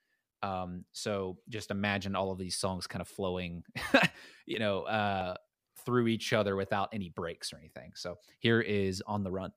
Um, 0.43 0.85
so 0.93 1.39
just 1.49 1.71
imagine 1.71 2.15
all 2.15 2.31
of 2.31 2.39
these 2.39 2.57
songs 2.57 2.87
kind 2.87 3.01
of 3.01 3.09
flowing, 3.09 3.63
you 4.47 4.59
know, 4.59 4.83
uh, 4.83 5.35
through 5.85 6.09
each 6.09 6.33
other 6.33 6.57
without 6.57 6.89
any 6.93 7.09
breaks 7.11 7.53
or 7.53 7.59
anything. 7.59 7.93
So 7.95 8.17
here 8.39 8.61
is 8.61 9.03
On 9.07 9.23
the 9.23 9.31
Run. 9.31 9.53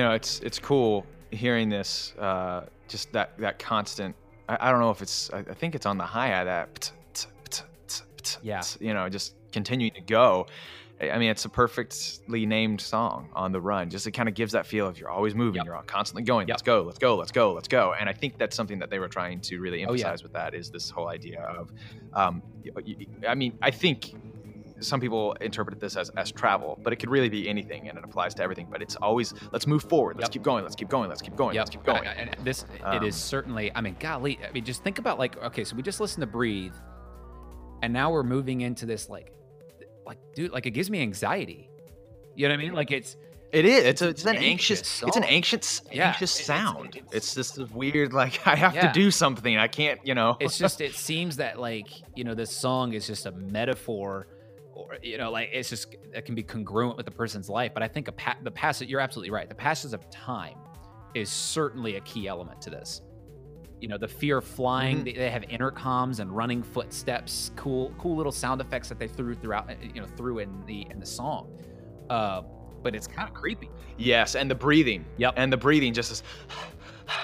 You 0.00 0.06
know 0.06 0.12
it's 0.14 0.40
it's 0.40 0.58
cool 0.58 1.04
hearing 1.30 1.68
this 1.68 2.14
uh 2.18 2.64
just 2.88 3.12
that 3.12 3.36
that 3.36 3.58
constant 3.58 4.16
i, 4.48 4.56
I 4.58 4.70
don't 4.70 4.80
know 4.80 4.88
if 4.90 5.02
it's 5.02 5.28
I, 5.30 5.40
I 5.40 5.52
think 5.52 5.74
it's 5.74 5.84
on 5.84 5.98
the 5.98 6.06
hi-hat 6.06 6.46
that 6.46 6.90
Yeah. 8.42 8.62
you 8.80 8.94
know 8.94 9.10
just 9.10 9.34
continuing 9.52 9.92
to 9.92 10.00
go 10.00 10.46
I 11.02 11.18
mean, 11.18 11.30
it's 11.30 11.46
a 11.46 11.48
perfectly 11.48 12.44
named 12.44 12.78
song 12.82 13.30
on 13.32 13.52
the 13.52 13.60
run. 13.60 13.88
Just 13.88 14.06
it 14.06 14.10
kind 14.12 14.28
of 14.28 14.34
gives 14.34 14.52
that 14.52 14.66
feel 14.66 14.86
of 14.86 14.98
you're 15.00 15.08
always 15.08 15.34
moving, 15.34 15.60
Yep. 15.60 15.64
you're 15.64 15.74
all 15.76 15.82
constantly 15.82 16.22
going. 16.24 16.46
Yep. 16.46 16.54
Let's 16.56 16.62
go, 16.62 16.82
let's 16.82 16.98
go, 16.98 17.16
let's 17.16 17.32
go, 17.32 17.52
let's 17.54 17.68
go. 17.68 17.94
And 17.98 18.06
I 18.06 18.12
think 18.12 18.36
that's 18.36 18.54
something 18.54 18.78
that 18.80 18.90
they 18.90 18.98
were 18.98 19.08
trying 19.08 19.40
to 19.48 19.60
really 19.60 19.78
Oh, 19.86 19.94
yeah. 19.94 20.08
emphasize 20.08 20.22
with 20.22 20.34
that 20.34 20.54
is 20.54 20.70
this 20.70 20.90
whole 20.90 21.08
idea 21.08 21.40
of, 21.40 21.72
um, 22.12 22.42
I 23.26 23.34
mean, 23.34 23.56
I 23.62 23.70
think 23.70 24.12
some 24.80 25.00
people 25.00 25.32
interpret 25.40 25.78
this 25.80 25.96
as, 25.96 26.10
as 26.16 26.30
travel, 26.32 26.78
but 26.82 26.92
it 26.92 26.96
could 26.96 27.10
really 27.10 27.28
be 27.28 27.48
anything 27.48 27.88
and 27.88 27.96
it 27.98 28.04
applies 28.04 28.34
to 28.34 28.42
everything. 28.42 28.66
But 28.70 28.82
it's 28.82 28.96
always 28.96 29.34
let's 29.52 29.66
move 29.66 29.82
forward, 29.84 30.16
let's 30.16 30.26
Yep. 30.26 30.32
keep 30.32 30.42
going, 30.42 30.62
let's 30.64 30.76
keep 30.76 30.88
going, 30.88 31.08
let's 31.08 31.22
keep 31.22 31.36
going, 31.36 31.56
let's 31.56 31.70
keep 31.70 31.84
going. 31.84 32.06
And, 32.06 32.34
and 32.34 32.44
this 32.46 32.64
it 32.74 32.82
Um, 32.84 33.04
is 33.04 33.16
certainly. 33.16 33.70
I 33.74 33.80
mean, 33.80 33.96
golly. 34.00 34.38
I 34.46 34.50
mean, 34.52 34.64
just 34.64 34.82
think 34.82 34.98
about 34.98 35.18
like 35.18 35.36
okay, 35.44 35.64
so 35.64 35.76
we 35.76 35.82
just 35.82 36.00
listened 36.00 36.22
to 36.22 36.26
"Breathe," 36.26 36.74
and 37.82 37.92
now 37.92 38.10
we're 38.10 38.22
moving 38.22 38.60
into 38.60 38.86
this 38.86 39.08
like, 39.08 39.32
like 40.06 40.18
dude, 40.34 40.52
like 40.52 40.66
it 40.66 40.70
gives 40.72 40.90
me 40.90 41.00
anxiety. 41.02 41.70
You 42.34 42.48
know 42.48 42.54
what 42.54 42.60
I 42.60 42.62
mean? 42.64 42.72
Like 42.74 42.90
it's 42.90 43.16
It 43.52 43.64
is. 43.64 43.84
It's, 43.84 44.02
a, 44.02 44.08
it's 44.10 44.24
an 44.24 44.36
anxious 44.36 44.78
anxious. 44.78 45.02
It's 45.08 45.16
an 45.16 45.24
anxious, 45.24 45.82
Yeah, 45.92 46.08
anxious 46.08 46.38
it- 46.38 46.42
it's- 46.42 46.46
sound. 46.46 46.94
it's- 46.96 47.12
It's, 47.12 47.34
just 47.34 47.58
weird. 47.72 48.12
Like 48.12 48.40
I 48.46 48.54
have 48.54 48.74
Yeah. 48.76 48.86
to 48.86 48.92
do 48.92 49.10
something. 49.10 49.56
I 49.56 49.66
can't. 49.66 49.98
You 50.04 50.14
know. 50.14 50.36
it's 50.40 50.56
just 50.56 50.80
it 50.80 50.94
seems 51.08 51.36
that 51.38 51.58
like 51.58 51.88
you 52.14 52.22
know 52.24 52.34
this 52.34 52.50
song 52.56 52.92
is 52.92 53.06
just 53.06 53.26
a 53.26 53.32
metaphor 53.32 54.28
or 54.88 54.96
you 55.02 55.18
know 55.18 55.30
like 55.30 55.50
it's 55.52 55.68
just 55.70 55.94
it 56.14 56.24
can 56.24 56.34
be 56.34 56.42
congruent 56.42 56.96
with 56.96 57.06
the 57.06 57.12
person's 57.12 57.48
life 57.48 57.72
but 57.74 57.82
i 57.82 57.88
think 57.88 58.08
a 58.08 58.12
pa- 58.12 58.36
the 58.42 58.50
passage 58.50 58.88
you're 58.88 59.00
absolutely 59.00 59.30
right 59.30 59.48
the 59.48 59.54
passage 59.54 59.92
of 59.92 60.08
time 60.10 60.56
is 61.14 61.28
certainly 61.30 61.96
a 61.96 62.00
key 62.02 62.26
element 62.28 62.60
to 62.60 62.70
this 62.70 63.02
you 63.80 63.88
know 63.88 63.96
the 63.98 64.08
fear 64.08 64.38
of 64.38 64.44
flying 64.44 64.98
Mhm. 64.98 65.04
they, 65.04 65.12
they 65.14 65.30
have 65.30 65.42
intercoms 65.42 66.20
and 66.20 66.30
running 66.34 66.62
footsteps 66.62 67.50
cool 67.56 67.92
cool 67.98 68.16
little 68.16 68.32
sound 68.32 68.60
effects 68.60 68.88
that 68.88 68.98
they 68.98 69.08
threw 69.08 69.34
throughout 69.34 69.70
uh, 69.70 69.74
you 69.94 70.00
know 70.00 70.06
through 70.16 70.38
in 70.40 70.62
the 70.66 70.86
in 70.90 71.00
the 71.00 71.06
song 71.06 71.50
uh 72.10 72.42
but 72.82 72.94
it's 72.94 73.06
kind 73.06 73.28
of 73.28 73.34
creepy 73.34 73.68
Yes, 73.98 74.34
and 74.34 74.50
the 74.50 74.54
breathing. 74.54 75.04
Yep. 75.18 75.34
And 75.36 75.52
the 75.52 75.58
breathing 75.58 75.92
just 75.92 76.10
as, 76.10 76.22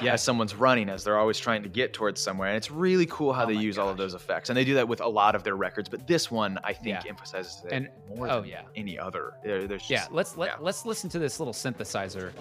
Yeah. 0.03 0.15
as 0.15 0.23
someone's 0.23 0.55
running, 0.55 0.89
as 0.89 1.05
they're 1.05 1.19
always 1.19 1.39
trying 1.39 1.63
to 1.63 1.69
get 1.69 1.93
towards 1.93 2.21
somewhere. 2.21 2.49
And 2.49 2.57
it's 2.57 2.71
really 2.71 3.07
cool 3.07 3.33
how 3.33 3.45
Oh 3.45 3.47
they 3.47 3.55
use 3.55 3.79
all 3.79 3.89
of 3.89 3.97
those 3.97 4.15
effects. 4.15 4.49
And 4.51 4.57
they 4.57 4.65
do 4.65 4.75
that 4.75 4.87
with 4.89 5.01
a 5.01 5.09
lot 5.09 5.35
of 5.35 5.43
their 5.43 5.57
records, 5.57 5.89
but 5.89 6.07
this 6.07 6.31
one 6.31 6.59
I 6.65 6.73
think 6.73 7.05
Yeah. 7.05 7.11
emphasizes 7.11 7.63
it 7.65 7.73
And- 7.73 7.89
more 8.15 8.29
oh, 8.31 8.41
than 8.41 8.51
yeah. 8.51 8.63
any 8.77 8.99
other. 8.99 9.35
There, 9.45 9.67
there's 9.67 9.89
yeah 9.91 10.07
let's 10.11 10.37
let, 10.37 10.47
yeah. 10.51 10.57
let's 10.61 10.85
listen 10.87 11.09
to 11.11 11.19
this 11.19 11.39
little 11.41 11.55
synthesizer 11.55 12.33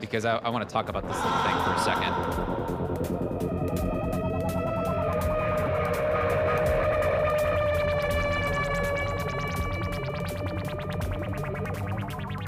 because 0.00 0.24
i, 0.24 0.36
I 0.36 0.48
want 0.50 0.68
to 0.68 0.72
talk 0.72 0.88
about 0.88 1.06
this 1.08 1.16
little 1.16 1.38
thing 1.38 1.56
for 1.64 1.72
a 1.74 1.80
second 1.80 3.28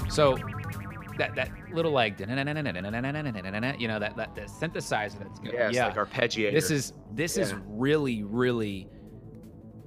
So 0.09 0.35
that 1.17 1.35
that 1.35 1.51
little 1.73 1.91
like 1.91 2.19
you 2.19 2.25
know 3.87 3.99
that 3.99 4.15
that, 4.15 4.35
that 4.35 4.47
synthesizer 4.47 5.19
that's 5.19 5.39
going. 5.39 5.53
yeah, 5.53 5.69
yeah. 5.69 5.87
like 5.87 5.95
arpeggiator. 5.95 6.53
this 6.53 6.71
is 6.71 6.93
this 7.13 7.37
is 7.37 7.53
really 7.67 8.23
really 8.23 8.87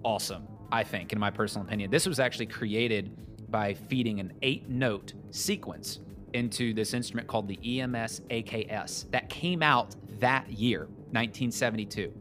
awesome. 0.04 0.46
I 0.72 0.82
think, 0.82 1.12
in 1.12 1.18
my 1.18 1.30
personal 1.30 1.66
opinion, 1.66 1.90
this 1.90 2.06
was 2.06 2.18
actually 2.18 2.46
created 2.46 3.16
by 3.50 3.74
feeding 3.74 4.18
an 4.20 4.32
eight 4.42 4.68
note 4.68 5.14
sequence 5.30 6.00
into 6.32 6.74
this 6.74 6.94
instrument 6.94 7.28
called 7.28 7.46
the 7.46 7.80
EMS 7.80 8.22
AKS 8.30 9.10
that 9.12 9.28
came 9.28 9.62
out 9.62 9.94
that 10.18 10.50
year, 10.50 10.80
1972, 11.12 12.12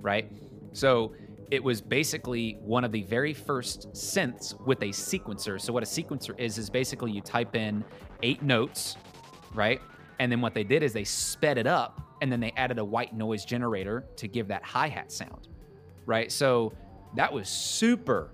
right? 0.00 0.30
So 0.72 1.14
it 1.50 1.62
was 1.62 1.80
basically 1.80 2.58
one 2.60 2.84
of 2.84 2.92
the 2.92 3.02
very 3.02 3.32
first 3.34 3.90
synths 3.92 4.58
with 4.66 4.82
a 4.82 4.88
sequencer. 4.88 5.60
So 5.60 5.72
what 5.72 5.82
a 5.82 5.86
sequencer 5.86 6.38
is 6.38 6.58
is 6.58 6.70
basically 6.70 7.12
you 7.12 7.20
type 7.20 7.56
in 7.56 7.84
eight 8.22 8.42
notes, 8.42 8.96
right? 9.54 9.80
And 10.18 10.30
then 10.30 10.40
what 10.40 10.54
they 10.54 10.64
did 10.64 10.82
is 10.82 10.92
they 10.92 11.04
sped 11.04 11.58
it 11.58 11.66
up 11.66 12.00
and 12.20 12.30
then 12.30 12.40
they 12.40 12.52
added 12.56 12.78
a 12.78 12.84
white 12.84 13.14
noise 13.14 13.44
generator 13.44 14.04
to 14.16 14.28
give 14.28 14.48
that 14.48 14.62
hi-hat 14.62 15.10
sound. 15.10 15.48
Right? 16.06 16.30
So 16.30 16.72
that 17.14 17.32
was 17.32 17.48
super 17.48 18.30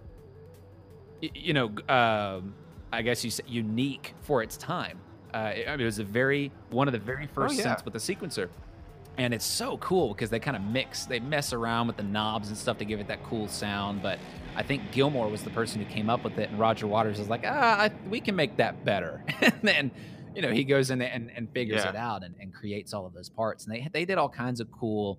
you 1.21 1.53
know, 1.53 1.67
um, 1.89 2.55
I 2.93 3.03
guess 3.03 3.25
you 3.25 3.31
say 3.31 3.45
unique 3.47 4.15
for 4.23 4.43
its 4.43 4.57
time. 4.57 4.99
Uh, 5.33 5.53
it, 5.55 5.69
I 5.69 5.73
mean, 5.73 5.83
it 5.83 5.85
was 5.85 5.99
a 5.99 6.05
very 6.05 6.53
one 6.71 6.89
of 6.89 6.93
the 6.93 6.99
very 6.99 7.27
first 7.27 7.57
yeah. 7.57 7.65
synths 7.65 7.85
with 7.85 7.95
a 7.95 7.99
sequencer, 7.99 8.49
and 9.19 9.35
it's 9.35 9.45
so 9.45 9.77
cool 9.79 10.15
because 10.15 10.31
they 10.31 10.39
kind 10.39 10.57
of 10.57 10.63
mix, 10.63 11.05
they 11.05 11.21
mess 11.21 11.53
around 11.53 11.87
with 11.87 11.97
the 11.97 12.03
knobs 12.03 12.49
and 12.49 12.57
stuff 12.57 12.79
to 12.79 12.85
give 12.85 13.01
it 13.01 13.09
that 13.09 13.23
cool 13.25 13.49
sound. 13.49 14.03
But 14.03 14.19
I 14.59 14.63
think 14.65 14.91
Gilmour 14.93 15.31
was 15.31 15.43
the 15.43 15.51
person 15.51 15.81
who 15.81 15.89
came 15.91 16.11
up 16.11 16.25
with 16.25 16.37
it, 16.39 16.51
and 16.51 16.59
Roger 16.59 16.87
Waters 16.87 17.19
is 17.21 17.29
like, 17.29 17.45
ah, 17.47 17.83
I, 17.85 17.91
we 18.11 18.21
can 18.21 18.35
make 18.37 18.57
that 18.57 18.85
better. 18.85 19.23
and 19.41 19.55
then, 19.63 19.91
you 20.35 20.43
know, 20.43 20.51
he 20.51 20.65
goes 20.65 20.91
in 20.91 20.99
there 20.99 21.11
and, 21.13 21.31
and 21.35 21.49
figures 21.53 21.83
Yeah. 21.85 21.91
it 21.91 21.97
out 21.97 22.25
and, 22.25 22.35
and 22.41 22.53
creates 22.53 22.93
all 22.93 23.07
of 23.07 23.15
those 23.15 23.29
parts. 23.29 23.65
And 23.67 23.75
they 23.75 23.89
they 23.93 24.05
did 24.05 24.19
all 24.19 24.29
kinds 24.29 24.61
of 24.61 24.71
cool. 24.73 25.19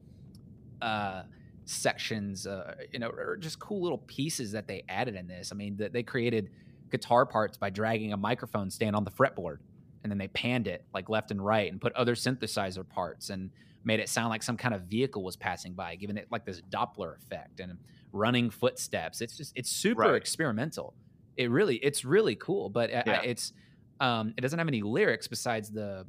Uh, 0.82 1.24
sections, 1.66 2.48
uh, 2.48 2.74
you 2.92 2.98
know, 2.98 3.10
or 3.10 3.38
just 3.38 3.60
cool 3.60 3.82
little 3.84 4.00
pieces 4.00 4.52
that 4.54 4.68
they 4.68 4.84
added 4.90 5.14
in 5.16 5.28
this. 5.28 5.52
I 5.52 5.56
mean, 5.56 5.78
th- 5.78 5.92
they 5.92 6.02
created 6.04 6.50
guitar 6.90 7.26
parts 7.28 7.58
by 7.58 7.70
dragging 7.70 8.12
a 8.12 8.18
microphone 8.18 8.72
stand 8.72 8.96
on 8.96 9.04
the 9.04 9.12
fretboard, 9.12 9.58
and 10.04 10.12
then 10.12 10.18
they 10.18 10.30
panned 10.30 10.68
it 10.68 10.84
like 10.96 11.10
left 11.10 11.30
and 11.30 11.44
right, 11.46 11.72
and 11.72 11.80
put 11.80 11.94
other 11.94 12.16
synthesizer 12.16 12.88
parts, 12.88 13.30
and 13.30 13.52
made 13.84 14.00
it 14.00 14.10
sound 14.10 14.30
like 14.30 14.42
some 14.42 14.58
kind 14.58 14.74
of 14.74 14.82
vehicle 14.84 15.24
was 15.24 15.36
passing 15.36 15.74
by, 15.74 15.96
giving 15.96 16.18
it 16.18 16.28
like 16.32 16.44
this 16.44 16.60
Doppler 16.72 17.16
effect 17.18 17.60
and 17.60 17.78
running 18.12 18.50
footsteps. 18.50 19.22
It's 19.22 19.38
just 19.38 19.54
it's 19.56 19.70
super 19.72 20.14
Right. 20.14 20.16
experimental. 20.16 20.96
It 21.38 21.50
really 21.52 21.78
it's 21.78 22.04
really 22.06 22.36
cool, 22.36 22.70
but 22.70 22.92
uh, 22.94 23.04
Yeah. 23.06 23.22
it's 23.24 23.54
um, 24.00 24.34
it 24.38 24.42
doesn't 24.42 24.60
have 24.60 24.68
any 24.68 24.82
lyrics 24.82 25.28
besides 25.28 25.72
the 25.72 26.06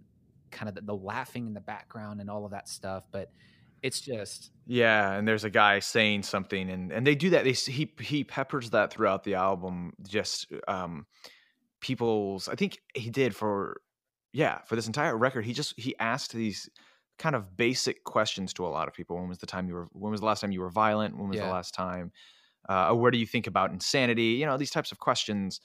kind 0.50 0.68
of 0.68 0.74
the, 0.74 0.82
the 0.82 0.94
laughing 0.96 1.46
in 1.46 1.54
the 1.54 1.60
background 1.60 2.20
and 2.20 2.30
all 2.30 2.44
of 2.44 2.52
that 2.52 2.68
stuff. 2.68 3.04
But 3.10 3.32
it's 3.82 4.00
just 4.00 4.52
Yeah, 4.66 5.12
and 5.14 5.26
there's 5.26 5.44
a 5.44 5.50
guy 5.50 5.78
saying 5.80 6.22
something, 6.24 6.70
and 6.70 6.92
and 6.92 7.06
they 7.06 7.14
do 7.14 7.30
that. 7.30 7.44
They 7.44 7.52
he 7.52 7.92
he 8.00 8.24
peppers 8.24 8.70
that 8.70 8.92
throughout 8.92 9.24
the 9.24 9.34
album. 9.34 9.92
Just 10.06 10.52
um, 10.68 11.06
people's. 11.80 12.48
I 12.48 12.54
think 12.54 12.78
he 12.94 13.10
did 13.10 13.34
for 13.36 13.80
yeah 14.32 14.60
for 14.62 14.76
this 14.76 14.86
entire 14.86 15.16
record. 15.16 15.44
He 15.44 15.52
just 15.52 15.78
he 15.78 15.96
asked 15.98 16.32
these 16.32 16.68
kind 17.20 17.36
of 17.36 17.56
basic 17.56 18.02
questions 18.04 18.52
to 18.54 18.66
a 18.66 18.68
lot 18.68 18.88
of 18.88 18.94
people. 18.94 19.16
When 19.16 19.28
was 19.28 19.38
the 19.38 19.46
time 19.46 19.68
you 19.68 19.74
were? 19.74 19.88
When 19.92 20.10
was 20.10 20.20
the 20.20 20.26
last 20.26 20.40
time 20.40 20.50
you 20.50 20.60
were 20.60 20.70
violent? 20.70 21.16
When 21.16 21.28
was 21.28 21.36
Yeah. 21.36 21.46
the 21.46 21.52
last 21.52 21.72
time? 21.74 22.10
Uh, 22.68 22.92
where 22.94 23.10
do 23.10 23.18
you 23.18 23.26
think 23.26 23.46
about 23.46 23.70
insanity? 23.70 24.32
You 24.40 24.46
know 24.46 24.56
these 24.56 24.70
types 24.70 24.90
of 24.92 24.98
questions, 24.98 25.60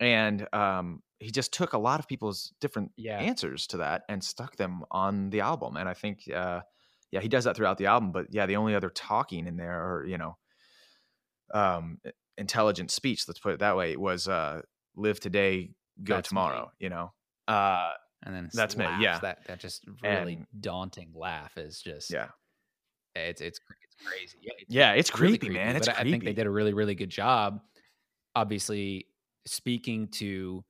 and 0.00 0.46
um, 0.52 1.02
he 1.18 1.30
just 1.30 1.52
took 1.52 1.72
a 1.72 1.78
lot 1.78 2.00
of 2.00 2.06
people's 2.08 2.52
different 2.60 2.92
Yeah. 2.96 3.18
answers 3.18 3.66
to 3.68 3.78
that 3.78 4.02
and 4.08 4.22
stuck 4.22 4.56
them 4.56 4.84
on 4.90 5.30
the 5.30 5.40
album. 5.40 5.76
And 5.76 5.88
I 5.88 5.94
think. 5.94 6.28
Uh, 6.30 6.60
yeah, 7.10 7.20
he 7.22 7.28
does 7.28 7.44
that 7.44 7.56
throughout 7.56 7.78
the 7.78 7.86
album. 7.86 8.12
But 8.12 8.26
yeah, 8.30 8.44
the 8.44 8.56
only 8.56 8.74
other 8.74 8.90
talking 8.90 9.46
in 9.46 9.56
there, 9.56 9.82
or 9.82 10.04
you 10.06 10.18
know, 10.18 10.36
um, 11.54 11.98
intelligent 12.36 12.90
speech. 12.90 13.26
Let's 13.26 13.40
put 13.40 13.54
it 13.54 13.60
that 13.60 13.78
way. 13.78 13.96
Was 13.96 14.28
uh, 14.28 14.60
live 14.94 15.18
today, 15.18 15.70
go 16.04 16.16
That's 16.16 16.28
tomorrow. 16.28 16.70
You 16.78 16.90
know. 16.90 17.12
Uh, 17.46 17.92
and 18.24 18.34
then 18.34 18.48
That's 18.52 18.76
me, 18.76 18.84
yeah. 19.00 19.18
That 19.20 19.44
that 19.46 19.60
just 19.60 19.84
really 20.02 20.34
And- 20.34 20.46
daunting 20.60 21.12
laugh 21.14 21.56
is 21.56 21.80
just 21.80 22.10
yeah, 22.10 22.28
It's 23.14 23.40
it's 23.40 23.60
it's 23.82 23.96
crazy. 24.06 24.38
Yeah, 24.42 24.52
it's, 24.58 24.74
yeah, 24.74 24.92
it's 24.92 25.18
really 25.18 25.38
creepy, 25.38 25.54
man. 25.54 25.76
It's 25.76 25.86
but 25.86 25.96
creepy. 25.96 26.08
I 26.08 26.12
think 26.12 26.24
they 26.24 26.32
did 26.32 26.46
a 26.46 26.50
really 26.50 26.72
really 26.74 26.94
good 26.94 27.10
job. 27.10 27.60
Obviously, 28.34 29.06
speaking 29.46 30.08
to 30.08 30.64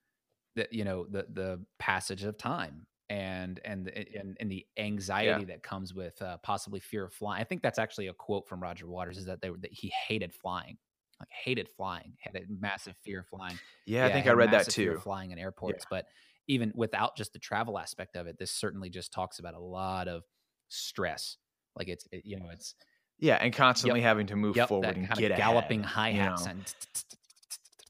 the 0.57 0.67
you 0.71 0.85
know 0.85 1.07
the 1.11 1.27
the 1.33 1.65
passage 1.79 2.25
of 2.25 2.37
time 2.39 2.87
and 3.11 3.61
and 3.65 3.87
the- 3.87 4.19
and, 4.19 4.37
and 4.41 4.51
the 4.51 4.67
anxiety 4.77 5.45
that 5.47 5.63
comes 5.63 5.95
with 5.95 6.21
uh, 6.23 6.37
possibly 6.43 6.81
fear 6.81 7.05
of 7.05 7.13
flying. 7.13 7.41
I 7.41 7.45
think 7.45 7.63
that's 7.63 7.79
actually 7.79 8.09
a 8.09 8.13
quote 8.15 8.47
from 8.49 8.63
Roger 8.63 8.87
Waters 8.87 9.19
is 9.19 9.27
that 9.27 9.41
they 9.41 9.49
that 9.61 9.73
he 9.73 9.93
hated 10.07 10.33
flying, 10.35 10.77
like 11.21 11.29
hated 11.31 11.69
flying, 11.77 12.13
had 12.21 12.37
a 12.37 12.41
massive 12.49 12.97
fear 13.05 13.21
of 13.21 13.27
flying. 13.27 13.59
yeah, 13.87 14.07
I 14.07 14.13
think 14.13 14.27
I 14.27 14.33
read 14.33 14.49
that 14.51 14.59
massive 14.59 14.75
fear 14.75 14.91
of 14.93 14.99
too. 14.99 15.03
Flying 15.03 15.31
in 15.31 15.39
airports, 15.39 15.85
but 15.91 16.07
even 16.49 16.73
without 16.75 17.17
just 17.17 17.33
the 17.33 17.39
travel 17.39 17.79
aspect 17.79 18.17
of 18.17 18.27
it, 18.27 18.39
this 18.39 18.53
certainly 18.53 18.91
just 18.91 19.13
talks 19.13 19.39
about 19.39 19.55
a 19.55 19.61
lot 19.61 20.09
of 20.09 20.25
stress. 20.69 21.39
Like 21.77 21.89
it's 21.89 22.07
it, 22.13 22.25
you 22.27 22.37
know 22.39 22.49
it's 22.51 22.75
Yeah, 23.19 23.37
and 23.37 23.53
constantly 23.53 24.01
having 24.01 24.27
to 24.29 24.37
move 24.37 24.57
yep, 24.57 24.69
forward 24.69 24.97
and 24.97 25.09
kind 25.09 25.19
get 25.19 25.33
of 25.33 25.35
galloping 25.35 25.83
hi 25.83 26.11
you 26.11 26.21
hats 26.21 26.23
know? 26.23 26.47
and 26.47 26.73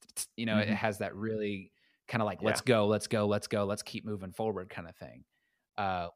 you 0.36 0.46
know 0.46 0.58
it 0.58 0.68
Mhm. 0.68 0.74
has 0.74 0.98
that 0.98 1.14
really 1.14 1.72
kind 2.06 2.22
of 2.22 2.26
like 2.26 2.40
Yeah. 2.40 2.42
let's 2.42 2.60
go, 2.62 2.86
let's 2.86 3.06
go, 3.06 3.26
let's 3.26 3.46
go, 3.46 3.64
let's 3.64 3.82
keep 3.82 4.04
moving 4.04 4.32
forward 4.32 4.70
kind 4.70 4.88
of 4.88 4.96
thing. 4.96 5.24
Uh, 5.76 6.08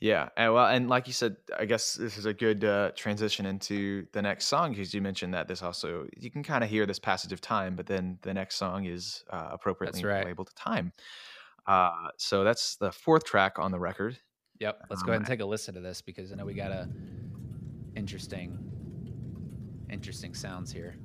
Yeah, 0.00 0.28
and 0.36 0.52
well, 0.52 0.66
and 0.66 0.88
like 0.88 1.06
you 1.06 1.12
said, 1.12 1.36
I 1.56 1.64
guess 1.64 1.94
this 1.94 2.16
is 2.18 2.26
a 2.26 2.34
good 2.34 2.64
uh, 2.64 2.92
transition 2.96 3.46
into 3.46 4.06
the 4.12 4.22
next 4.22 4.46
song 4.46 4.70
because 4.72 4.92
you 4.94 5.00
mentioned 5.00 5.34
that 5.34 5.48
this 5.48 5.62
also 5.62 6.06
you 6.16 6.30
can 6.30 6.42
kind 6.42 6.62
of 6.64 6.70
hear 6.70 6.86
this 6.86 6.98
passage 6.98 7.32
of 7.32 7.40
time, 7.40 7.76
but 7.76 7.86
then 7.86 8.18
the 8.22 8.34
next 8.34 8.56
song 8.56 8.84
is 8.84 9.24
uh, 9.30 9.48
appropriately 9.52 10.04
right. 10.04 10.26
labeled 10.26 10.50
time. 10.56 10.92
Uh, 11.66 12.08
so 12.18 12.44
that's 12.44 12.76
the 12.76 12.92
fourth 12.92 13.24
track 13.24 13.58
on 13.58 13.70
the 13.70 13.78
record. 13.78 14.18
yep, 14.60 14.80
let's 14.90 15.02
go 15.02 15.06
Um, 15.06 15.10
ahead 15.12 15.20
and 15.22 15.26
take 15.26 15.40
a 15.40 15.44
listen 15.46 15.74
to 15.74 15.80
this 15.80 16.00
because 16.02 16.30
I 16.32 16.36
know 16.36 16.44
we 16.44 16.54
got 16.54 16.70
a 16.72 16.88
interesting, 17.96 18.58
interesting 19.90 20.34
sounds 20.34 20.70
here. 20.72 20.96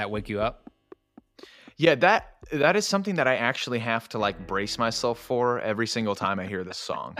That 0.00 0.10
wake 0.10 0.28
you 0.28 0.40
up? 0.40 0.70
Yeah, 1.76 1.94
that 1.96 2.36
that 2.52 2.74
is 2.74 2.86
something 2.86 3.14
that 3.16 3.28
I 3.28 3.36
actually 3.36 3.78
have 3.78 4.08
to 4.10 4.18
like 4.18 4.46
brace 4.46 4.78
myself 4.78 5.18
for 5.18 5.60
every 5.60 5.86
single 5.86 6.14
time 6.14 6.40
I 6.40 6.46
hear 6.46 6.64
this 6.64 6.78
song. 6.78 7.16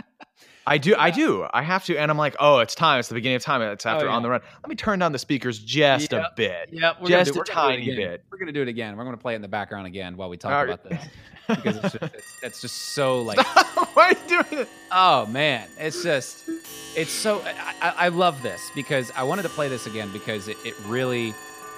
I 0.67 0.77
do, 0.77 0.95
I 0.95 1.09
do. 1.09 1.47
I 1.51 1.63
have 1.63 1.85
to, 1.85 1.97
and 1.97 2.11
I'm 2.11 2.19
like, 2.19 2.35
oh, 2.39 2.59
it's 2.59 2.75
time. 2.75 2.99
It's 2.99 3.07
the 3.07 3.15
beginning 3.15 3.37
of 3.37 3.43
time. 3.43 3.63
It's 3.63 3.83
after 3.83 4.05
oh, 4.05 4.09
yeah. 4.09 4.15
on 4.15 4.21
the 4.21 4.29
run. 4.29 4.41
Let 4.61 4.69
me 4.69 4.75
turn 4.75 4.99
down 4.99 5.11
the 5.11 5.17
speakers 5.17 5.57
just 5.57 6.13
a 6.13 6.31
bit. 6.35 6.69
Yep, 6.71 6.97
we're 7.01 7.07
Just 7.07 7.33
do, 7.33 7.39
a 7.39 7.41
we're 7.41 7.45
gonna 7.45 7.77
do 7.77 7.81
it 7.81 7.85
tiny 7.85 7.95
bit. 7.95 8.23
We're 8.31 8.37
gonna 8.37 8.51
do 8.51 8.61
it 8.61 8.67
again. 8.67 8.95
We're 8.95 9.03
gonna 9.03 9.17
play 9.17 9.33
it 9.33 9.37
in 9.37 9.41
the 9.41 9.47
background 9.47 9.87
again 9.87 10.17
while 10.17 10.29
we 10.29 10.37
talk 10.37 10.51
All 10.51 10.65
right. 10.65 10.73
about 10.73 10.83
this 10.83 11.07
because 11.47 11.77
it's 11.77 11.93
just, 11.93 12.13
it's, 12.15 12.33
it's 12.43 12.61
just 12.61 12.75
so 12.93 13.21
like 13.23 13.39
Why 13.95 14.09
are 14.09 14.11
you 14.11 14.43
doing 14.43 14.61
it? 14.61 14.69
Oh 14.91 15.25
man, 15.27 15.67
it's 15.79 16.03
just 16.03 16.47
it's 16.95 17.11
so 17.11 17.41
I, 17.41 17.73
I 17.81 17.93
I 18.05 18.07
love 18.09 18.41
this 18.43 18.69
because 18.75 19.11
I 19.15 19.23
wanted 19.23 19.43
to 19.43 19.49
play 19.49 19.67
this 19.67 19.87
again 19.87 20.11
because 20.13 20.47
it, 20.47 20.57
it 20.63 20.75
really 20.85 21.33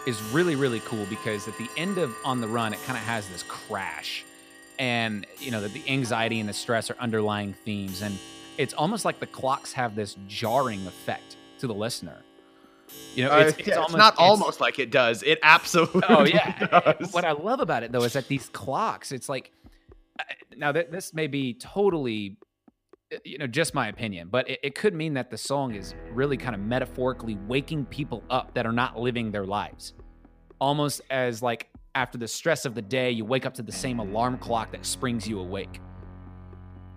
is 0.06 0.22
really 0.32 0.56
really 0.56 0.80
cool 0.82 1.06
because 1.06 1.48
at 1.48 1.58
the 1.58 1.70
end 1.78 1.98
of 1.98 2.14
on 2.26 2.42
the 2.42 2.48
run 2.48 2.74
it 2.74 2.80
kind 2.86 2.98
of 2.98 3.04
has 3.04 3.28
this 3.30 3.44
crash 3.44 4.24
and 4.80 5.26
you 5.40 5.50
know 5.52 5.62
that 5.62 5.72
the 5.74 5.84
anxiety 5.90 6.40
and 6.40 6.50
the 6.50 6.54
stress 6.54 6.90
are 6.92 6.98
underlying 7.00 7.54
themes 7.66 8.02
and 8.02 8.18
it's 8.58 8.74
almost 8.74 9.06
like 9.06 9.20
the 9.20 9.28
clocks 9.28 9.74
have 9.74 9.96
this 9.96 10.16
jarring 10.28 10.86
effect 10.86 11.38
to 11.60 11.66
the 11.68 11.74
listener. 11.74 12.18
You 13.16 13.24
know, 13.26 13.32
Uh, 13.32 13.38
it's, 13.40 13.58
yeah, 13.60 13.66
it's, 13.68 13.78
almost, 13.78 13.98
not 13.98 14.14
it's- 14.14 14.30
almost 14.30 14.62
like 14.62 14.78
it 14.78 14.92
does. 14.92 15.24
It 15.24 15.40
absolutely. 15.42 16.04
Oh 16.08 16.24
yeah. 16.26 16.68
does. 17.00 17.12
What 17.14 17.26
I 17.26 17.32
love 17.32 17.60
about 17.62 17.82
it 17.84 17.92
though 17.92 18.04
is 18.04 18.14
that 18.14 18.28
these 18.28 18.50
clocks, 18.50 19.12
it's 19.12 19.28
like 19.30 19.52
uh, 20.20 20.24
now 20.56 20.72
that 20.72 20.92
this 20.92 21.14
may 21.16 21.26
be 21.28 21.54
totally 21.56 22.36
uh, 22.42 22.46
Uh, 23.14 23.18
you 23.24 23.38
know 23.38 23.48
just 23.48 23.74
my 23.74 23.88
opinion, 23.88 24.30
but 24.32 24.50
it, 24.50 24.60
it 24.64 24.76
could 24.76 24.94
mean 24.94 25.14
that 25.14 25.30
the 25.30 25.38
song 25.38 25.76
is 25.76 25.94
really 26.12 26.38
kind 26.38 26.56
of 26.56 26.62
metaphorically 26.62 27.38
waking 27.48 27.86
people 27.86 28.24
up 28.30 28.54
that 28.54 28.66
are 28.66 28.72
not 28.72 28.98
living 28.98 29.32
their 29.32 29.46
lives. 29.46 29.94
Almost 30.60 31.02
as 31.10 31.42
like 31.42 31.70
after 31.96 32.18
the 32.18 32.28
stress 32.28 32.66
of 32.66 32.76
the 32.76 32.82
day, 32.82 33.12
you 33.12 33.26
wake 33.26 33.46
up 33.46 33.54
to 33.56 33.62
the 33.62 33.72
same 33.72 34.00
alarm 34.00 34.38
clock 34.38 34.72
that 34.72 34.86
springs 34.86 35.28
you 35.28 35.40
awake. 35.40 35.80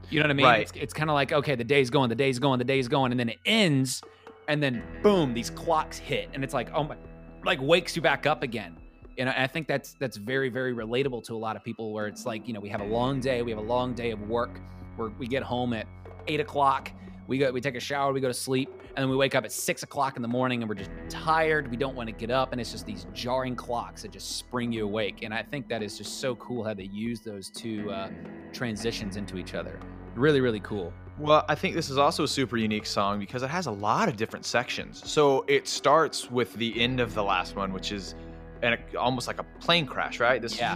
You 0.08 0.20
know 0.20 0.24
what 0.24 0.30
I 0.30 0.34
mean? 0.34 0.46
Right. 0.46 0.60
It's, 0.62 0.72
it's 0.74 0.94
kind 0.94 1.10
of 1.10 1.14
like, 1.14 1.32
okay, 1.32 1.56
the 1.56 1.64
day's 1.64 1.90
going, 1.90 2.08
the 2.08 2.14
day's 2.14 2.38
going, 2.38 2.58
the 2.58 2.64
day's 2.64 2.86
going, 2.86 3.10
and 3.10 3.18
then 3.18 3.28
it 3.28 3.38
ends, 3.44 4.02
and 4.46 4.62
then 4.62 4.82
boom, 5.02 5.34
these 5.34 5.50
clocks 5.50 5.98
hit, 5.98 6.28
and 6.32 6.44
it's 6.44 6.54
like, 6.54 6.70
oh 6.72 6.84
my, 6.84 6.96
like 7.44 7.60
wakes 7.60 7.96
you 7.96 8.02
back 8.02 8.26
up 8.26 8.42
again. 8.42 8.76
And 9.18 9.28
I 9.28 9.44
I 9.44 9.46
think 9.46 9.66
that's 9.66 9.94
that's 9.98 10.16
very 10.16 10.48
very 10.48 10.74
relatable 10.74 11.24
to 11.24 11.34
a 11.34 11.38
lot 11.38 11.56
of 11.56 11.64
people. 11.64 11.92
Where 11.92 12.06
it's 12.06 12.24
like, 12.24 12.46
you 12.46 12.54
know, 12.54 12.60
we 12.60 12.68
have 12.68 12.80
a 12.80 12.86
long 12.86 13.18
day, 13.20 13.42
we 13.42 13.50
have 13.50 13.58
a 13.58 13.68
long 13.68 13.94
day 13.94 14.12
of 14.12 14.20
work, 14.28 14.60
where 14.96 15.10
we 15.18 15.26
get 15.26 15.42
home 15.42 15.72
at 15.72 15.86
eight 16.28 16.40
o'clock, 16.40 16.92
we 17.26 17.38
go, 17.38 17.50
we 17.50 17.60
take 17.60 17.74
a 17.74 17.80
shower, 17.80 18.12
we 18.12 18.20
go 18.20 18.28
to 18.28 18.34
sleep, 18.34 18.68
and 18.88 18.96
then 19.02 19.08
we 19.10 19.16
wake 19.16 19.34
up 19.34 19.44
at 19.44 19.50
six 19.52 19.82
o'clock 19.82 20.16
in 20.16 20.22
the 20.22 20.28
morning, 20.28 20.62
and 20.62 20.68
we're 20.68 20.76
just 20.76 20.90
tired. 21.08 21.68
We 21.70 21.76
don't 21.76 21.94
want 21.96 22.08
to 22.08 22.12
get 22.14 22.30
up, 22.30 22.52
and 22.52 22.60
it's 22.60 22.70
just 22.70 22.86
these 22.86 23.06
jarring 23.12 23.56
clocks 23.56 24.02
that 24.02 24.12
just 24.12 24.36
spring 24.38 24.72
you 24.72 24.84
awake. 24.84 25.22
And 25.22 25.34
I 25.34 25.42
think 25.42 25.68
that 25.68 25.82
is 25.82 25.98
just 25.98 26.20
so 26.20 26.36
cool 26.36 26.62
how 26.64 26.74
they 26.74 26.84
use 26.84 27.20
those 27.20 27.50
two 27.50 27.90
uh, 27.90 28.10
transitions 28.52 29.16
into 29.16 29.36
each 29.38 29.54
other. 29.54 29.78
Really, 30.14 30.40
really 30.40 30.60
cool. 30.60 30.92
Well, 31.18 31.44
I 31.48 31.54
think 31.54 31.74
this 31.74 31.90
is 31.90 31.98
also 31.98 32.24
a 32.24 32.28
super 32.28 32.56
unique 32.56 32.86
song 32.86 33.18
because 33.18 33.42
it 33.42 33.48
has 33.50 33.66
a 33.66 33.70
lot 33.70 34.08
of 34.08 34.16
different 34.16 34.44
sections. 34.44 35.02
So 35.10 35.44
it 35.48 35.66
starts 35.66 36.30
with 36.30 36.54
the 36.54 36.78
end 36.80 37.00
of 37.00 37.14
the 37.14 37.22
last 37.24 37.56
one, 37.56 37.72
which 37.72 37.90
is 37.90 38.14
an, 38.62 38.78
almost 38.98 39.26
like 39.26 39.38
a 39.38 39.44
plane 39.60 39.86
crash, 39.86 40.20
right? 40.20 40.40
This 40.40 40.58
Yeah. 40.58 40.74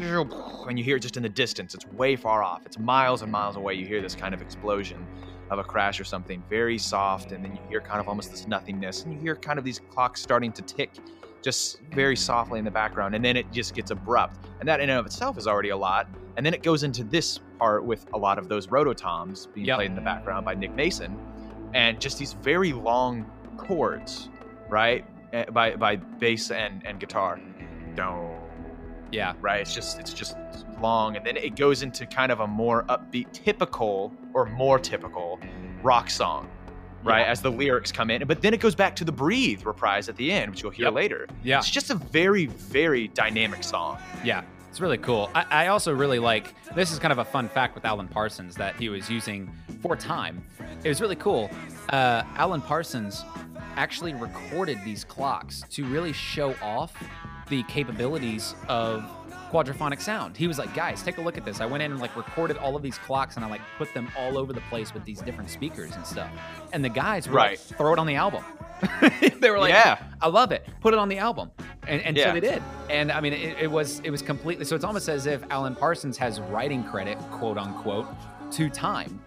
and 0.68 0.78
you 0.78 0.84
hear 0.84 0.96
it 0.96 1.00
just 1.00 1.16
in 1.16 1.22
the 1.22 1.28
distance. 1.28 1.74
It's 1.74 1.86
way 1.88 2.16
far 2.16 2.42
off. 2.42 2.64
It's 2.66 2.78
miles 2.78 3.22
and 3.22 3.30
miles 3.30 3.56
away. 3.56 3.74
You 3.74 3.86
hear 3.86 4.02
this 4.02 4.14
kind 4.14 4.34
of 4.34 4.42
explosion 4.42 5.06
of 5.50 5.58
a 5.58 5.64
crash 5.64 5.98
or 6.00 6.04
something, 6.04 6.42
very 6.48 6.78
soft, 6.78 7.32
and 7.32 7.44
then 7.44 7.52
you 7.52 7.60
hear 7.68 7.80
kind 7.80 8.00
of 8.00 8.08
almost 8.08 8.30
this 8.30 8.46
nothingness, 8.46 9.02
and 9.04 9.12
you 9.12 9.18
hear 9.20 9.34
kind 9.36 9.58
of 9.58 9.64
these 9.64 9.80
clocks 9.90 10.22
starting 10.22 10.52
to 10.52 10.62
tick 10.62 10.90
just 11.42 11.80
very 11.92 12.16
softly 12.16 12.58
in 12.58 12.64
the 12.64 12.70
background, 12.70 13.14
and 13.14 13.24
then 13.24 13.36
it 13.36 13.50
just 13.50 13.74
gets 13.74 13.90
abrupt. 13.90 14.36
And 14.60 14.68
that 14.68 14.80
in 14.80 14.90
and 14.90 14.98
of 14.98 15.06
itself 15.06 15.38
is 15.38 15.46
already 15.46 15.70
a 15.70 15.76
lot. 15.76 16.06
And 16.36 16.44
then 16.46 16.54
it 16.54 16.62
goes 16.62 16.82
into 16.84 17.02
this 17.02 17.40
part 17.58 17.84
with 17.84 18.06
a 18.14 18.18
lot 18.18 18.38
of 18.38 18.48
those 18.48 18.66
rototoms 18.68 19.52
being 19.52 19.66
Yep. 19.66 19.76
played 19.76 19.90
in 19.90 19.94
the 19.94 20.00
background 20.02 20.44
by 20.44 20.54
Nick 20.54 20.74
Mason, 20.74 21.18
and 21.74 22.00
just 22.00 22.18
these 22.18 22.34
very 22.34 22.72
long 22.72 23.24
chords, 23.56 24.28
right? 24.68 25.04
Eh, 25.32 25.44
By 25.46 25.76
by 25.76 25.96
bass 25.96 26.50
and 26.50 26.84
and 26.86 26.98
guitar. 27.00 27.40
Don't 27.94 28.38
Yeah. 29.12 29.34
right? 29.40 29.60
It's 29.60 29.74
just 29.74 29.98
it's 29.98 30.12
just 30.12 30.36
long, 30.80 31.16
and 31.16 31.24
then 31.24 31.36
it 31.36 31.56
goes 31.56 31.82
into 31.82 32.06
kind 32.06 32.30
of 32.32 32.40
a 32.40 32.46
more 32.46 32.84
upbeat, 32.84 33.32
typical 33.32 34.12
or 34.34 34.46
more 34.46 34.78
typical 34.78 35.38
rock 35.82 36.10
song, 36.10 36.48
right? 37.02 37.20
Yeah. 37.20 37.30
As 37.30 37.40
the 37.42 37.50
lyrics 37.50 37.90
come 37.92 38.10
in, 38.10 38.26
but 38.26 38.42
then 38.42 38.52
it 38.54 38.60
goes 38.60 38.74
back 38.74 38.96
to 38.96 39.04
the 39.04 39.12
"Breathe" 39.12 39.64
reprise 39.64 40.08
at 40.08 40.16
the 40.16 40.30
end, 40.32 40.50
which 40.50 40.62
you'll 40.62 40.72
hear 40.72 40.86
Yep. 40.86 40.94
later. 40.94 41.26
Yeah. 41.42 41.58
It's 41.58 41.70
just 41.70 41.90
a 41.90 41.94
very 41.94 42.46
very 42.46 43.08
dynamic 43.08 43.62
song. 43.62 43.98
Yeah. 44.24 44.42
It's 44.68 44.80
really 44.80 44.98
cool. 44.98 45.28
I, 45.34 45.44
I 45.50 45.66
also 45.66 45.92
really 45.92 46.20
like 46.20 46.54
this 46.76 46.92
is 46.92 47.00
kind 47.00 47.10
of 47.10 47.18
a 47.18 47.24
fun 47.24 47.48
fact 47.48 47.74
with 47.74 47.84
Alan 47.84 48.06
Parsons 48.06 48.54
that 48.54 48.76
he 48.76 48.88
was 48.88 49.10
using 49.10 49.52
for 49.82 49.96
time. 49.96 50.44
It 50.84 50.88
was 50.88 51.00
really 51.00 51.16
cool. 51.16 51.50
Uh, 51.88 52.22
Alan 52.36 52.60
Parsons 52.62 53.24
actually 53.74 54.14
recorded 54.14 54.78
these 54.84 55.02
clocks 55.02 55.62
to 55.70 55.84
really 55.86 56.12
show 56.12 56.54
off 56.62 56.92
the 57.48 57.64
capabilities 57.64 58.54
of 58.68 59.04
quadraphonic 59.50 60.00
sound. 60.00 60.36
He 60.36 60.46
was 60.46 60.58
like, 60.58 60.72
guys, 60.74 61.02
take 61.02 61.18
a 61.18 61.20
look 61.20 61.36
at 61.36 61.44
this. 61.44 61.60
I 61.60 61.66
went 61.66 61.82
in 61.82 61.90
and 61.92 62.00
like 62.00 62.14
recorded 62.16 62.56
all 62.56 62.76
of 62.76 62.82
these 62.82 62.96
clocks 62.98 63.36
and 63.36 63.44
I 63.44 63.48
like 63.50 63.60
put 63.78 63.92
them 63.94 64.08
all 64.16 64.38
over 64.38 64.52
the 64.52 64.60
place 64.62 64.94
with 64.94 65.04
these 65.04 65.20
different 65.20 65.50
speakers 65.50 65.94
and 65.94 66.06
stuff. 66.06 66.30
And 66.72 66.84
the 66.84 66.88
guys 66.88 67.28
were 67.28 67.34
Right. 67.34 67.50
like, 67.68 67.78
throw 67.78 67.92
it 67.92 67.98
on 67.98 68.06
the 68.06 68.14
album. 68.14 68.44
they 69.40 69.50
were 69.50 69.58
like, 69.58 69.70
Yeah. 69.70 69.98
I 70.20 70.28
love 70.28 70.52
it. 70.52 70.66
Put 70.80 70.94
it 70.94 70.98
on 71.00 71.08
the 71.08 71.18
album. 71.18 71.50
And, 71.88 72.00
and 72.02 72.16
so 72.16 72.32
they 72.32 72.40
did. 72.40 72.62
And 72.88 73.10
I 73.10 73.20
mean, 73.20 73.32
it, 73.32 73.56
it 73.62 73.70
was 73.70 74.00
it 74.04 74.10
was 74.10 74.22
completely 74.22 74.64
so 74.64 74.76
it's 74.76 74.84
almost 74.84 75.08
as 75.08 75.26
if 75.26 75.42
Alan 75.50 75.74
Parsons 75.74 76.16
has 76.18 76.40
writing 76.40 76.84
credit, 76.84 77.18
quote 77.30 77.58
unquote, 77.58 78.06
to 78.52 78.68
Time. 78.70 79.20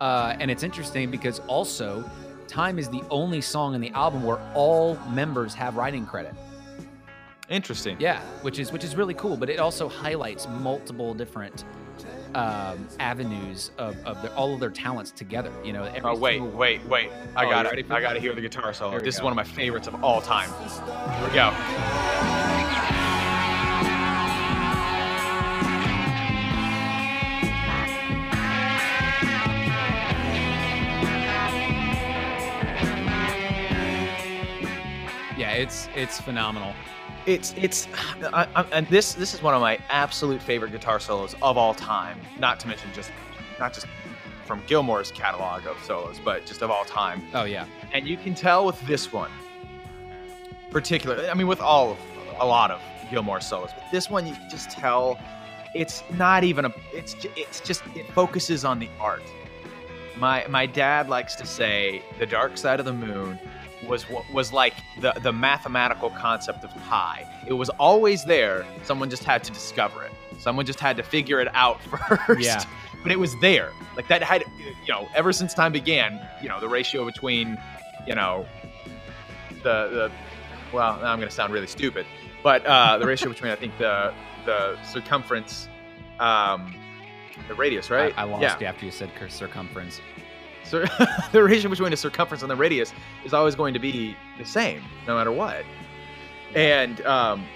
Uh, 0.00 0.36
and 0.38 0.50
it's 0.50 0.62
interesting 0.62 1.10
because 1.10 1.40
also 1.48 2.08
Time 2.46 2.78
is 2.78 2.88
the 2.88 3.02
only 3.10 3.40
song 3.42 3.74
in 3.74 3.80
the 3.80 3.90
album 3.90 4.22
where 4.22 4.38
all 4.54 4.94
members 5.10 5.52
have 5.54 5.76
writing 5.76 6.06
credit. 6.06 6.34
Interesting. 7.48 7.96
Yeah, 7.98 8.20
which 8.42 8.58
is 8.58 8.72
which 8.72 8.84
is 8.84 8.94
really 8.94 9.14
cool. 9.14 9.36
But 9.36 9.48
it 9.48 9.58
also 9.58 9.88
highlights 9.88 10.46
multiple 10.46 11.14
different 11.14 11.64
um, 12.34 12.86
avenues 13.00 13.70
of, 13.78 13.96
of 14.04 14.20
their, 14.20 14.32
all 14.34 14.52
of 14.52 14.60
their 14.60 14.70
talents 14.70 15.10
together. 15.10 15.50
You 15.64 15.72
know, 15.72 15.84
every 15.84 16.02
Oh 16.10 16.16
wait, 16.16 16.42
wait, 16.42 16.84
wait! 16.86 17.10
I 17.34 17.46
Oh, 17.46 17.50
got 17.50 17.66
it. 17.66 17.90
I 17.90 18.00
got 18.00 18.12
to 18.12 18.20
hear 18.20 18.34
the 18.34 18.42
guitar 18.42 18.74
solo. 18.74 18.98
This 18.98 19.16
is 19.16 19.22
one 19.22 19.32
of 19.32 19.36
my 19.36 19.44
favorites 19.44 19.88
of 19.88 20.02
all 20.04 20.20
time. 20.20 20.50
Here 20.50 21.28
we 21.28 21.34
go. 21.34 21.54
yeah, 35.36 35.52
it's 35.52 35.88
it's 35.94 36.20
phenomenal. 36.20 36.74
It's 37.26 37.54
it's, 37.56 37.86
I, 38.32 38.48
I, 38.54 38.62
and 38.72 38.86
this 38.88 39.14
this 39.14 39.34
is 39.34 39.42
one 39.42 39.54
of 39.54 39.60
my 39.60 39.78
absolute 39.90 40.42
favorite 40.42 40.72
guitar 40.72 41.00
solos 41.00 41.34
of 41.42 41.56
all 41.58 41.74
time. 41.74 42.20
Not 42.38 42.58
to 42.60 42.68
mention 42.68 42.90
just 42.94 43.10
not 43.58 43.72
just 43.72 43.86
from 44.46 44.62
Gilmour's 44.66 45.12
catalog 45.12 45.66
of 45.66 45.76
solos, 45.84 46.18
but 46.24 46.46
just 46.46 46.62
of 46.62 46.70
all 46.70 46.84
time. 46.84 47.22
Oh 47.34 47.44
yeah, 47.44 47.66
And 47.92 48.08
you 48.08 48.16
can 48.16 48.34
tell 48.34 48.64
with 48.64 48.80
this 48.86 49.12
one, 49.12 49.30
particularly. 50.70 51.28
I 51.28 51.34
mean, 51.34 51.46
with 51.46 51.60
all 51.60 51.92
of 51.92 51.98
a 52.40 52.46
lot 52.46 52.70
of 52.70 52.80
Gilmour 53.10 53.40
solos, 53.42 53.70
but 53.74 53.84
this 53.92 54.08
one 54.08 54.26
you 54.26 54.34
can 54.34 54.48
just 54.48 54.70
tell 54.70 55.18
it's 55.74 56.02
not 56.10 56.44
even 56.44 56.64
a. 56.64 56.72
It's 56.92 57.14
it's 57.36 57.60
just 57.60 57.82
it 57.94 58.10
focuses 58.12 58.64
on 58.64 58.78
the 58.78 58.88
art. 58.98 59.22
My 60.16 60.46
my 60.48 60.66
dad 60.66 61.08
likes 61.08 61.34
to 61.36 61.46
say 61.46 62.02
the 62.18 62.26
dark 62.26 62.56
side 62.56 62.80
of 62.80 62.86
the 62.86 62.92
moon 62.92 63.38
was 63.86 64.08
what 64.08 64.30
was 64.32 64.52
like 64.52 64.74
the 65.00 65.12
the 65.22 65.32
mathematical 65.32 66.10
concept 66.10 66.64
of 66.64 66.70
pi. 66.84 67.24
It 67.46 67.52
was 67.52 67.68
always 67.70 68.24
there. 68.24 68.66
Someone 68.84 69.10
just 69.10 69.24
had 69.24 69.44
to 69.44 69.52
discover 69.52 70.04
it. 70.04 70.12
Someone 70.38 70.66
just 70.66 70.80
had 70.80 70.96
to 70.96 71.02
figure 71.02 71.40
it 71.40 71.48
out 71.54 71.80
first. 72.26 72.40
Yeah. 72.40 72.64
But 73.02 73.12
it 73.12 73.18
was 73.18 73.38
there. 73.40 73.72
Like 73.96 74.08
that 74.08 74.22
had 74.22 74.44
you 74.60 74.92
know 74.92 75.08
ever 75.14 75.32
since 75.32 75.54
time 75.54 75.72
began. 75.72 76.20
You 76.42 76.48
know 76.48 76.60
the 76.60 76.68
ratio 76.68 77.04
between 77.04 77.58
you 78.06 78.14
know 78.14 78.46
the 79.62 79.88
the 79.88 80.12
well 80.72 80.96
now 80.96 81.12
I'm 81.12 81.18
going 81.18 81.28
to 81.28 81.34
sound 81.34 81.52
really 81.52 81.66
stupid, 81.66 82.06
but 82.42 82.64
uh, 82.66 82.98
the 82.98 83.06
ratio 83.06 83.28
between 83.34 83.52
I 83.52 83.56
think 83.56 83.76
the 83.78 84.12
the 84.44 84.82
circumference, 84.82 85.68
um, 86.18 86.74
the 87.48 87.54
radius, 87.54 87.90
right? 87.90 88.14
I, 88.16 88.22
I 88.22 88.24
lost 88.24 88.42
yeah. 88.42 88.58
you 88.58 88.66
after 88.66 88.84
you 88.84 88.90
said 88.90 89.10
circumference. 89.28 90.00
The 91.32 91.42
ratio 91.42 91.70
between 91.70 91.90
the 91.90 91.96
circumference 91.96 92.42
and 92.42 92.50
the 92.50 92.56
radius 92.56 92.92
is 93.24 93.34
always 93.34 93.54
going 93.54 93.74
to 93.74 93.80
be 93.80 94.16
the 94.38 94.44
same, 94.44 94.82
no 95.06 95.16
matter 95.16 95.32
what. 95.32 95.64
And 96.54 97.00
um, 97.02 97.46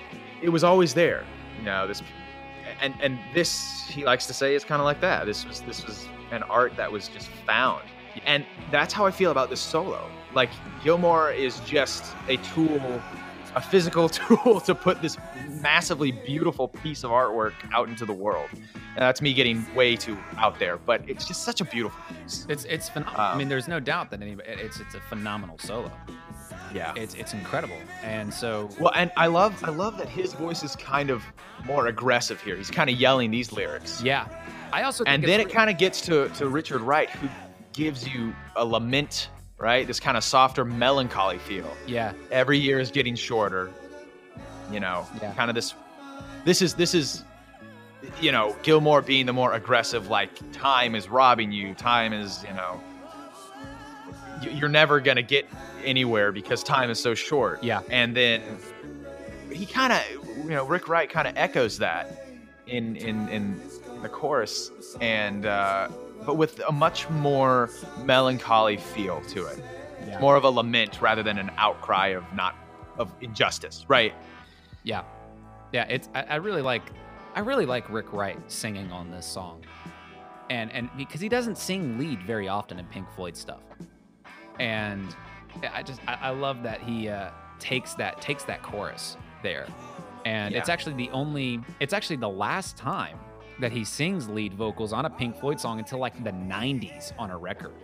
it 0.42 0.50
was 0.50 0.64
always 0.64 0.94
there. 0.94 1.24
You 1.58 1.64
know 1.64 1.86
this, 1.86 2.02
and 2.80 2.94
and 3.00 3.18
this 3.34 3.86
he 3.88 4.04
likes 4.04 4.26
to 4.26 4.34
say 4.34 4.54
is 4.54 4.64
kind 4.64 4.80
of 4.80 4.84
like 4.84 5.00
that. 5.00 5.26
This 5.26 5.46
was 5.46 5.60
this 5.62 5.86
was 5.86 6.06
an 6.30 6.42
art 6.44 6.76
that 6.76 6.90
was 6.90 7.08
just 7.08 7.28
found, 7.46 7.84
and 8.26 8.44
that's 8.70 8.92
how 8.92 9.06
I 9.06 9.10
feel 9.10 9.30
about 9.30 9.48
this 9.50 9.60
solo. 9.60 10.10
Like 10.34 10.50
Gilmour 10.82 11.32
is 11.34 11.60
just 11.60 12.04
a 12.28 12.36
tool, 12.38 13.00
a 13.54 13.60
physical 13.60 14.08
tool 14.18 14.60
to 14.60 14.74
put 14.74 15.02
this 15.02 15.16
massively 15.60 16.10
beautiful 16.12 16.68
piece 16.68 17.04
of 17.04 17.10
artwork 17.10 17.52
out 17.72 17.88
into 17.88 18.04
the 18.06 18.12
world. 18.12 18.48
And 18.52 18.98
that's 18.98 19.22
me 19.22 19.32
getting 19.32 19.64
way 19.74 19.96
too 19.96 20.18
out 20.36 20.58
there, 20.58 20.76
but 20.76 21.02
it's 21.08 21.26
just 21.26 21.44
such 21.44 21.60
a 21.60 21.64
beautiful 21.64 21.98
piece. 22.22 22.46
It's 22.48 22.64
it's 22.64 22.88
phenomenal. 22.88 23.20
I 23.20 23.32
Um, 23.32 23.38
mean, 23.38 23.48
there's 23.48 23.68
no 23.68 23.80
doubt 23.80 24.10
that 24.10 24.20
anybody, 24.22 24.48
it's 24.50 24.80
it's 24.80 24.94
a 24.94 25.00
phenomenal 25.00 25.58
solo. 25.58 25.90
Yeah. 26.74 26.92
It's 26.96 27.14
it's 27.14 27.32
incredible. 27.34 27.76
And 28.02 28.32
so 28.32 28.68
Well, 28.80 28.92
and 28.94 29.10
I 29.16 29.26
love 29.26 29.62
I 29.64 29.70
love 29.70 29.96
that 29.98 30.08
his 30.08 30.32
voice 30.34 30.62
is 30.62 30.74
kind 30.76 31.10
of 31.10 31.22
more 31.66 31.86
aggressive 31.88 32.40
here. 32.42 32.56
He's 32.56 32.70
kind 32.70 32.88
of 32.90 32.96
yelling 32.98 33.30
these 33.30 33.52
lyrics. 33.52 34.02
yeah, 34.02 34.26
I 34.72 34.82
also 34.84 35.04
think 35.04 35.14
And 35.14 35.24
then 35.24 35.40
it 35.40 35.50
kind 35.50 35.68
of 35.70 35.76
gets 35.78 36.00
to, 36.02 36.28
to 36.30 36.48
Richard 36.48 36.80
Wright, 36.80 37.10
who 37.10 37.28
gives 37.74 38.06
you 38.08 38.34
a 38.56 38.64
lament, 38.64 39.28
right? 39.58 39.86
This 39.86 40.00
kind 40.00 40.16
of 40.16 40.24
softer, 40.24 40.64
melancholy 40.64 41.38
feel. 41.38 41.70
yeah 41.86 42.12
Every 42.30 42.58
year 42.58 42.80
is 42.80 42.90
getting 42.90 43.14
shorter. 43.14 43.70
You 44.70 44.80
know, 44.80 45.06
Yeah. 45.20 45.32
kind 45.34 45.50
of 45.50 45.54
this. 45.54 45.74
This 46.44 46.62
is 46.62 46.74
this 46.74 46.94
is, 46.94 47.24
you 48.20 48.32
know, 48.32 48.56
Gilmour 48.62 49.02
being 49.02 49.26
the 49.26 49.32
more 49.32 49.52
aggressive. 49.54 50.08
Like 50.08 50.30
time 50.52 50.94
is 50.94 51.08
robbing 51.08 51.52
you. 51.52 51.74
Time 51.74 52.12
is 52.12 52.44
you 52.48 52.54
know. 52.54 52.80
You're 54.50 54.68
never 54.68 54.98
gonna 55.00 55.22
get 55.22 55.46
anywhere 55.84 56.32
because 56.32 56.62
time 56.64 56.90
is 56.90 56.98
so 57.00 57.14
short. 57.14 57.62
yeah 57.62 57.80
And 57.90 58.16
then 58.16 58.42
he 59.52 59.66
kind 59.66 59.92
of, 59.92 60.00
you 60.44 60.50
know, 60.50 60.64
Rick 60.64 60.88
Wright 60.88 61.08
kind 61.08 61.28
of 61.28 61.36
echoes 61.36 61.78
that 61.78 62.26
in 62.66 62.96
in 62.96 63.28
in 63.28 63.60
the 64.02 64.08
chorus, 64.08 64.70
and 65.00 65.46
uh, 65.46 65.88
but 66.24 66.36
with 66.36 66.60
a 66.68 66.72
much 66.72 67.08
more 67.10 67.70
melancholy 68.04 68.76
feel 68.76 69.20
to 69.28 69.46
it. 69.46 69.62
yeah 70.06 70.20
More 70.20 70.36
of 70.36 70.44
a 70.44 70.50
lament 70.50 71.00
rather 71.00 71.22
than 71.22 71.38
an 71.38 71.50
outcry 71.56 72.08
of 72.08 72.24
not 72.34 72.54
of 72.98 73.12
injustice, 73.20 73.84
right? 73.88 74.14
yeah 74.84 75.02
yeah. 75.72 75.86
It's 75.88 76.08
I, 76.14 76.22
I 76.22 76.36
really 76.36 76.62
like 76.62 76.82
I 77.34 77.40
really 77.40 77.66
like 77.66 77.88
Rick 77.88 78.12
Wright 78.12 78.38
singing 78.50 78.92
on 78.92 79.10
this 79.10 79.24
song, 79.26 79.64
and 80.50 80.70
and 80.72 80.90
because 80.96 81.20
he 81.20 81.28
doesn't 81.28 81.56
sing 81.56 81.98
lead 81.98 82.22
very 82.22 82.48
often 82.48 82.78
in 82.78 82.84
Pink 82.86 83.06
Floyd 83.16 83.36
stuff, 83.36 83.62
and 84.58 85.16
I 85.72 85.82
just 85.82 86.00
I, 86.06 86.18
I 86.20 86.30
love 86.30 86.62
that 86.64 86.82
he 86.82 87.08
uh, 87.08 87.30
takes 87.58 87.94
that 87.94 88.20
takes 88.20 88.44
that 88.44 88.62
chorus 88.62 89.16
there, 89.42 89.66
and 90.26 90.54
it's 90.54 90.68
actually 90.68 90.94
the 90.94 91.10
only 91.10 91.60
it's 91.80 91.94
actually 91.94 92.16
the 92.16 92.28
last 92.28 92.76
time 92.76 93.18
that 93.60 93.72
he 93.72 93.84
sings 93.84 94.28
lead 94.28 94.54
vocals 94.54 94.92
on 94.92 95.04
a 95.04 95.10
Pink 95.10 95.36
Floyd 95.36 95.60
song 95.60 95.78
until 95.78 95.98
like 95.98 96.22
the 96.24 96.32
90s 96.32 97.12
on 97.18 97.30
a 97.30 97.36
record. 97.36 97.74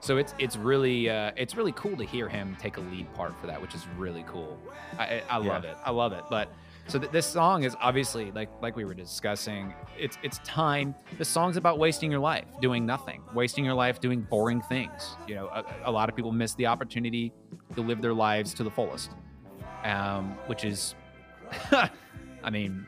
So 0.00 0.16
it's 0.16 0.34
it's 0.38 0.56
really 0.56 1.10
uh, 1.10 1.32
it's 1.36 1.56
really 1.56 1.72
cool 1.72 1.96
to 1.96 2.04
hear 2.04 2.28
him 2.28 2.56
take 2.58 2.78
a 2.78 2.80
lead 2.80 3.12
part 3.14 3.38
for 3.38 3.46
that, 3.46 3.60
which 3.60 3.74
is 3.74 3.86
really 3.98 4.24
cool. 4.26 4.58
I, 4.98 5.22
I, 5.28 5.36
love 5.36 5.64
it. 5.64 5.76
I 5.84 5.90
love 5.90 6.12
it. 6.12 6.24
But 6.30 6.50
so 6.86 6.98
th- 6.98 7.12
this 7.12 7.26
song 7.26 7.64
is 7.64 7.76
obviously 7.78 8.32
like 8.32 8.48
like 8.62 8.76
we 8.76 8.86
were 8.86 8.94
discussing. 8.94 9.74
It's 9.98 10.16
it's 10.22 10.38
time. 10.38 10.94
The 11.18 11.24
song's 11.24 11.58
about 11.58 11.78
wasting 11.78 12.10
your 12.10 12.20
life 12.20 12.46
doing 12.62 12.86
nothing, 12.86 13.22
wasting 13.34 13.62
your 13.62 13.74
life 13.74 14.00
doing 14.00 14.22
boring 14.22 14.62
things. 14.62 15.16
You 15.28 15.34
know, 15.34 15.46
a, 15.48 15.64
a 15.84 15.92
lot 15.92 16.08
of 16.08 16.16
people 16.16 16.32
miss 16.32 16.54
the 16.54 16.66
opportunity 16.66 17.32
to 17.74 17.82
live 17.82 18.00
their 18.00 18.14
lives 18.14 18.54
to 18.54 18.64
the 18.64 18.70
fullest, 18.70 19.10
um, 19.84 20.30
which 20.46 20.64
is, 20.64 20.94
I 21.72 22.50
mean, 22.50 22.86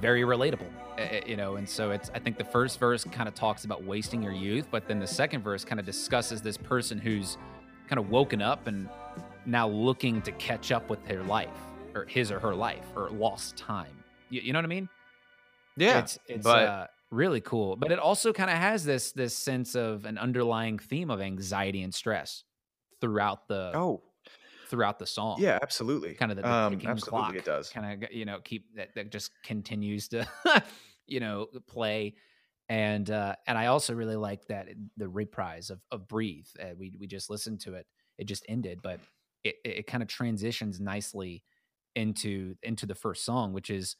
very 0.00 0.22
relatable. 0.22 0.68
uh, 0.98 1.02
uh, 1.02 1.20
You 1.26 1.36
know, 1.36 1.56
and 1.56 1.68
so 1.68 1.90
it's. 1.90 2.10
I 2.14 2.18
think 2.18 2.38
the 2.38 2.44
first 2.44 2.78
verse 2.78 3.04
kind 3.04 3.28
of 3.28 3.34
talks 3.34 3.64
about 3.64 3.84
wasting 3.84 4.22
your 4.22 4.32
youth, 4.32 4.68
but 4.70 4.86
then 4.88 4.98
the 4.98 5.06
second 5.06 5.42
verse 5.42 5.64
kind 5.64 5.78
of 5.80 5.86
discusses 5.86 6.40
this 6.42 6.56
person 6.56 6.98
who's 6.98 7.38
kind 7.88 7.98
of 7.98 8.10
woken 8.10 8.40
up 8.42 8.66
and 8.66 8.88
now 9.46 9.68
looking 9.68 10.22
to 10.22 10.32
catch 10.32 10.72
up 10.72 10.88
with 10.88 11.04
their 11.06 11.22
life 11.24 11.50
or 11.94 12.04
his 12.06 12.30
or 12.30 12.38
her 12.40 12.54
life 12.54 12.86
or 12.96 13.10
lost 13.10 13.56
time. 13.56 13.92
You, 14.30 14.40
you 14.40 14.52
know 14.52 14.58
what 14.58 14.64
I 14.64 14.68
mean? 14.68 14.88
Yeah, 15.76 15.98
it's 16.00 16.18
it's 16.26 16.44
but- 16.44 16.66
uh, 16.66 16.86
really 17.10 17.40
cool, 17.40 17.76
but 17.76 17.90
it 17.92 17.98
also 17.98 18.32
kind 18.32 18.50
of 18.50 18.56
has 18.56 18.84
this 18.84 19.12
this 19.12 19.36
sense 19.36 19.74
of 19.74 20.04
an 20.04 20.16
underlying 20.18 20.78
theme 20.78 21.10
of 21.10 21.20
anxiety 21.20 21.82
and 21.82 21.92
stress 21.94 22.44
throughout 23.00 23.48
the 23.48 23.72
oh 23.74 24.00
throughout 24.72 24.98
the 24.98 25.06
song. 25.06 25.36
yeah, 25.38 25.58
absolutely. 25.60 26.14
kind 26.14 26.32
of 26.32 26.36
the, 26.36 26.42
the 26.42 26.50
um, 26.50 26.72
absolutely 26.86 27.00
clock 27.00 27.34
it 27.36 27.44
does. 27.44 27.68
kind 27.68 28.02
of 28.02 28.10
you 28.10 28.24
know 28.24 28.38
keep 28.42 28.74
that 28.74 28.88
that 28.94 29.12
just 29.12 29.30
continues 29.44 30.08
to 30.08 30.26
you 31.06 31.20
know 31.20 31.46
play 31.66 32.14
and 32.70 33.10
uh 33.10 33.36
and 33.46 33.58
i 33.58 33.66
also 33.66 33.92
really 33.92 34.16
like 34.16 34.46
that 34.46 34.68
the 34.96 35.06
reprise 35.06 35.68
of, 35.68 35.78
of 35.90 36.08
breathe 36.08 36.46
uh, 36.58 36.70
we 36.78 36.96
we 36.98 37.06
just 37.06 37.28
listened 37.28 37.60
to 37.60 37.74
it 37.74 37.86
it 38.16 38.24
just 38.24 38.46
ended 38.48 38.78
but 38.82 38.98
it 39.44 39.56
it, 39.62 39.86
kind 39.86 40.02
of 40.02 40.08
transitions 40.08 40.80
nicely 40.80 41.42
into 41.94 42.54
into 42.62 42.86
the 42.86 42.94
first 42.94 43.26
song 43.26 43.52
which 43.52 43.68
is 43.68 43.96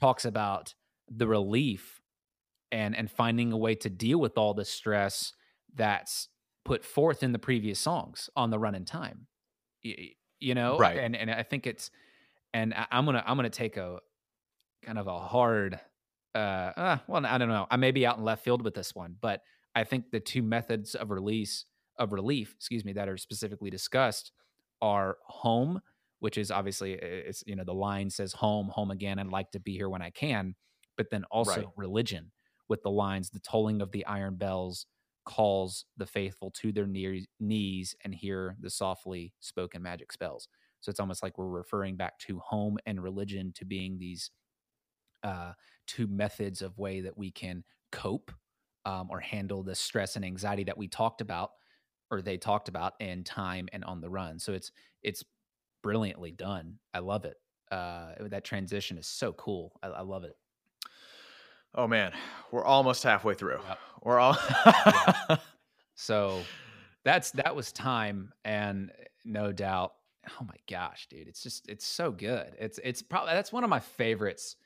talks 0.00 0.24
about 0.24 0.72
the 1.14 1.28
relief 1.28 2.00
and 2.72 2.96
and 2.96 3.10
finding 3.10 3.52
a 3.52 3.58
way 3.58 3.74
to 3.74 3.90
deal 3.90 4.18
with 4.18 4.38
all 4.38 4.54
the 4.54 4.64
stress 4.64 5.34
that's 5.74 6.30
put 6.64 6.82
forth 6.82 7.22
in 7.22 7.32
the 7.32 7.38
previous 7.38 7.78
songs 7.78 8.30
on 8.34 8.50
the 8.50 8.58
run 8.58 8.74
in 8.74 8.84
time. 8.84 9.26
You 10.40 10.54
know, 10.54 10.78
Right. 10.78 10.96
And 10.96 11.14
and 11.16 11.30
I 11.30 11.42
think 11.42 11.66
it's 11.66 11.90
and 12.54 12.74
I- 12.74 12.88
I'm 12.90 13.04
gonna 13.06 13.22
I'm 13.26 13.36
gonna 13.36 13.50
take 13.50 13.76
a 13.76 14.00
kind 14.82 14.98
of 14.98 15.06
a 15.06 15.18
hard 15.18 15.80
uh, 16.34 16.38
uh 16.38 16.98
well 17.08 17.24
I 17.24 17.38
don't 17.38 17.48
know 17.48 17.66
I 17.70 17.76
may 17.76 17.90
be 17.92 18.06
out 18.06 18.18
in 18.18 18.24
left 18.24 18.44
field 18.44 18.62
with 18.62 18.74
this 18.74 18.94
one, 18.94 19.16
but 19.20 19.42
I 19.74 19.84
think 19.84 20.10
the 20.10 20.20
two 20.20 20.42
methods 20.42 20.94
of 20.94 21.10
release 21.10 21.66
of 21.98 22.12
relief, 22.12 22.54
excuse 22.56 22.84
me, 22.84 22.92
that 22.94 23.08
are 23.08 23.16
specifically 23.16 23.70
discussed 23.70 24.32
are 24.82 25.18
home, 25.26 25.80
which 26.20 26.38
is 26.38 26.50
obviously 26.50 26.94
it's 26.94 27.44
you 27.46 27.56
know 27.56 27.64
the 27.64 27.74
line 27.74 28.10
says 28.10 28.32
home, 28.34 28.68
home 28.68 28.90
again, 28.90 29.18
I'd 29.18 29.28
like 29.28 29.50
to 29.52 29.60
be 29.60 29.72
here 29.74 29.88
when 29.90 30.02
I 30.02 30.10
can, 30.10 30.54
but 30.96 31.10
then 31.10 31.24
also 31.30 31.60
Right. 31.60 31.68
religion 31.76 32.32
with 32.68 32.82
the 32.82 32.90
lines 32.90 33.30
the 33.30 33.40
tolling 33.40 33.80
of 33.82 33.92
the 33.92 34.06
iron 34.06 34.36
bells 34.36 34.86
calls 35.24 35.86
the 35.96 36.06
faithful 36.06 36.50
to 36.50 36.72
their 36.72 36.86
knees 36.86 37.96
and 38.04 38.14
hear 38.14 38.56
the 38.60 38.70
softly 38.70 39.32
spoken 39.40 39.82
magic 39.82 40.12
spells. 40.12 40.48
So 40.80 40.90
it's 40.90 41.00
almost 41.00 41.22
like 41.22 41.38
we're 41.38 41.48
referring 41.48 41.96
back 41.96 42.18
to 42.20 42.38
home 42.40 42.78
and 42.86 43.02
religion 43.02 43.52
to 43.56 43.64
being 43.64 43.98
these 43.98 44.30
uh, 45.22 45.52
two 45.86 46.06
methods 46.06 46.62
of 46.62 46.78
way 46.78 47.00
that 47.00 47.16
we 47.16 47.30
can 47.30 47.64
cope 47.92 48.30
um, 48.84 49.08
or 49.10 49.20
handle 49.20 49.62
the 49.62 49.74
stress 49.74 50.16
and 50.16 50.24
anxiety 50.24 50.64
that 50.64 50.76
we 50.76 50.88
talked 50.88 51.20
about 51.20 51.50
or 52.10 52.20
they 52.20 52.36
talked 52.36 52.68
about 52.68 52.94
in 53.00 53.24
time 53.24 53.68
and 53.72 53.84
on 53.84 54.00
the 54.00 54.10
run. 54.10 54.38
So 54.38 54.52
it's 54.52 54.70
it's 55.02 55.24
brilliantly 55.82 56.32
done. 56.32 56.78
I 56.92 57.00
love 57.00 57.24
it. 57.24 57.36
Uh, 57.70 58.12
that 58.28 58.44
transition 58.44 58.98
is 58.98 59.06
so 59.06 59.32
cool. 59.32 59.72
I, 59.82 59.88
I 59.88 60.00
love 60.02 60.24
it. 60.24 60.36
Oh 61.74 61.86
man, 61.88 62.12
we're 62.52 62.64
almost 62.64 63.02
halfway 63.02 63.34
through. 63.34 63.60
Yep. 63.68 63.78
We're 64.02 64.18
all. 64.20 64.36
So 65.96 66.42
that's 67.04 67.30
that 67.32 67.54
was 67.54 67.70
time, 67.72 68.32
and 68.44 68.90
no 69.24 69.52
doubt. 69.52 69.92
Oh 70.28 70.44
my 70.44 70.56
gosh, 70.68 71.06
dude, 71.08 71.28
it's 71.28 71.42
just 71.42 71.68
it's 71.68 71.86
so 71.86 72.10
good. 72.10 72.52
It's 72.58 72.80
it's 72.82 73.00
probably 73.02 73.34
that's 73.34 73.52
one 73.52 73.62
of 73.64 73.70
my 73.70 73.80
favorites. 73.80 74.56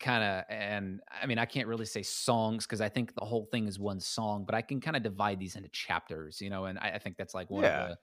Kind 0.00 0.24
of, 0.24 0.44
and 0.48 1.00
I 1.22 1.26
mean, 1.26 1.38
I 1.38 1.44
can't 1.44 1.68
really 1.68 1.84
say 1.84 2.02
songs 2.02 2.66
because 2.66 2.80
I 2.80 2.88
think 2.88 3.14
the 3.14 3.24
whole 3.24 3.44
thing 3.52 3.68
is 3.68 3.78
one 3.78 4.00
song, 4.00 4.44
but 4.44 4.54
I 4.54 4.62
can 4.62 4.80
kind 4.80 4.96
of 4.96 5.02
divide 5.02 5.38
these 5.38 5.54
into 5.54 5.68
chapters, 5.68 6.40
you 6.40 6.50
know. 6.50 6.64
And 6.64 6.78
I, 6.78 6.92
I 6.94 6.98
think 6.98 7.16
that's 7.16 7.34
like 7.34 7.50
one 7.50 7.62
Yeah. 7.64 7.82
of 7.84 7.88
the 7.90 7.98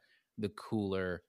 the 0.48 0.50
cooler. 0.50 1.24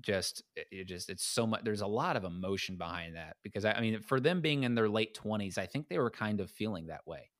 Just 0.00 0.42
it, 0.56 0.86
just 0.86 1.08
it's 1.08 1.24
so 1.24 1.46
much. 1.46 1.62
There's 1.64 1.80
a 1.80 1.86
lot 1.86 2.16
of 2.16 2.24
emotion 2.24 2.76
behind 2.76 3.16
that 3.16 3.36
because 3.42 3.64
I, 3.64 3.72
I 3.72 3.80
mean, 3.80 4.00
for 4.00 4.20
them 4.20 4.40
being 4.40 4.64
in 4.64 4.74
their 4.74 4.88
late 4.88 5.14
twenties, 5.14 5.56
I 5.56 5.66
think 5.66 5.88
they 5.88 5.98
were 5.98 6.10
kind 6.10 6.40
of 6.40 6.50
feeling 6.50 6.86
that 6.86 7.06
way. 7.06 7.30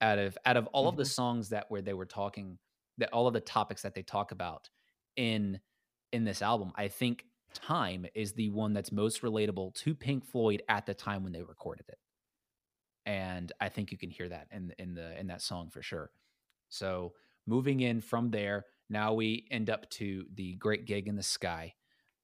Out 0.00 0.18
of 0.18 0.36
out 0.44 0.56
of 0.56 0.66
all 0.68 0.88
of 0.88 0.96
the 0.96 1.02
mm-hmm. 1.02 1.10
songs 1.10 1.48
that 1.50 1.66
where 1.68 1.82
they 1.82 1.94
were 1.94 2.06
talking 2.06 2.58
that 2.98 3.12
all 3.12 3.26
of 3.26 3.34
the 3.34 3.40
topics 3.40 3.82
that 3.82 3.94
they 3.94 4.02
talk 4.02 4.32
about 4.32 4.68
in 5.16 5.60
in 6.12 6.24
this 6.24 6.42
album 6.42 6.72
i 6.76 6.88
think 6.88 7.24
time 7.52 8.06
is 8.14 8.32
the 8.32 8.50
one 8.50 8.72
that's 8.72 8.92
most 8.92 9.22
relatable 9.22 9.74
to 9.74 9.94
pink 9.94 10.24
floyd 10.24 10.62
at 10.68 10.86
the 10.86 10.94
time 10.94 11.22
when 11.22 11.32
they 11.32 11.42
recorded 11.42 11.84
it. 11.88 11.98
And 13.04 13.52
i 13.60 13.68
think 13.68 13.92
you 13.92 13.98
can 13.98 14.10
hear 14.10 14.28
that 14.28 14.46
in 14.50 14.72
in 14.78 14.94
the 14.94 15.18
in 15.18 15.26
that 15.28 15.42
song 15.42 15.70
for 15.70 15.82
sure. 15.82 16.10
So 16.68 17.12
moving 17.46 17.80
in 17.80 18.00
from 18.00 18.30
there 18.30 18.64
now 18.88 19.14
we 19.14 19.46
end 19.50 19.70
up 19.70 19.88
to 19.90 20.24
the 20.34 20.54
great 20.54 20.86
gig 20.86 21.08
in 21.08 21.16
the 21.16 21.22
sky 21.22 21.74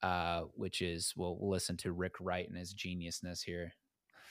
uh 0.03 0.42
which 0.55 0.80
is 0.82 1.12
we'll, 1.16 1.36
we'll 1.40 1.51
listen 1.51 1.76
to 1.76 1.92
rick 1.92 2.14
wright 2.20 2.49
and 2.49 2.57
his 2.57 2.72
geniusness 2.74 3.42
here 3.42 3.72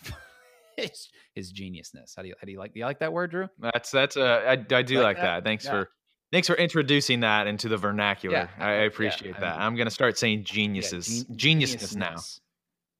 his, 0.77 1.09
his 1.33 1.51
geniusness 1.53 2.13
how 2.15 2.21
do 2.21 2.27
you 2.29 2.35
how 2.39 2.45
do 2.45 2.51
you 2.51 2.59
like 2.59 2.73
do 2.73 2.79
you 2.79 2.85
like 2.85 2.99
that 2.99 3.11
word 3.11 3.31
drew 3.31 3.47
That's 3.59 3.91
that's 3.91 4.15
uh, 4.17 4.43
I, 4.47 4.51
I 4.75 4.81
do 4.81 4.95
Like 4.97 5.03
like, 5.03 5.17
that? 5.17 5.23
that. 5.23 5.43
Thanks 5.43 5.65
Yeah. 5.65 5.71
for 5.71 5.89
thanks 6.31 6.47
for 6.47 6.55
introducing 6.55 7.21
that 7.21 7.47
into 7.47 7.67
the 7.69 7.77
vernacular. 7.77 8.35
Yeah, 8.37 8.47
I, 8.59 8.69
I 8.69 8.75
yeah, 8.75 8.81
appreciate 8.83 9.35
I 9.37 9.39
that. 9.39 9.55
mean- 9.57 9.61
I'm 9.65 9.75
gonna 9.75 9.89
start 9.89 10.17
saying 10.17 10.39
Yeah, 10.39 10.43
geniuses, 10.45 11.23
gen- 11.23 11.59
geniusness 11.59 11.95
now. 11.95 12.15
geniusness. 12.15 12.39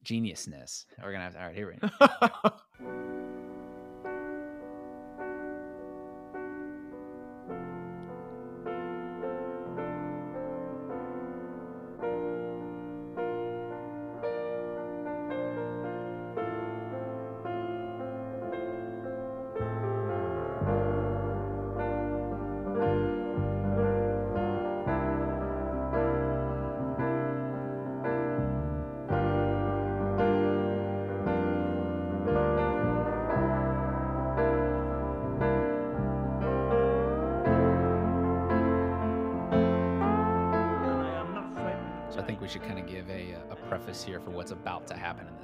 Geniusness. 0.06 0.86
We're 1.04 1.12
gonna 1.12 1.24
have 1.26 1.34
to. 1.34 1.40
All 1.40 1.46
right, 1.48 1.56
here 1.56 1.78
we 1.82 1.90
go. 1.90 2.98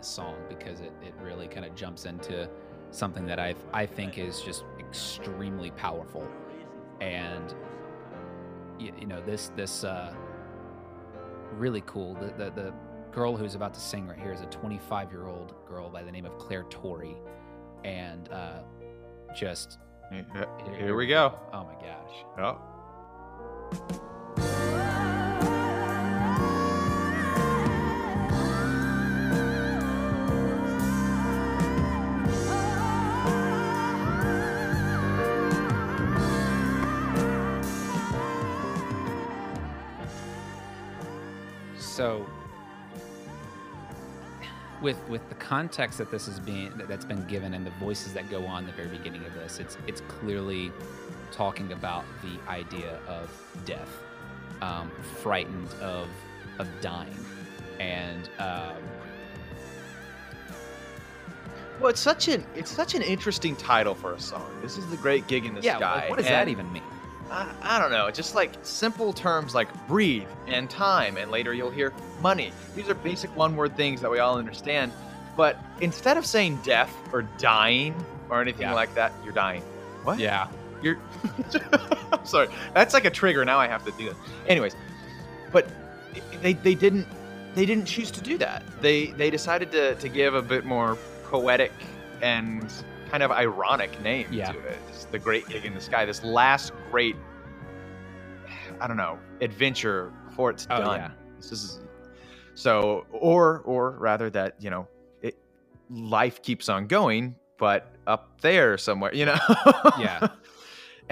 song 0.03 0.35
because 0.49 0.81
it, 0.81 0.91
it 1.01 1.13
really 1.21 1.47
kind 1.47 1.65
of 1.65 1.75
jumps 1.75 2.05
into 2.05 2.49
something 2.91 3.25
that 3.25 3.39
I 3.39 3.55
I 3.73 3.85
think 3.85 4.17
is 4.17 4.41
just 4.41 4.63
extremely 4.79 5.71
powerful, 5.71 6.27
and 7.01 7.53
you, 8.79 8.93
you 8.99 9.07
know 9.07 9.21
this 9.21 9.51
this 9.55 9.83
uh, 9.83 10.13
really 11.53 11.81
cool. 11.85 12.15
The, 12.15 12.45
the 12.45 12.51
the 12.51 12.73
girl 13.11 13.37
who's 13.37 13.55
about 13.55 13.73
to 13.75 13.79
sing 13.79 14.07
right 14.07 14.17
here 14.17 14.33
is 14.33 14.41
a 14.41 14.47
25 14.47 15.11
year 15.11 15.27
old 15.27 15.53
girl 15.67 15.89
by 15.89 16.03
the 16.03 16.11
name 16.11 16.25
of 16.25 16.37
Clare 16.37 16.63
Torry, 16.69 17.15
and 17.83 18.29
uh, 18.31 18.59
just 19.35 19.77
Here 20.77 20.95
we 20.95 21.07
go. 21.07 21.39
Oh 21.51 21.63
my 21.63 21.75
gosh. 21.75 22.59
Oh. 23.81 24.09
So, 41.93 42.25
with 44.81 44.97
with 45.09 45.27
the 45.29 45.35
context 45.35 45.99
that 45.99 46.09
this 46.09 46.27
is 46.27 46.39
being 46.39 46.75
that- 46.77 46.87
that's 46.87 47.05
been 47.05 47.23
given 47.27 47.53
and 47.53 47.63
the 47.63 47.75
voices 47.79 48.13
that 48.13 48.31
go 48.31 48.47
on 48.47 48.65
the 48.65 48.71
very 48.71 48.87
beginning 48.87 49.23
of 49.25 49.33
this, 49.35 49.59
it's 49.59 49.77
it's 49.85 50.01
clearly 50.07 50.71
talking 51.31 51.71
about 51.71 52.03
the 52.23 52.39
idea 52.49 52.97
of 53.07 53.29
death, 53.65 53.91
um, 54.63 54.89
frightened 55.21 55.69
of 55.81 56.07
of 56.57 56.67
dying, 56.81 57.25
and 57.79 58.27
um, 58.39 58.81
Well, 61.79 61.89
it's 61.89 62.01
such 62.01 62.27
an 62.27 62.43
it's 62.55 62.71
such 62.71 62.95
an 62.95 63.03
interesting 63.03 63.55
title 63.55 63.93
for 63.93 64.13
a 64.13 64.19
song. 64.19 64.49
This 64.63 64.79
is 64.79 64.87
the 64.89 64.97
great 64.97 65.27
gig 65.27 65.45
in 65.45 65.53
the 65.53 65.61
yeah, 65.61 65.77
sky. 65.77 65.95
like, 65.95 66.09
what 66.09 66.17
does 66.17 66.27
that 66.27 66.47
even 66.47 66.71
mean? 66.73 66.83
I, 67.33 67.51
I 67.63 67.79
don't 67.79 67.91
know. 67.91 68.09
Just 68.11 68.35
like 68.35 68.51
simple 68.61 69.11
terms 69.11 69.55
like 69.55 69.67
breathe 69.87 70.27
and 70.47 70.69
time, 70.69 71.17
and 71.17 71.31
later 71.31 71.53
you'll 71.53 71.71
hear 71.71 71.91
money. 72.21 72.51
These 72.75 72.89
are 72.89 72.93
basic 72.93 73.35
one-word 73.35 73.75
things 73.75 74.01
that 74.01 74.11
we 74.11 74.19
all 74.19 74.37
understand. 74.37 74.91
But 75.35 75.57
instead 75.81 76.15
of 76.17 76.25
saying 76.27 76.59
death 76.63 76.95
or 77.11 77.23
dying 77.39 77.95
or 78.29 78.39
anything 78.41 78.61
Yeah. 78.67 78.73
like 78.75 78.93
that, 78.95 79.11
you're 79.23 79.33
dying. 79.33 79.63
What? 80.03 80.19
Yeah, 80.19 80.47
You're. 80.83 80.99
I'm 82.11 82.25
sorry. 82.25 82.49
That's 82.75 82.93
like 82.93 83.05
a 83.05 83.09
trigger. 83.09 83.43
Now 83.43 83.57
I 83.59 83.67
have 83.67 83.83
to 83.85 83.91
do 83.97 84.09
it. 84.09 84.15
Anyways, 84.47 84.75
but 85.51 85.67
they 86.41 86.53
they 86.53 86.75
didn't 86.75 87.07
they 87.55 87.65
didn't 87.65 87.85
choose 87.85 88.11
to 88.11 88.21
do 88.21 88.37
that. 88.37 88.63
They 88.81 89.07
they 89.07 89.29
decided 89.31 89.71
to 89.71 89.95
to 89.95 90.07
give 90.09 90.35
a 90.35 90.41
bit 90.41 90.65
more 90.65 90.97
poetic 91.23 91.71
and 92.21 92.71
kind 93.13 93.21
of 93.21 93.29
ironic 93.29 94.01
name 94.01 94.25
Yeah. 94.31 94.51
to 94.51 94.57
it. 94.57 94.79
It's 94.89 95.05
the 95.05 95.19
Great 95.19 95.47
Gig 95.47 95.65
in 95.65 95.75
the 95.75 95.79
Sky. 95.81 96.03
This 96.03 96.23
last 96.23 96.73
great, 96.89 97.15
I 98.81 98.87
don't 98.87 98.97
know, 98.97 99.19
adventure 99.39 100.11
before 100.27 100.49
it's 100.49 100.65
Oh, 100.71 100.79
done. 100.81 100.99
yeah. 100.99 101.11
This 101.37 101.51
is 101.51 101.79
so, 102.55 103.05
or 103.11 103.59
or 103.65 103.91
rather 103.91 104.31
that 104.31 104.55
you 104.59 104.71
know, 104.71 104.87
it 105.21 105.37
life 105.91 106.41
keeps 106.41 106.69
on 106.69 106.87
going, 106.87 107.35
but 107.59 107.93
up 108.07 108.41
there 108.41 108.79
somewhere, 108.79 109.13
you 109.13 109.27
know. 109.27 109.37
Yeah. 109.99 110.29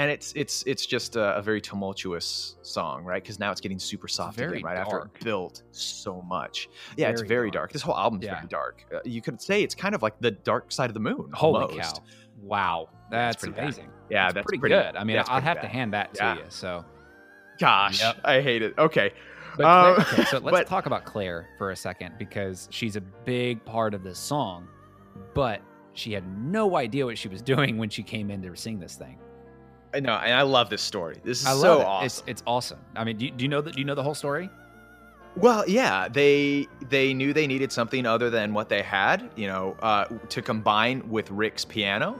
and 0.01 0.11
it's 0.11 0.33
it's 0.35 0.63
it's 0.67 0.85
just 0.85 1.15
a, 1.15 1.35
a 1.37 1.41
very 1.41 1.61
tumultuous 1.61 2.55
song, 2.61 3.03
right? 3.03 3.21
Because 3.21 3.39
now 3.39 3.51
it's 3.51 3.61
getting 3.61 3.79
super 3.79 4.07
soft 4.07 4.37
very 4.37 4.57
again, 4.57 4.65
right 4.65 4.77
after 4.77 4.99
it 4.99 5.23
built 5.23 5.63
so 5.71 6.21
much. 6.23 6.69
Yeah, 6.97 7.09
it's 7.09 7.21
Very 7.21 7.27
very 7.29 7.51
dark. 7.51 7.53
dark. 7.69 7.73
This 7.73 7.81
whole 7.81 7.95
album's 7.97 8.23
Yeah. 8.25 8.35
very 8.35 8.47
dark. 8.47 8.83
Uh, 8.93 8.99
you 9.05 9.21
could 9.21 9.41
say 9.41 9.63
it's 9.63 9.75
kind 9.75 9.95
of 9.95 10.01
like 10.01 10.19
the 10.19 10.31
dark 10.31 10.71
side 10.71 10.89
of 10.89 10.93
the 10.93 10.99
moon. 10.99 11.29
Holy 11.33 11.61
almost. 11.63 11.95
cow! 11.97 12.03
Wow, 12.41 12.89
that's 13.09 13.37
pretty 13.37 13.53
bad. 13.55 13.63
amazing. 13.63 13.89
Yeah, 14.09 14.23
That's 14.25 14.33
that's 14.35 14.45
pretty, 14.45 14.59
pretty 14.59 14.75
good. 14.75 14.95
I 14.95 15.03
mean, 15.03 15.21
I'll 15.27 15.39
have 15.41 15.61
to 15.61 15.67
hand 15.67 15.93
that 15.93 16.13
to 16.15 16.23
Yeah. 16.23 16.35
you. 16.37 16.43
So, 16.49 16.83
Gosh, 17.59 18.01
Yep. 18.01 18.17
I 18.25 18.41
hate 18.41 18.61
it. 18.63 18.73
Okay, 18.77 19.11
but 19.55 19.65
Um, 19.65 19.95
Clare- 20.03 20.07
okay, 20.13 20.23
so 20.25 20.37
let's 20.43 20.57
but- 20.57 20.67
talk 20.67 20.85
about 20.87 21.05
Clare 21.05 21.47
for 21.57 21.69
a 21.71 21.75
second 21.75 22.15
because 22.17 22.67
she's 22.71 22.95
a 22.95 23.01
big 23.01 23.63
part 23.65 23.93
of 23.93 24.03
this 24.03 24.17
song, 24.17 24.67
but 25.35 25.61
she 25.93 26.11
had 26.13 26.23
no 26.39 26.77
idea 26.77 27.05
what 27.05 27.17
she 27.17 27.27
was 27.27 27.41
doing 27.53 27.77
when 27.77 27.89
she 27.89 28.01
came 28.01 28.31
in 28.31 28.41
to 28.41 28.55
sing 28.55 28.79
this 28.79 28.95
thing. 28.95 29.19
I 29.93 29.99
know, 29.99 30.13
and 30.13 30.33
I 30.33 30.43
love 30.43 30.69
this 30.69 30.81
story. 30.81 31.17
This 31.23 31.41
is 31.41 31.47
I 31.47 31.51
love 31.51 31.61
so 31.61 31.81
it. 31.81 31.85
awesome. 31.85 32.05
It's 32.05 32.23
it's 32.27 32.43
awesome. 32.47 32.79
I 32.95 33.03
mean, 33.03 33.17
do 33.17 33.25
you, 33.25 33.31
do 33.31 33.43
you 33.43 33.49
know 33.49 33.61
that? 33.61 33.73
Do 33.73 33.79
you 33.79 33.85
know 33.85 33.95
the 33.95 34.03
whole 34.03 34.15
story? 34.15 34.49
Well, 35.35 35.63
yeah, 35.67 36.07
they 36.07 36.67
they 36.89 37.13
knew 37.13 37.33
they 37.33 37.47
needed 37.47 37.71
something 37.71 38.05
other 38.05 38.29
than 38.29 38.53
what 38.53 38.69
they 38.69 38.81
had, 38.81 39.29
you 39.35 39.47
know, 39.47 39.75
uh, 39.81 40.05
to 40.29 40.41
combine 40.41 41.09
with 41.09 41.31
Rick's 41.31 41.65
piano, 41.65 42.19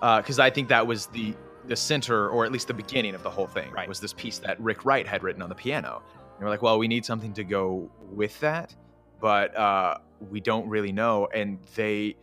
because 0.00 0.38
I 0.38 0.50
think 0.50 0.68
that 0.68 0.86
was 0.86 1.06
the 1.06 1.34
the 1.66 1.76
center, 1.76 2.28
or 2.28 2.44
at 2.44 2.50
least 2.50 2.66
the 2.66 2.74
beginning 2.74 3.14
of 3.14 3.22
the 3.22 3.30
whole 3.30 3.46
thing. 3.46 3.70
Right. 3.70 3.88
Was 3.88 4.00
this 4.00 4.12
piece 4.12 4.38
that 4.38 4.60
Rick 4.60 4.84
Wright 4.84 5.06
had 5.06 5.22
written 5.22 5.42
on 5.42 5.48
the 5.48 5.54
piano? 5.54 6.02
And 6.36 6.44
we're 6.44 6.50
like, 6.50 6.62
well, 6.62 6.78
we 6.78 6.88
need 6.88 7.04
something 7.04 7.32
to 7.34 7.44
go 7.44 7.88
with 8.10 8.38
that, 8.40 8.74
but 9.20 9.56
uh, 9.56 9.98
we 10.30 10.40
don't 10.40 10.68
really 10.68 10.90
know. 10.90 11.28
And 11.32 11.58
they 11.76 12.16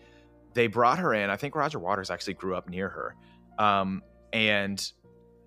they 0.54 0.68
brought 0.68 1.00
her 1.00 1.14
in. 1.14 1.30
I 1.30 1.38
think 1.38 1.56
Roger 1.56 1.80
Waters 1.80 2.10
actually 2.10 2.34
grew 2.34 2.56
up 2.56 2.68
near 2.68 2.90
her, 2.90 3.16
um, 3.58 4.04
and 4.34 4.92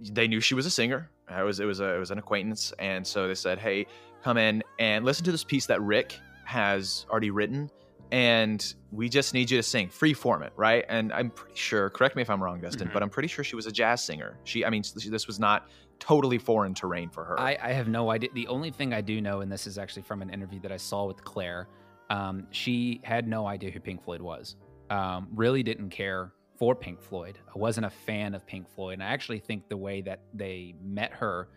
they 0.00 0.26
knew 0.28 0.40
she 0.40 0.54
was 0.54 0.66
a 0.66 0.70
singer. 0.70 1.10
It 1.30 1.42
was 1.44 1.60
it 1.60 1.64
was 1.64 1.80
a, 1.80 1.94
it 1.94 1.98
was 1.98 2.10
an 2.10 2.18
acquaintance, 2.18 2.72
and 2.78 3.06
so 3.06 3.26
they 3.28 3.34
said, 3.34 3.58
"Hey, 3.58 3.86
come 4.22 4.36
in 4.36 4.62
and 4.78 5.04
listen 5.04 5.24
to 5.24 5.32
this 5.32 5.44
piece 5.44 5.66
that 5.66 5.80
Rick 5.82 6.18
has 6.44 7.06
already 7.10 7.30
written, 7.30 7.70
and 8.10 8.74
we 8.90 9.08
just 9.08 9.32
need 9.32 9.50
you 9.50 9.56
to 9.56 9.62
sing, 9.62 9.88
free 9.88 10.12
form 10.14 10.42
it, 10.42 10.52
right?" 10.56 10.84
And 10.88 11.12
I'm 11.12 11.30
pretty 11.30 11.54
sure, 11.56 11.88
correct 11.90 12.16
me 12.16 12.22
if 12.22 12.28
I'm 12.28 12.42
wrong, 12.42 12.60
Destin, 12.60 12.88
Mhm. 12.88 12.92
but 12.92 13.02
I'm 13.02 13.08
pretty 13.10 13.28
sure 13.28 13.44
she 13.44 13.56
was 13.56 13.66
a 13.66 13.72
jazz 13.72 14.02
singer. 14.04 14.36
She, 14.44 14.64
I 14.64 14.70
mean, 14.70 14.82
she- 14.82 15.08
this 15.08 15.26
was 15.26 15.38
not 15.40 15.68
totally 15.98 16.36
foreign 16.38 16.74
terrain 16.74 17.08
for 17.08 17.24
her. 17.24 17.38
I, 17.40 17.56
I 17.62 17.72
have 17.72 17.88
no 17.88 18.10
idea. 18.10 18.28
The 18.34 18.48
only 18.48 18.70
thing 18.72 18.92
I 18.92 19.00
do 19.00 19.20
know, 19.20 19.40
and 19.40 19.50
this 19.50 19.66
is 19.66 19.78
actually 19.78 20.02
from 20.02 20.20
an 20.20 20.28
interview 20.30 20.60
that 20.60 20.72
I 20.72 20.76
saw 20.76 21.04
with 21.06 21.22
Clare, 21.24 21.68
um, 22.10 22.46
she 22.50 23.00
had 23.04 23.26
no 23.28 23.46
idea 23.46 23.70
who 23.70 23.80
Pink 23.80 24.02
Floyd 24.02 24.20
was. 24.20 24.56
Um, 24.90 25.28
really 25.34 25.62
didn't 25.62 25.90
care 25.90 26.32
for 26.62 26.76
Pink 26.76 27.02
Floyd. 27.02 27.40
I 27.52 27.58
wasn't 27.58 27.86
a 27.86 27.90
fan 27.90 28.36
of 28.36 28.46
Pink 28.46 28.70
Floyd. 28.72 28.92
And 28.92 29.02
I 29.02 29.06
actually 29.06 29.40
think 29.40 29.68
the 29.68 29.76
way 29.76 30.00
that 30.02 30.20
they 30.32 30.76
met 30.80 31.12
her 31.12 31.48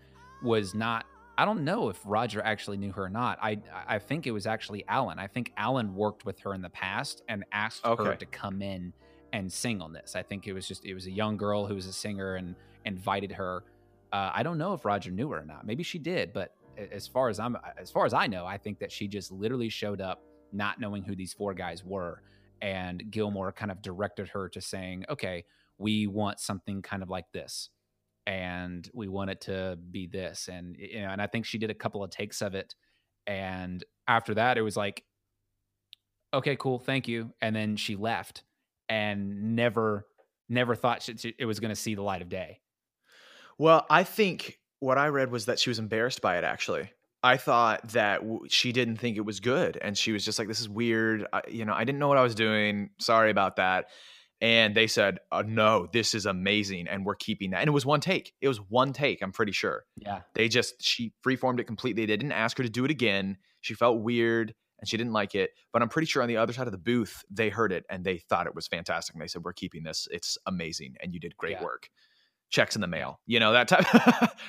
was 0.41 0.73
not. 0.73 1.05
I 1.37 1.45
don't 1.45 1.63
know 1.63 1.89
if 1.89 1.99
Roger 2.05 2.41
actually 2.43 2.77
knew 2.77 2.91
her 2.93 3.03
or 3.03 3.09
not. 3.11 3.37
I 3.39 3.59
I 3.87 3.99
think 3.99 4.25
it 4.25 4.31
was 4.31 4.47
actually 4.47 4.83
Alan. 4.87 5.19
I 5.19 5.27
think 5.27 5.53
Alan 5.57 5.93
worked 5.93 6.25
with 6.25 6.39
her 6.39 6.55
in 6.55 6.63
the 6.63 6.71
past 6.71 7.21
and 7.29 7.45
asked 7.51 7.85
her 7.85 8.15
to 8.15 8.25
come 8.25 8.63
in 8.63 8.93
and 9.31 9.53
sing 9.53 9.79
on 9.79 9.93
this. 9.93 10.15
I 10.15 10.23
think 10.23 10.47
it 10.47 10.53
was 10.53 10.67
just 10.67 10.83
it 10.85 10.95
was 10.95 11.05
a 11.05 11.11
young 11.11 11.37
girl 11.37 11.67
who 11.67 11.75
was 11.75 11.85
a 11.85 11.93
singer 11.93 12.33
and 12.33 12.55
invited 12.85 13.31
her. 13.33 13.63
Uh, 14.11 14.31
I 14.33 14.41
don't 14.41 14.57
know 14.57 14.73
if 14.73 14.85
Roger 14.85 15.11
knew 15.11 15.29
her 15.29 15.41
or 15.41 15.45
not. 15.45 15.67
Maybe 15.67 15.83
she 15.83 15.99
did, 15.99 16.33
but 16.33 16.55
as 16.91 17.05
far 17.05 17.29
as 17.29 17.39
I'm, 17.39 17.55
as 17.77 17.91
far 17.91 18.07
as 18.07 18.13
I 18.15 18.25
know, 18.25 18.47
I 18.47 18.57
think 18.57 18.79
that 18.79 18.91
she 18.91 19.07
just 19.07 19.31
literally 19.31 19.69
showed 19.69 20.01
up, 20.01 20.23
not 20.51 20.79
knowing 20.79 21.03
who 21.03 21.15
these 21.15 21.31
four 21.31 21.53
guys 21.53 21.85
were, 21.85 22.23
and 22.61 23.03
Gilmour 23.11 23.51
kind 23.51 23.71
of 23.71 23.81
directed 23.81 24.29
her 24.29 24.49
to 24.49 24.61
saying, 24.61 25.05
"Okay, 25.09 25.45
we 25.77 26.07
want 26.07 26.39
something 26.39 26.81
kind 26.81 27.03
of 27.03 27.09
like 27.09 27.31
this, 27.31 27.69
and 28.25 28.89
we 28.93 29.07
want 29.07 29.29
it 29.29 29.41
to 29.41 29.77
be 29.91 30.07
this," 30.07 30.47
and 30.47 30.75
you 30.77 31.01
know, 31.01 31.09
and 31.09 31.21
I 31.21 31.27
think 31.27 31.45
she 31.45 31.57
did 31.57 31.69
a 31.69 31.75
couple 31.75 32.03
of 32.03 32.09
takes 32.09 32.41
of 32.41 32.55
it, 32.55 32.75
and 33.27 33.83
after 34.07 34.33
that, 34.35 34.57
it 34.57 34.61
was 34.61 34.77
like, 34.77 35.03
"Okay, 36.33 36.55
cool, 36.55 36.79
thank 36.79 37.07
you," 37.07 37.33
and 37.41 37.55
then 37.55 37.75
she 37.75 37.95
left, 37.95 38.43
and 38.89 39.55
never, 39.55 40.07
never 40.49 40.75
thought 40.75 41.01
she, 41.01 41.35
it 41.37 41.45
was 41.45 41.59
going 41.59 41.69
to 41.69 41.75
see 41.75 41.95
the 41.95 42.01
light 42.03 42.21
of 42.21 42.29
day. 42.29 42.61
Well, 43.57 43.85
I 43.89 44.03
think 44.03 44.59
what 44.79 44.97
I 44.97 45.07
read 45.07 45.31
was 45.31 45.45
that 45.45 45.59
she 45.59 45.69
was 45.69 45.79
embarrassed 45.79 46.21
by 46.21 46.37
it. 46.37 46.43
Actually, 46.43 46.91
I 47.25 47.37
thought 47.37 47.89
that 47.89 48.21
w- 48.21 48.45
she 48.49 48.71
didn't 48.71 48.97
think 48.97 49.17
it 49.17 49.25
was 49.25 49.39
good, 49.39 49.77
and 49.81 49.97
she 49.97 50.11
was 50.11 50.23
just 50.23 50.37
like, 50.39 50.47
"This 50.47 50.61
is 50.61 50.69
weird." 50.69 51.25
I, 51.33 51.41
you 51.49 51.65
know, 51.65 51.73
I 51.73 51.83
didn't 51.83 51.99
know 51.99 52.07
what 52.07 52.17
I 52.17 52.23
was 52.23 52.35
doing. 52.35 52.91
Sorry 52.99 53.31
about 53.31 53.55
that. 53.55 53.85
And 54.41 54.75
they 54.75 54.87
said, 54.87 55.19
uh, 55.31 55.43
"No, 55.45 55.87
this 55.91 56.13
is 56.13 56.25
amazing, 56.25 56.87
and 56.87 57.05
we're 57.05 57.15
keeping 57.15 57.51
that." 57.51 57.61
And 57.61 57.67
it 57.67 57.71
was 57.71 57.85
one 57.85 58.01
take. 58.01 58.33
It 58.41 58.47
was 58.47 58.57
one 58.59 58.93
take. 58.93 59.21
I'm 59.21 59.31
pretty 59.31 59.53
sure. 59.53 59.85
Yeah, 59.95 60.21
They 60.35 60.47
just 60.49 60.83
she 60.83 61.13
freeformed 61.25 61.59
it 61.59 61.63
completely. 61.65 62.05
They 62.05 62.17
didn't 62.17 62.33
ask 62.33 62.57
her 62.57 62.63
to 62.63 62.69
do 62.69 62.85
it 62.85 62.91
again. 62.91 63.37
She 63.61 63.73
felt 63.73 64.01
weird 64.01 64.53
and 64.79 64.87
she 64.89 64.97
didn't 64.97 65.13
like 65.13 65.33
it. 65.35 65.51
But 65.71 65.81
I'm 65.81 65.89
pretty 65.89 66.05
sure 66.05 66.21
on 66.21 66.27
the 66.27 66.37
other 66.37 66.51
side 66.53 66.67
of 66.67 66.73
the 66.73 66.77
booth, 66.77 67.23
they 67.31 67.49
heard 67.49 67.71
it 67.71 67.85
and 67.89 68.03
they 68.03 68.17
thought 68.17 68.45
it 68.45 68.53
was 68.53 68.67
fantastic. 68.67 69.15
And 69.15 69.21
they 69.21 69.27
said, 69.27 69.43
"We're 69.43 69.53
keeping 69.53 69.83
this. 69.83 70.07
It's 70.11 70.37
amazing, 70.45 70.95
and 71.01 71.13
you 71.13 71.19
did 71.19 71.35
great 71.37 71.53
Yeah. 71.53 71.63
work." 71.63 71.89
Checks 72.55 72.75
in 72.75 72.81
the 72.81 72.87
mail, 72.87 73.19
you 73.25 73.41
know 73.41 73.51
that 73.51 73.67
type 73.67 73.85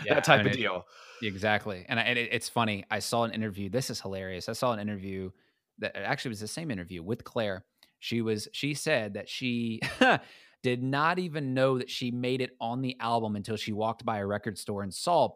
Yeah, 0.04 0.14
that 0.14 0.22
type 0.22 0.46
of 0.46 0.52
deal. 0.52 0.86
Exactly. 1.22 1.84
And, 1.88 1.98
I, 1.98 2.04
and 2.04 2.16
it, 2.16 2.28
it's 2.30 2.48
funny. 2.48 2.84
I 2.88 3.00
saw 3.00 3.24
an 3.24 3.32
interview. 3.32 3.68
This 3.68 3.90
is 3.90 4.00
hilarious. 4.00 4.48
I 4.48 4.52
saw 4.52 4.72
an 4.72 4.78
interview 4.78 5.30
that 5.78 5.96
actually 5.96 6.28
was 6.28 6.38
the 6.38 6.46
same 6.46 6.70
interview 6.70 7.02
with 7.02 7.24
Clare. 7.24 7.64
She 7.98 8.20
was, 8.20 8.46
she 8.52 8.74
said 8.74 9.14
that 9.14 9.28
she 9.28 9.80
did 10.62 10.84
not 10.84 11.18
even 11.18 11.52
know 11.52 11.78
that 11.78 11.90
she 11.90 12.12
made 12.12 12.40
it 12.40 12.50
on 12.60 12.80
the 12.80 12.96
album 13.00 13.34
until 13.34 13.56
she 13.56 13.72
walked 13.72 14.04
by 14.04 14.18
a 14.18 14.26
record 14.26 14.56
store 14.56 14.84
and 14.84 14.94
saw 14.94 15.30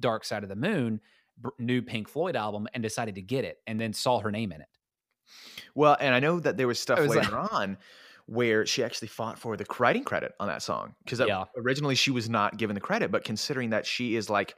Dark 0.00 0.24
Side 0.24 0.44
of 0.44 0.48
the 0.48 0.56
Moon, 0.56 1.00
new 1.58 1.82
Pink 1.82 2.08
Floyd 2.08 2.36
album, 2.36 2.66
and 2.72 2.82
decided 2.82 3.16
to 3.16 3.22
get 3.22 3.44
it 3.44 3.58
and 3.66 3.78
then 3.78 3.92
saw 3.92 4.20
her 4.20 4.30
name 4.30 4.50
in 4.50 4.62
it. 4.62 4.68
Well, 5.74 5.96
and 6.00 6.14
I 6.14 6.20
know 6.20 6.40
that 6.40 6.56
there 6.56 6.68
was 6.68 6.78
stuff 6.78 7.00
was 7.00 7.14
later 7.14 7.36
on 7.36 7.76
where 8.26 8.64
she 8.66 8.82
actually 8.84 9.08
fought 9.08 9.38
for 9.38 9.56
the 9.56 9.66
writing 9.78 10.04
credit 10.04 10.32
on 10.40 10.48
that 10.48 10.62
song 10.62 10.94
because 11.04 11.20
Yeah. 11.20 11.44
originally 11.56 11.94
she 11.94 12.10
was 12.10 12.28
not 12.30 12.56
given 12.56 12.74
the 12.74 12.80
credit, 12.80 13.10
but 13.10 13.24
considering 13.24 13.70
that 13.70 13.86
she 13.86 14.16
is 14.16 14.30
like 14.30 14.54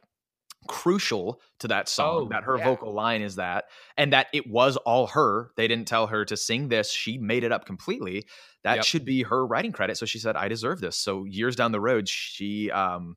crucial 0.68 1.40
to 1.60 1.68
that 1.68 1.88
song, 1.88 2.26
Oh, 2.26 2.28
that 2.30 2.44
her 2.44 2.58
yeah. 2.58 2.64
vocal 2.64 2.92
line 2.92 3.22
is 3.22 3.36
that, 3.36 3.66
and 3.96 4.12
that 4.12 4.28
it 4.32 4.48
was 4.48 4.76
all 4.78 5.06
her. 5.08 5.50
They 5.56 5.68
didn't 5.68 5.86
tell 5.88 6.06
her 6.08 6.24
to 6.24 6.36
sing 6.36 6.68
this; 6.68 6.90
she 6.90 7.18
made 7.18 7.44
it 7.44 7.52
up 7.52 7.66
completely. 7.66 8.26
That 8.64 8.76
Yep. 8.76 8.84
should 8.84 9.04
be 9.04 9.22
her 9.22 9.46
writing 9.46 9.72
credit. 9.72 9.96
So 9.96 10.06
she 10.06 10.18
said, 10.18 10.36
"I 10.36 10.48
deserve 10.48 10.80
this." 10.80 10.96
So 10.96 11.24
years 11.24 11.54
down 11.56 11.72
the 11.72 11.80
road, 11.80 12.08
she, 12.08 12.70
um, 12.72 13.16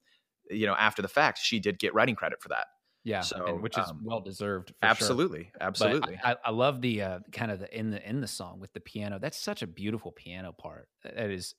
you 0.50 0.66
know, 0.68 0.76
after 0.76 1.02
the 1.02 1.08
fact, 1.08 1.40
she 1.40 1.60
did 1.60 1.80
get 1.80 1.94
writing 1.94 2.16
credit 2.16 2.42
for 2.42 2.50
that. 2.50 2.68
Yeah. 3.04 3.22
So, 3.22 3.46
and 3.46 3.62
which 3.62 3.78
is 3.78 3.88
um, 3.90 4.02
well 4.04 4.20
deserved. 4.20 4.70
For 4.70 4.74
sure. 4.74 4.90
absolutely, 4.90 5.52
absolutely. 5.60 6.20
I, 6.24 6.36
I, 6.44 6.52
love 6.52 6.82
the 6.82 7.02
uh, 7.02 7.20
kind 7.32 7.52
of 7.52 7.60
the 7.60 7.78
in 7.78 7.92
the 7.92 8.08
in 8.08 8.22
the 8.22 8.28
song 8.28 8.60
with 8.60 8.74
the 8.74 8.80
piano. 8.80 9.20
That's 9.20 9.38
such 9.38 9.62
a 9.62 9.68
beautiful 9.68 10.12
piano 10.12 10.52
part. 10.52 10.90
That 11.04 11.30
is, 11.30 11.56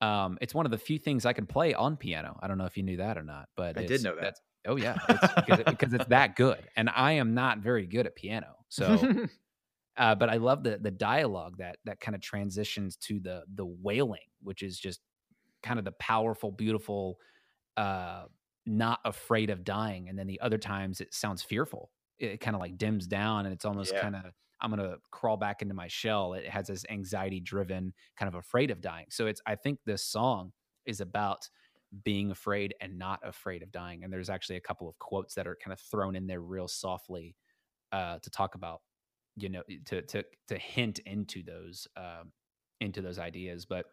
um, 0.00 0.38
it's 0.40 0.54
one 0.54 0.64
of 0.64 0.70
the 0.72 0.78
few 0.78 0.98
things 0.98 1.26
I 1.26 1.34
can 1.34 1.46
play 1.46 1.74
on 1.74 1.96
piano. 1.96 2.38
I 2.42 2.48
don't 2.48 2.58
know 2.58 2.64
if 2.64 2.76
you 2.76 2.82
knew 2.82 2.96
that 2.98 3.18
or 3.18 3.22
not, 3.22 3.48
but 3.56 3.76
I 3.78 3.84
did 3.84 4.02
know 4.02 4.14
that. 4.14 4.22
that's- 4.22 4.40
oh 4.66 4.76
yeah, 4.76 4.96
it's 5.08 5.34
because, 5.34 5.58
it- 5.60 5.66
because 5.66 5.92
it's 5.92 6.06
that 6.06 6.36
good, 6.36 6.66
and 6.76 6.90
I 6.94 7.12
am 7.12 7.34
not 7.34 7.58
very 7.58 7.86
good 7.86 8.06
at 8.06 8.16
piano. 8.16 8.56
So, 8.70 9.26
uh, 9.96 10.14
but 10.14 10.30
I 10.30 10.36
love 10.36 10.62
the 10.62 10.78
the 10.78 10.90
dialogue 10.90 11.58
that 11.58 11.76
that 11.84 12.00
kind 12.00 12.14
of 12.14 12.22
transitions 12.22 12.96
to 13.02 13.20
the 13.20 13.42
the 13.54 13.66
wailing, 13.66 14.20
which 14.42 14.62
is 14.62 14.78
just 14.78 15.00
kind 15.62 15.78
of 15.78 15.84
the 15.84 15.92
powerful, 15.92 16.50
beautiful, 16.50 17.18
uh, 17.76 18.24
not 18.66 19.00
afraid 19.04 19.50
of 19.50 19.64
dying. 19.64 20.08
And 20.08 20.18
then 20.18 20.26
the 20.26 20.40
other 20.40 20.58
times 20.58 21.00
it 21.00 21.14
sounds 21.14 21.42
fearful. 21.42 21.92
It 22.18 22.38
kind 22.40 22.54
of 22.56 22.60
like 22.60 22.76
dims 22.78 23.06
down, 23.06 23.46
and 23.46 23.54
it's 23.54 23.64
almost 23.64 23.94
Yeah. 23.94 24.00
kind 24.00 24.16
of 24.16 24.34
I'm 24.60 24.70
gonna 24.70 24.98
crawl 25.12 25.36
back 25.36 25.62
into 25.62 25.74
my 25.74 25.86
shell. 25.88 26.34
It 26.34 26.48
has 26.48 26.66
this 26.66 26.84
anxiety 26.90 27.40
driven, 27.40 27.94
kind 28.16 28.28
of 28.28 28.34
afraid 28.34 28.70
of 28.72 28.80
dying. 28.80 29.06
So 29.10 29.26
it's 29.26 29.40
I 29.46 29.54
think 29.54 29.80
this 29.84 30.04
song 30.04 30.52
is 30.84 31.00
about 31.00 31.48
being 32.04 32.30
afraid 32.30 32.74
and 32.80 32.98
not 32.98 33.20
afraid 33.26 33.62
of 33.62 33.70
dying. 33.72 34.04
And 34.04 34.12
there's 34.12 34.30
actually 34.30 34.56
a 34.56 34.60
couple 34.60 34.88
of 34.88 34.98
quotes 34.98 35.34
that 35.34 35.46
are 35.46 35.56
kind 35.56 35.72
of 35.72 35.80
thrown 35.80 36.16
in 36.16 36.26
there 36.26 36.40
real 36.42 36.68
softly 36.68 37.36
uh, 37.92 38.18
to 38.20 38.30
talk 38.30 38.54
about, 38.56 38.82
you 39.36 39.48
know, 39.48 39.62
to 39.86 40.02
to 40.02 40.24
to 40.48 40.58
hint 40.58 41.00
into 41.00 41.42
those 41.42 41.88
um, 41.96 42.32
into 42.80 43.02
those 43.02 43.18
ideas. 43.18 43.66
But 43.66 43.86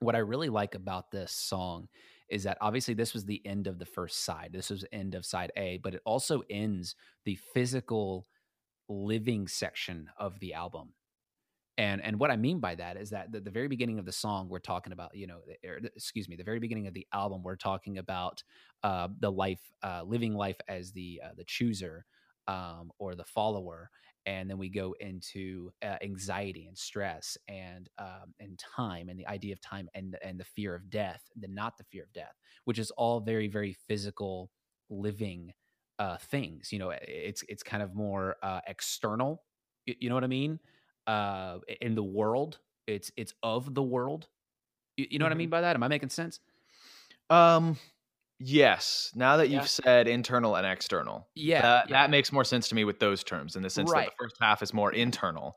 what 0.00 0.14
I 0.16 0.18
really 0.18 0.48
like 0.48 0.74
about 0.74 1.10
this 1.10 1.32
song 1.32 1.88
is 2.28 2.44
that 2.44 2.58
obviously 2.60 2.94
this 2.94 3.14
was 3.14 3.24
the 3.24 3.44
end 3.46 3.66
of 3.66 3.78
the 3.78 3.86
first 3.86 4.24
side. 4.24 4.50
This 4.52 4.70
was 4.70 4.84
end 4.92 5.14
of 5.14 5.24
side 5.24 5.52
A, 5.56 5.78
but 5.78 5.94
it 5.94 6.02
also 6.04 6.42
ends 6.50 6.94
the 7.24 7.36
physical 7.54 8.26
living 8.88 9.48
section 9.48 10.08
of 10.18 10.38
the 10.40 10.54
album. 10.54 10.94
And 11.78 12.02
and 12.02 12.18
what 12.18 12.32
I 12.32 12.36
mean 12.36 12.58
by 12.58 12.74
that 12.74 12.96
is 12.96 13.10
that 13.10 13.30
the, 13.30 13.40
the 13.40 13.52
very 13.52 13.68
beginning 13.68 14.00
of 14.00 14.04
the 14.04 14.12
song 14.12 14.48
we're 14.48 14.58
talking 14.58 14.92
about, 14.92 15.14
you 15.14 15.28
know, 15.28 15.42
or 15.64 15.78
excuse 15.94 16.28
me, 16.28 16.34
the 16.34 16.42
very 16.42 16.58
beginning 16.58 16.88
of 16.88 16.94
the 16.94 17.06
album 17.12 17.42
we're 17.44 17.56
talking 17.56 17.98
about 17.98 18.42
uh, 18.82 19.08
the 19.20 19.30
life, 19.30 19.60
uh, 19.84 20.02
living 20.04 20.34
life 20.34 20.60
as 20.68 20.90
the 20.90 21.20
uh, 21.24 21.30
the 21.36 21.44
chooser, 21.44 22.04
um, 22.48 22.90
or 22.98 23.14
the 23.14 23.24
follower 23.24 23.90
and 24.26 24.50
then 24.50 24.58
we 24.58 24.68
go 24.68 24.94
into 25.00 25.70
uh, 25.82 25.96
anxiety 26.02 26.66
and 26.66 26.76
stress 26.76 27.38
and 27.48 27.88
um, 27.98 28.34
and 28.40 28.58
time 28.58 29.08
and 29.08 29.18
the 29.18 29.26
idea 29.26 29.52
of 29.52 29.60
time 29.60 29.88
and 29.94 30.16
and 30.22 30.38
the 30.38 30.44
fear 30.44 30.74
of 30.74 30.90
death 30.90 31.22
the 31.40 31.48
not 31.48 31.78
the 31.78 31.84
fear 31.84 32.02
of 32.02 32.12
death 32.12 32.34
which 32.64 32.78
is 32.78 32.90
all 32.92 33.20
very 33.20 33.48
very 33.48 33.76
physical 33.86 34.50
living 34.90 35.52
uh, 35.98 36.16
things 36.30 36.72
you 36.72 36.78
know 36.78 36.92
it's 37.02 37.44
it's 37.48 37.62
kind 37.62 37.82
of 37.82 37.94
more 37.94 38.36
uh, 38.42 38.60
external 38.66 39.42
you, 39.86 39.94
you 40.00 40.08
know 40.08 40.14
what 40.14 40.24
i 40.24 40.28
mean? 40.28 40.58
Uh, 41.06 41.58
in 41.80 41.94
the 41.94 42.02
world 42.02 42.58
it's 42.88 43.12
it's 43.16 43.34
of 43.42 43.74
the 43.74 43.82
world. 43.82 44.26
You, 44.96 45.06
you 45.10 45.18
know 45.18 45.24
mm-hmm. 45.24 45.30
what 45.30 45.32
i 45.32 45.38
mean 45.38 45.50
by 45.50 45.60
that? 45.60 45.76
Am 45.76 45.82
i 45.82 45.88
making 45.88 46.08
sense? 46.08 46.40
Um 47.30 47.76
Yes. 48.40 49.10
Now 49.14 49.38
that 49.38 49.48
you've 49.48 49.68
said 49.68 50.06
internal 50.06 50.56
and 50.56 50.66
external, 50.66 51.26
yeah, 51.34 51.62
that, 51.62 51.90
yeah, 51.90 52.02
that 52.02 52.10
makes 52.10 52.32
more 52.32 52.44
sense 52.44 52.68
to 52.68 52.74
me 52.74 52.84
with 52.84 53.00
those 53.00 53.24
terms 53.24 53.56
in 53.56 53.62
the 53.62 53.70
sense 53.70 53.90
right. 53.90 54.06
that 54.06 54.12
the 54.16 54.24
first 54.24 54.36
half 54.40 54.62
is 54.62 54.72
more 54.72 54.92
internal 54.92 55.56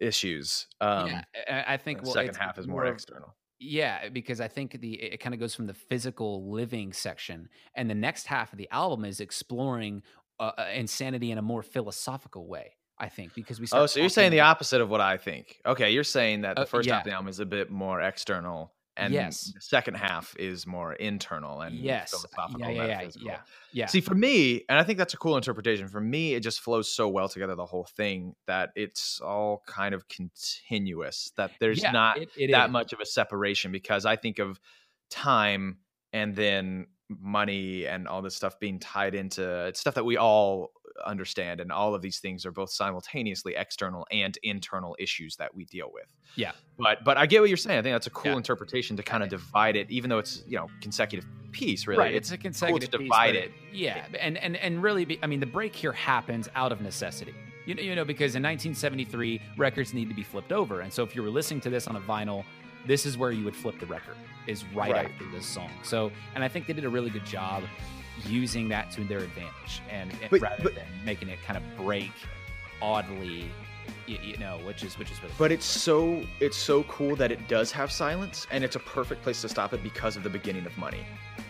issues. 0.00 0.66
Um, 0.80 1.08
yeah, 1.08 1.64
I 1.66 1.76
think 1.78 2.00
the 2.00 2.04
well, 2.04 2.14
second 2.14 2.36
half 2.36 2.58
is 2.58 2.66
more, 2.66 2.82
more 2.82 2.92
external. 2.92 3.34
Yeah, 3.58 4.08
because 4.08 4.40
I 4.40 4.48
think 4.48 4.80
the 4.80 4.94
it 4.94 5.20
kind 5.20 5.34
of 5.34 5.40
goes 5.40 5.54
from 5.54 5.66
the 5.66 5.74
physical 5.74 6.50
living 6.50 6.92
section, 6.92 7.48
and 7.74 7.88
the 7.88 7.94
next 7.94 8.26
half 8.26 8.52
of 8.52 8.58
the 8.58 8.68
album 8.70 9.04
is 9.04 9.20
exploring 9.20 10.02
uh, 10.38 10.52
uh 10.58 10.66
insanity 10.74 11.30
in 11.30 11.38
a 11.38 11.42
more 11.42 11.62
philosophical 11.62 12.46
way. 12.46 12.76
I 12.98 13.08
think 13.08 13.34
because 13.34 13.58
we. 13.58 13.66
oh, 13.72 13.86
so 13.86 14.00
you're 14.00 14.10
saying 14.10 14.32
the 14.32 14.40
opposite 14.40 14.82
of 14.82 14.90
what 14.90 15.00
I 15.00 15.16
think? 15.16 15.60
Okay, 15.64 15.90
you're 15.90 16.04
saying 16.04 16.42
that 16.42 16.56
the 16.56 16.62
uh, 16.62 16.66
first 16.66 16.88
uh, 16.88 16.90
yeah. 16.90 16.94
half 16.96 17.06
of 17.06 17.10
the 17.10 17.14
album 17.14 17.28
is 17.28 17.40
a 17.40 17.46
bit 17.46 17.70
more 17.70 18.00
external 18.00 18.72
and 19.00 19.14
yes. 19.14 19.52
the 19.54 19.60
second 19.60 19.94
half 19.94 20.34
is 20.38 20.66
more 20.66 20.92
internal 20.92 21.62
and 21.62 21.74
yes. 21.76 22.10
philosophical 22.10 22.60
yeah, 22.60 22.68
yeah, 22.68 22.86
yeah, 22.86 23.10
yeah, 23.18 23.38
yeah. 23.72 23.86
See, 23.86 24.00
for 24.00 24.14
me, 24.14 24.64
and 24.68 24.78
I 24.78 24.84
think 24.84 24.98
that's 24.98 25.14
a 25.14 25.16
cool 25.16 25.36
interpretation. 25.36 25.88
For 25.88 26.00
me, 26.00 26.34
it 26.34 26.40
just 26.40 26.60
flows 26.60 26.92
so 26.92 27.08
well 27.08 27.28
together, 27.28 27.54
the 27.54 27.66
whole 27.66 27.88
thing, 27.96 28.34
that 28.46 28.70
it's 28.76 29.20
all 29.20 29.62
kind 29.66 29.94
of 29.94 30.06
continuous. 30.08 31.32
That 31.36 31.52
there's 31.60 31.82
yeah, 31.82 31.92
not 31.92 32.18
it, 32.18 32.28
it 32.36 32.50
that 32.52 32.66
is. 32.66 32.72
much 32.72 32.92
of 32.92 33.00
a 33.00 33.06
separation 33.06 33.72
because 33.72 34.04
I 34.04 34.16
think 34.16 34.38
of 34.38 34.60
time 35.10 35.78
and 36.12 36.36
then 36.36 36.86
money 37.08 37.86
and 37.86 38.06
all 38.06 38.22
this 38.22 38.36
stuff 38.36 38.60
being 38.60 38.78
tied 38.78 39.14
into 39.14 39.72
stuff 39.74 39.94
that 39.94 40.04
we 40.04 40.16
all 40.16 40.70
understand 41.04 41.60
and 41.60 41.72
all 41.72 41.94
of 41.94 42.02
these 42.02 42.18
things 42.18 42.44
are 42.46 42.52
both 42.52 42.70
simultaneously 42.70 43.54
external 43.56 44.06
and 44.10 44.38
internal 44.42 44.96
issues 44.98 45.36
that 45.36 45.54
we 45.54 45.64
deal 45.64 45.90
with. 45.92 46.06
Yeah. 46.36 46.52
But 46.78 47.04
but 47.04 47.16
i 47.16 47.26
get 47.26 47.40
what 47.40 47.48
you're 47.48 47.56
saying. 47.56 47.78
I 47.78 47.82
think 47.82 47.94
that's 47.94 48.06
a 48.06 48.10
cool 48.10 48.32
yeah. 48.32 48.38
interpretation 48.38 48.96
to 48.96 49.02
kind 49.02 49.22
of 49.22 49.28
divide 49.28 49.76
it 49.76 49.90
even 49.90 50.10
though 50.10 50.18
it's 50.18 50.42
you 50.46 50.56
know 50.56 50.68
consecutive 50.80 51.26
piece 51.52 51.86
really. 51.86 52.00
Right. 52.00 52.14
it's, 52.14 52.30
it's 52.30 52.38
a 52.38 52.42
consecutive 52.42 52.90
cool 52.90 52.98
to 53.00 53.04
divide 53.04 53.34
piece, 53.34 53.44
it. 53.44 53.52
yeah 53.72 54.06
and 54.20 54.36
and 54.38 54.56
and 54.56 54.82
really 54.82 55.04
be, 55.04 55.18
i 55.22 55.26
mean 55.26 55.40
the 55.40 55.46
break 55.46 55.74
here 55.74 55.92
happens 55.92 56.48
out 56.54 56.72
of 56.72 56.80
necessity. 56.80 57.34
You 57.66 57.74
know, 57.74 57.82
you 57.82 57.94
know 57.94 58.04
because 58.04 58.34
in 58.34 58.42
1973 58.42 59.40
records 59.56 59.94
need 59.94 60.08
to 60.08 60.14
be 60.14 60.22
flipped 60.22 60.52
over 60.52 60.80
and 60.80 60.92
so 60.92 61.02
if 61.02 61.14
you 61.14 61.22
were 61.22 61.30
listening 61.30 61.60
to 61.62 61.70
this 61.70 61.86
on 61.86 61.96
a 61.96 62.00
vinyl 62.00 62.44
this 62.86 63.04
is 63.04 63.18
where 63.18 63.30
you 63.30 63.44
would 63.44 63.54
flip 63.54 63.78
the 63.78 63.86
record 63.86 64.16
is 64.46 64.64
right, 64.74 64.90
right. 64.90 65.04
after 65.04 65.30
this 65.30 65.46
song. 65.46 65.70
So 65.82 66.10
and 66.34 66.42
i 66.42 66.48
think 66.48 66.66
they 66.66 66.72
did 66.72 66.84
a 66.84 66.88
really 66.88 67.10
good 67.10 67.26
job 67.26 67.62
using 68.26 68.68
that 68.68 68.90
to 68.92 69.04
their 69.04 69.18
advantage 69.18 69.82
and, 69.90 70.10
and 70.20 70.30
but, 70.30 70.40
rather 70.40 70.62
but, 70.62 70.74
than 70.74 70.86
making 71.04 71.28
it 71.28 71.38
kind 71.46 71.56
of 71.56 71.76
break 71.76 72.12
oddly 72.82 73.50
you, 74.06 74.18
you, 74.22 74.36
know 74.36 74.58
which 74.64 74.82
is 74.82 74.98
which 74.98 75.10
is 75.10 75.20
really 75.22 75.34
but 75.38 75.48
cool. 75.48 75.52
it's 75.52 75.64
so 75.64 76.22
it's 76.40 76.56
so 76.56 76.82
cool 76.84 77.16
that 77.16 77.32
it 77.32 77.48
does 77.48 77.70
have 77.72 77.90
silence 77.90 78.46
and 78.50 78.62
it's 78.62 78.76
a 78.76 78.80
perfect 78.80 79.22
place 79.22 79.40
to 79.40 79.48
stop 79.48 79.72
it 79.72 79.82
because 79.82 80.16
of 80.16 80.22
the 80.22 80.30
beginning 80.30 80.64
of 80.66 80.76
money 80.78 81.04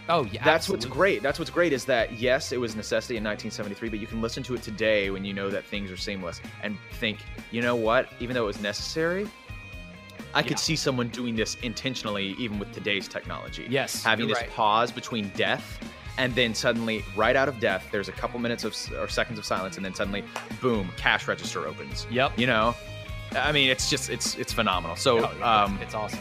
oh 0.09 0.25
yeah 0.25 0.43
that's 0.45 0.65
absolutely. 0.65 0.87
what's 0.87 0.97
great 0.97 1.23
that's 1.23 1.39
what's 1.39 1.51
great 1.51 1.73
is 1.73 1.85
that 1.85 2.13
yes 2.19 2.53
it 2.53 2.61
was 2.61 2.77
necessity 2.77 3.17
in 3.17 3.25
1973 3.25 3.89
but 3.89 3.99
you 3.99 4.07
can 4.07 4.21
listen 4.21 4.43
to 4.43 4.55
it 4.55 4.63
today 4.63 5.11
when 5.11 5.25
you 5.25 5.35
know 5.35 5.51
that 5.51 5.65
things 5.65 5.91
are 5.91 5.97
seamless 5.97 6.41
and 6.63 6.77
think 6.93 7.19
you 7.51 7.61
know 7.61 7.77
what 7.77 8.09
even 8.21 8.35
though 8.35 8.45
it 8.45 8.49
was 8.49 8.61
necessary 8.61 9.29
I 10.33 10.43
could 10.45 10.61
see 10.61 10.77
someone 10.77 11.09
doing 11.09 11.35
this 11.35 11.57
intentionally, 11.63 12.37
even 12.39 12.61
with 12.61 12.73
today's 12.73 13.09
technology. 13.09 13.67
Yes, 13.69 14.05
having 14.05 14.29
this 14.29 14.39
right. 14.39 14.51
pause 14.51 14.93
between 14.93 15.31
death 15.31 15.81
and 16.19 16.35
then 16.35 16.55
suddenly 16.55 17.05
right 17.17 17.37
out 17.37 17.49
of 17.49 17.61
death 17.61 17.89
there's 17.91 18.09
a 18.09 18.13
couple 18.13 18.39
minutes 18.39 18.65
of 18.65 18.75
or 18.99 19.09
seconds 19.09 19.39
of 19.39 19.45
silence 19.45 19.77
and 19.77 19.85
then 19.85 19.95
suddenly 19.95 20.25
boom 20.61 20.91
cash 20.97 21.29
register 21.29 21.67
opens. 21.67 22.07
Yep. 22.11 22.39
You 22.39 22.47
know? 22.47 22.75
I 23.33 23.53
mean 23.53 23.71
it's 23.71 23.89
just 23.91 24.11
it's 24.11 24.37
it's 24.37 24.53
phenomenal. 24.53 24.97
So 24.97 25.19
oh, 25.19 25.33
yeah, 25.39 25.63
um, 25.65 25.75
it's, 25.77 25.85
it's, 25.85 25.95
awesome. 25.95 26.21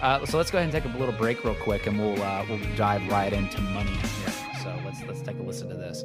Uh, 0.00 0.26
so 0.26 0.36
let's 0.36 0.50
go 0.50 0.58
ahead 0.58 0.72
and 0.74 0.84
take 0.84 0.92
a 0.92 0.98
little 0.98 1.14
break 1.14 1.44
real 1.44 1.54
quick 1.54 1.86
and 1.86 1.98
we'll 1.98 2.20
uh, 2.22 2.44
we'll 2.48 2.60
dive 2.76 3.06
right 3.08 3.32
into 3.32 3.60
money. 3.60 3.90
Here 3.90 4.34
so 4.62 4.78
let's 4.84 5.02
let's 5.04 5.22
take 5.22 5.38
a 5.38 5.42
listen 5.42 5.68
to 5.68 5.76
this. 5.76 6.04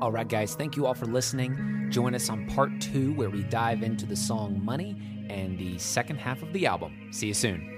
All 0.00 0.12
right 0.12 0.28
guys 0.28 0.54
thank 0.54 0.76
you 0.76 0.86
all 0.86 0.94
for 0.94 1.06
listening. 1.06 1.88
Join 1.90 2.14
us 2.14 2.28
on 2.28 2.46
part 2.46 2.80
two 2.80 3.12
where 3.14 3.30
we 3.30 3.42
dive 3.44 3.82
into 3.82 4.06
the 4.06 4.16
song 4.16 4.62
money 4.64 5.00
and 5.30 5.58
the 5.58 5.78
second 5.78 6.16
half 6.16 6.42
of 6.42 6.52
the 6.52 6.66
album. 6.66 7.08
See 7.12 7.28
you 7.28 7.34
soon 7.34 7.75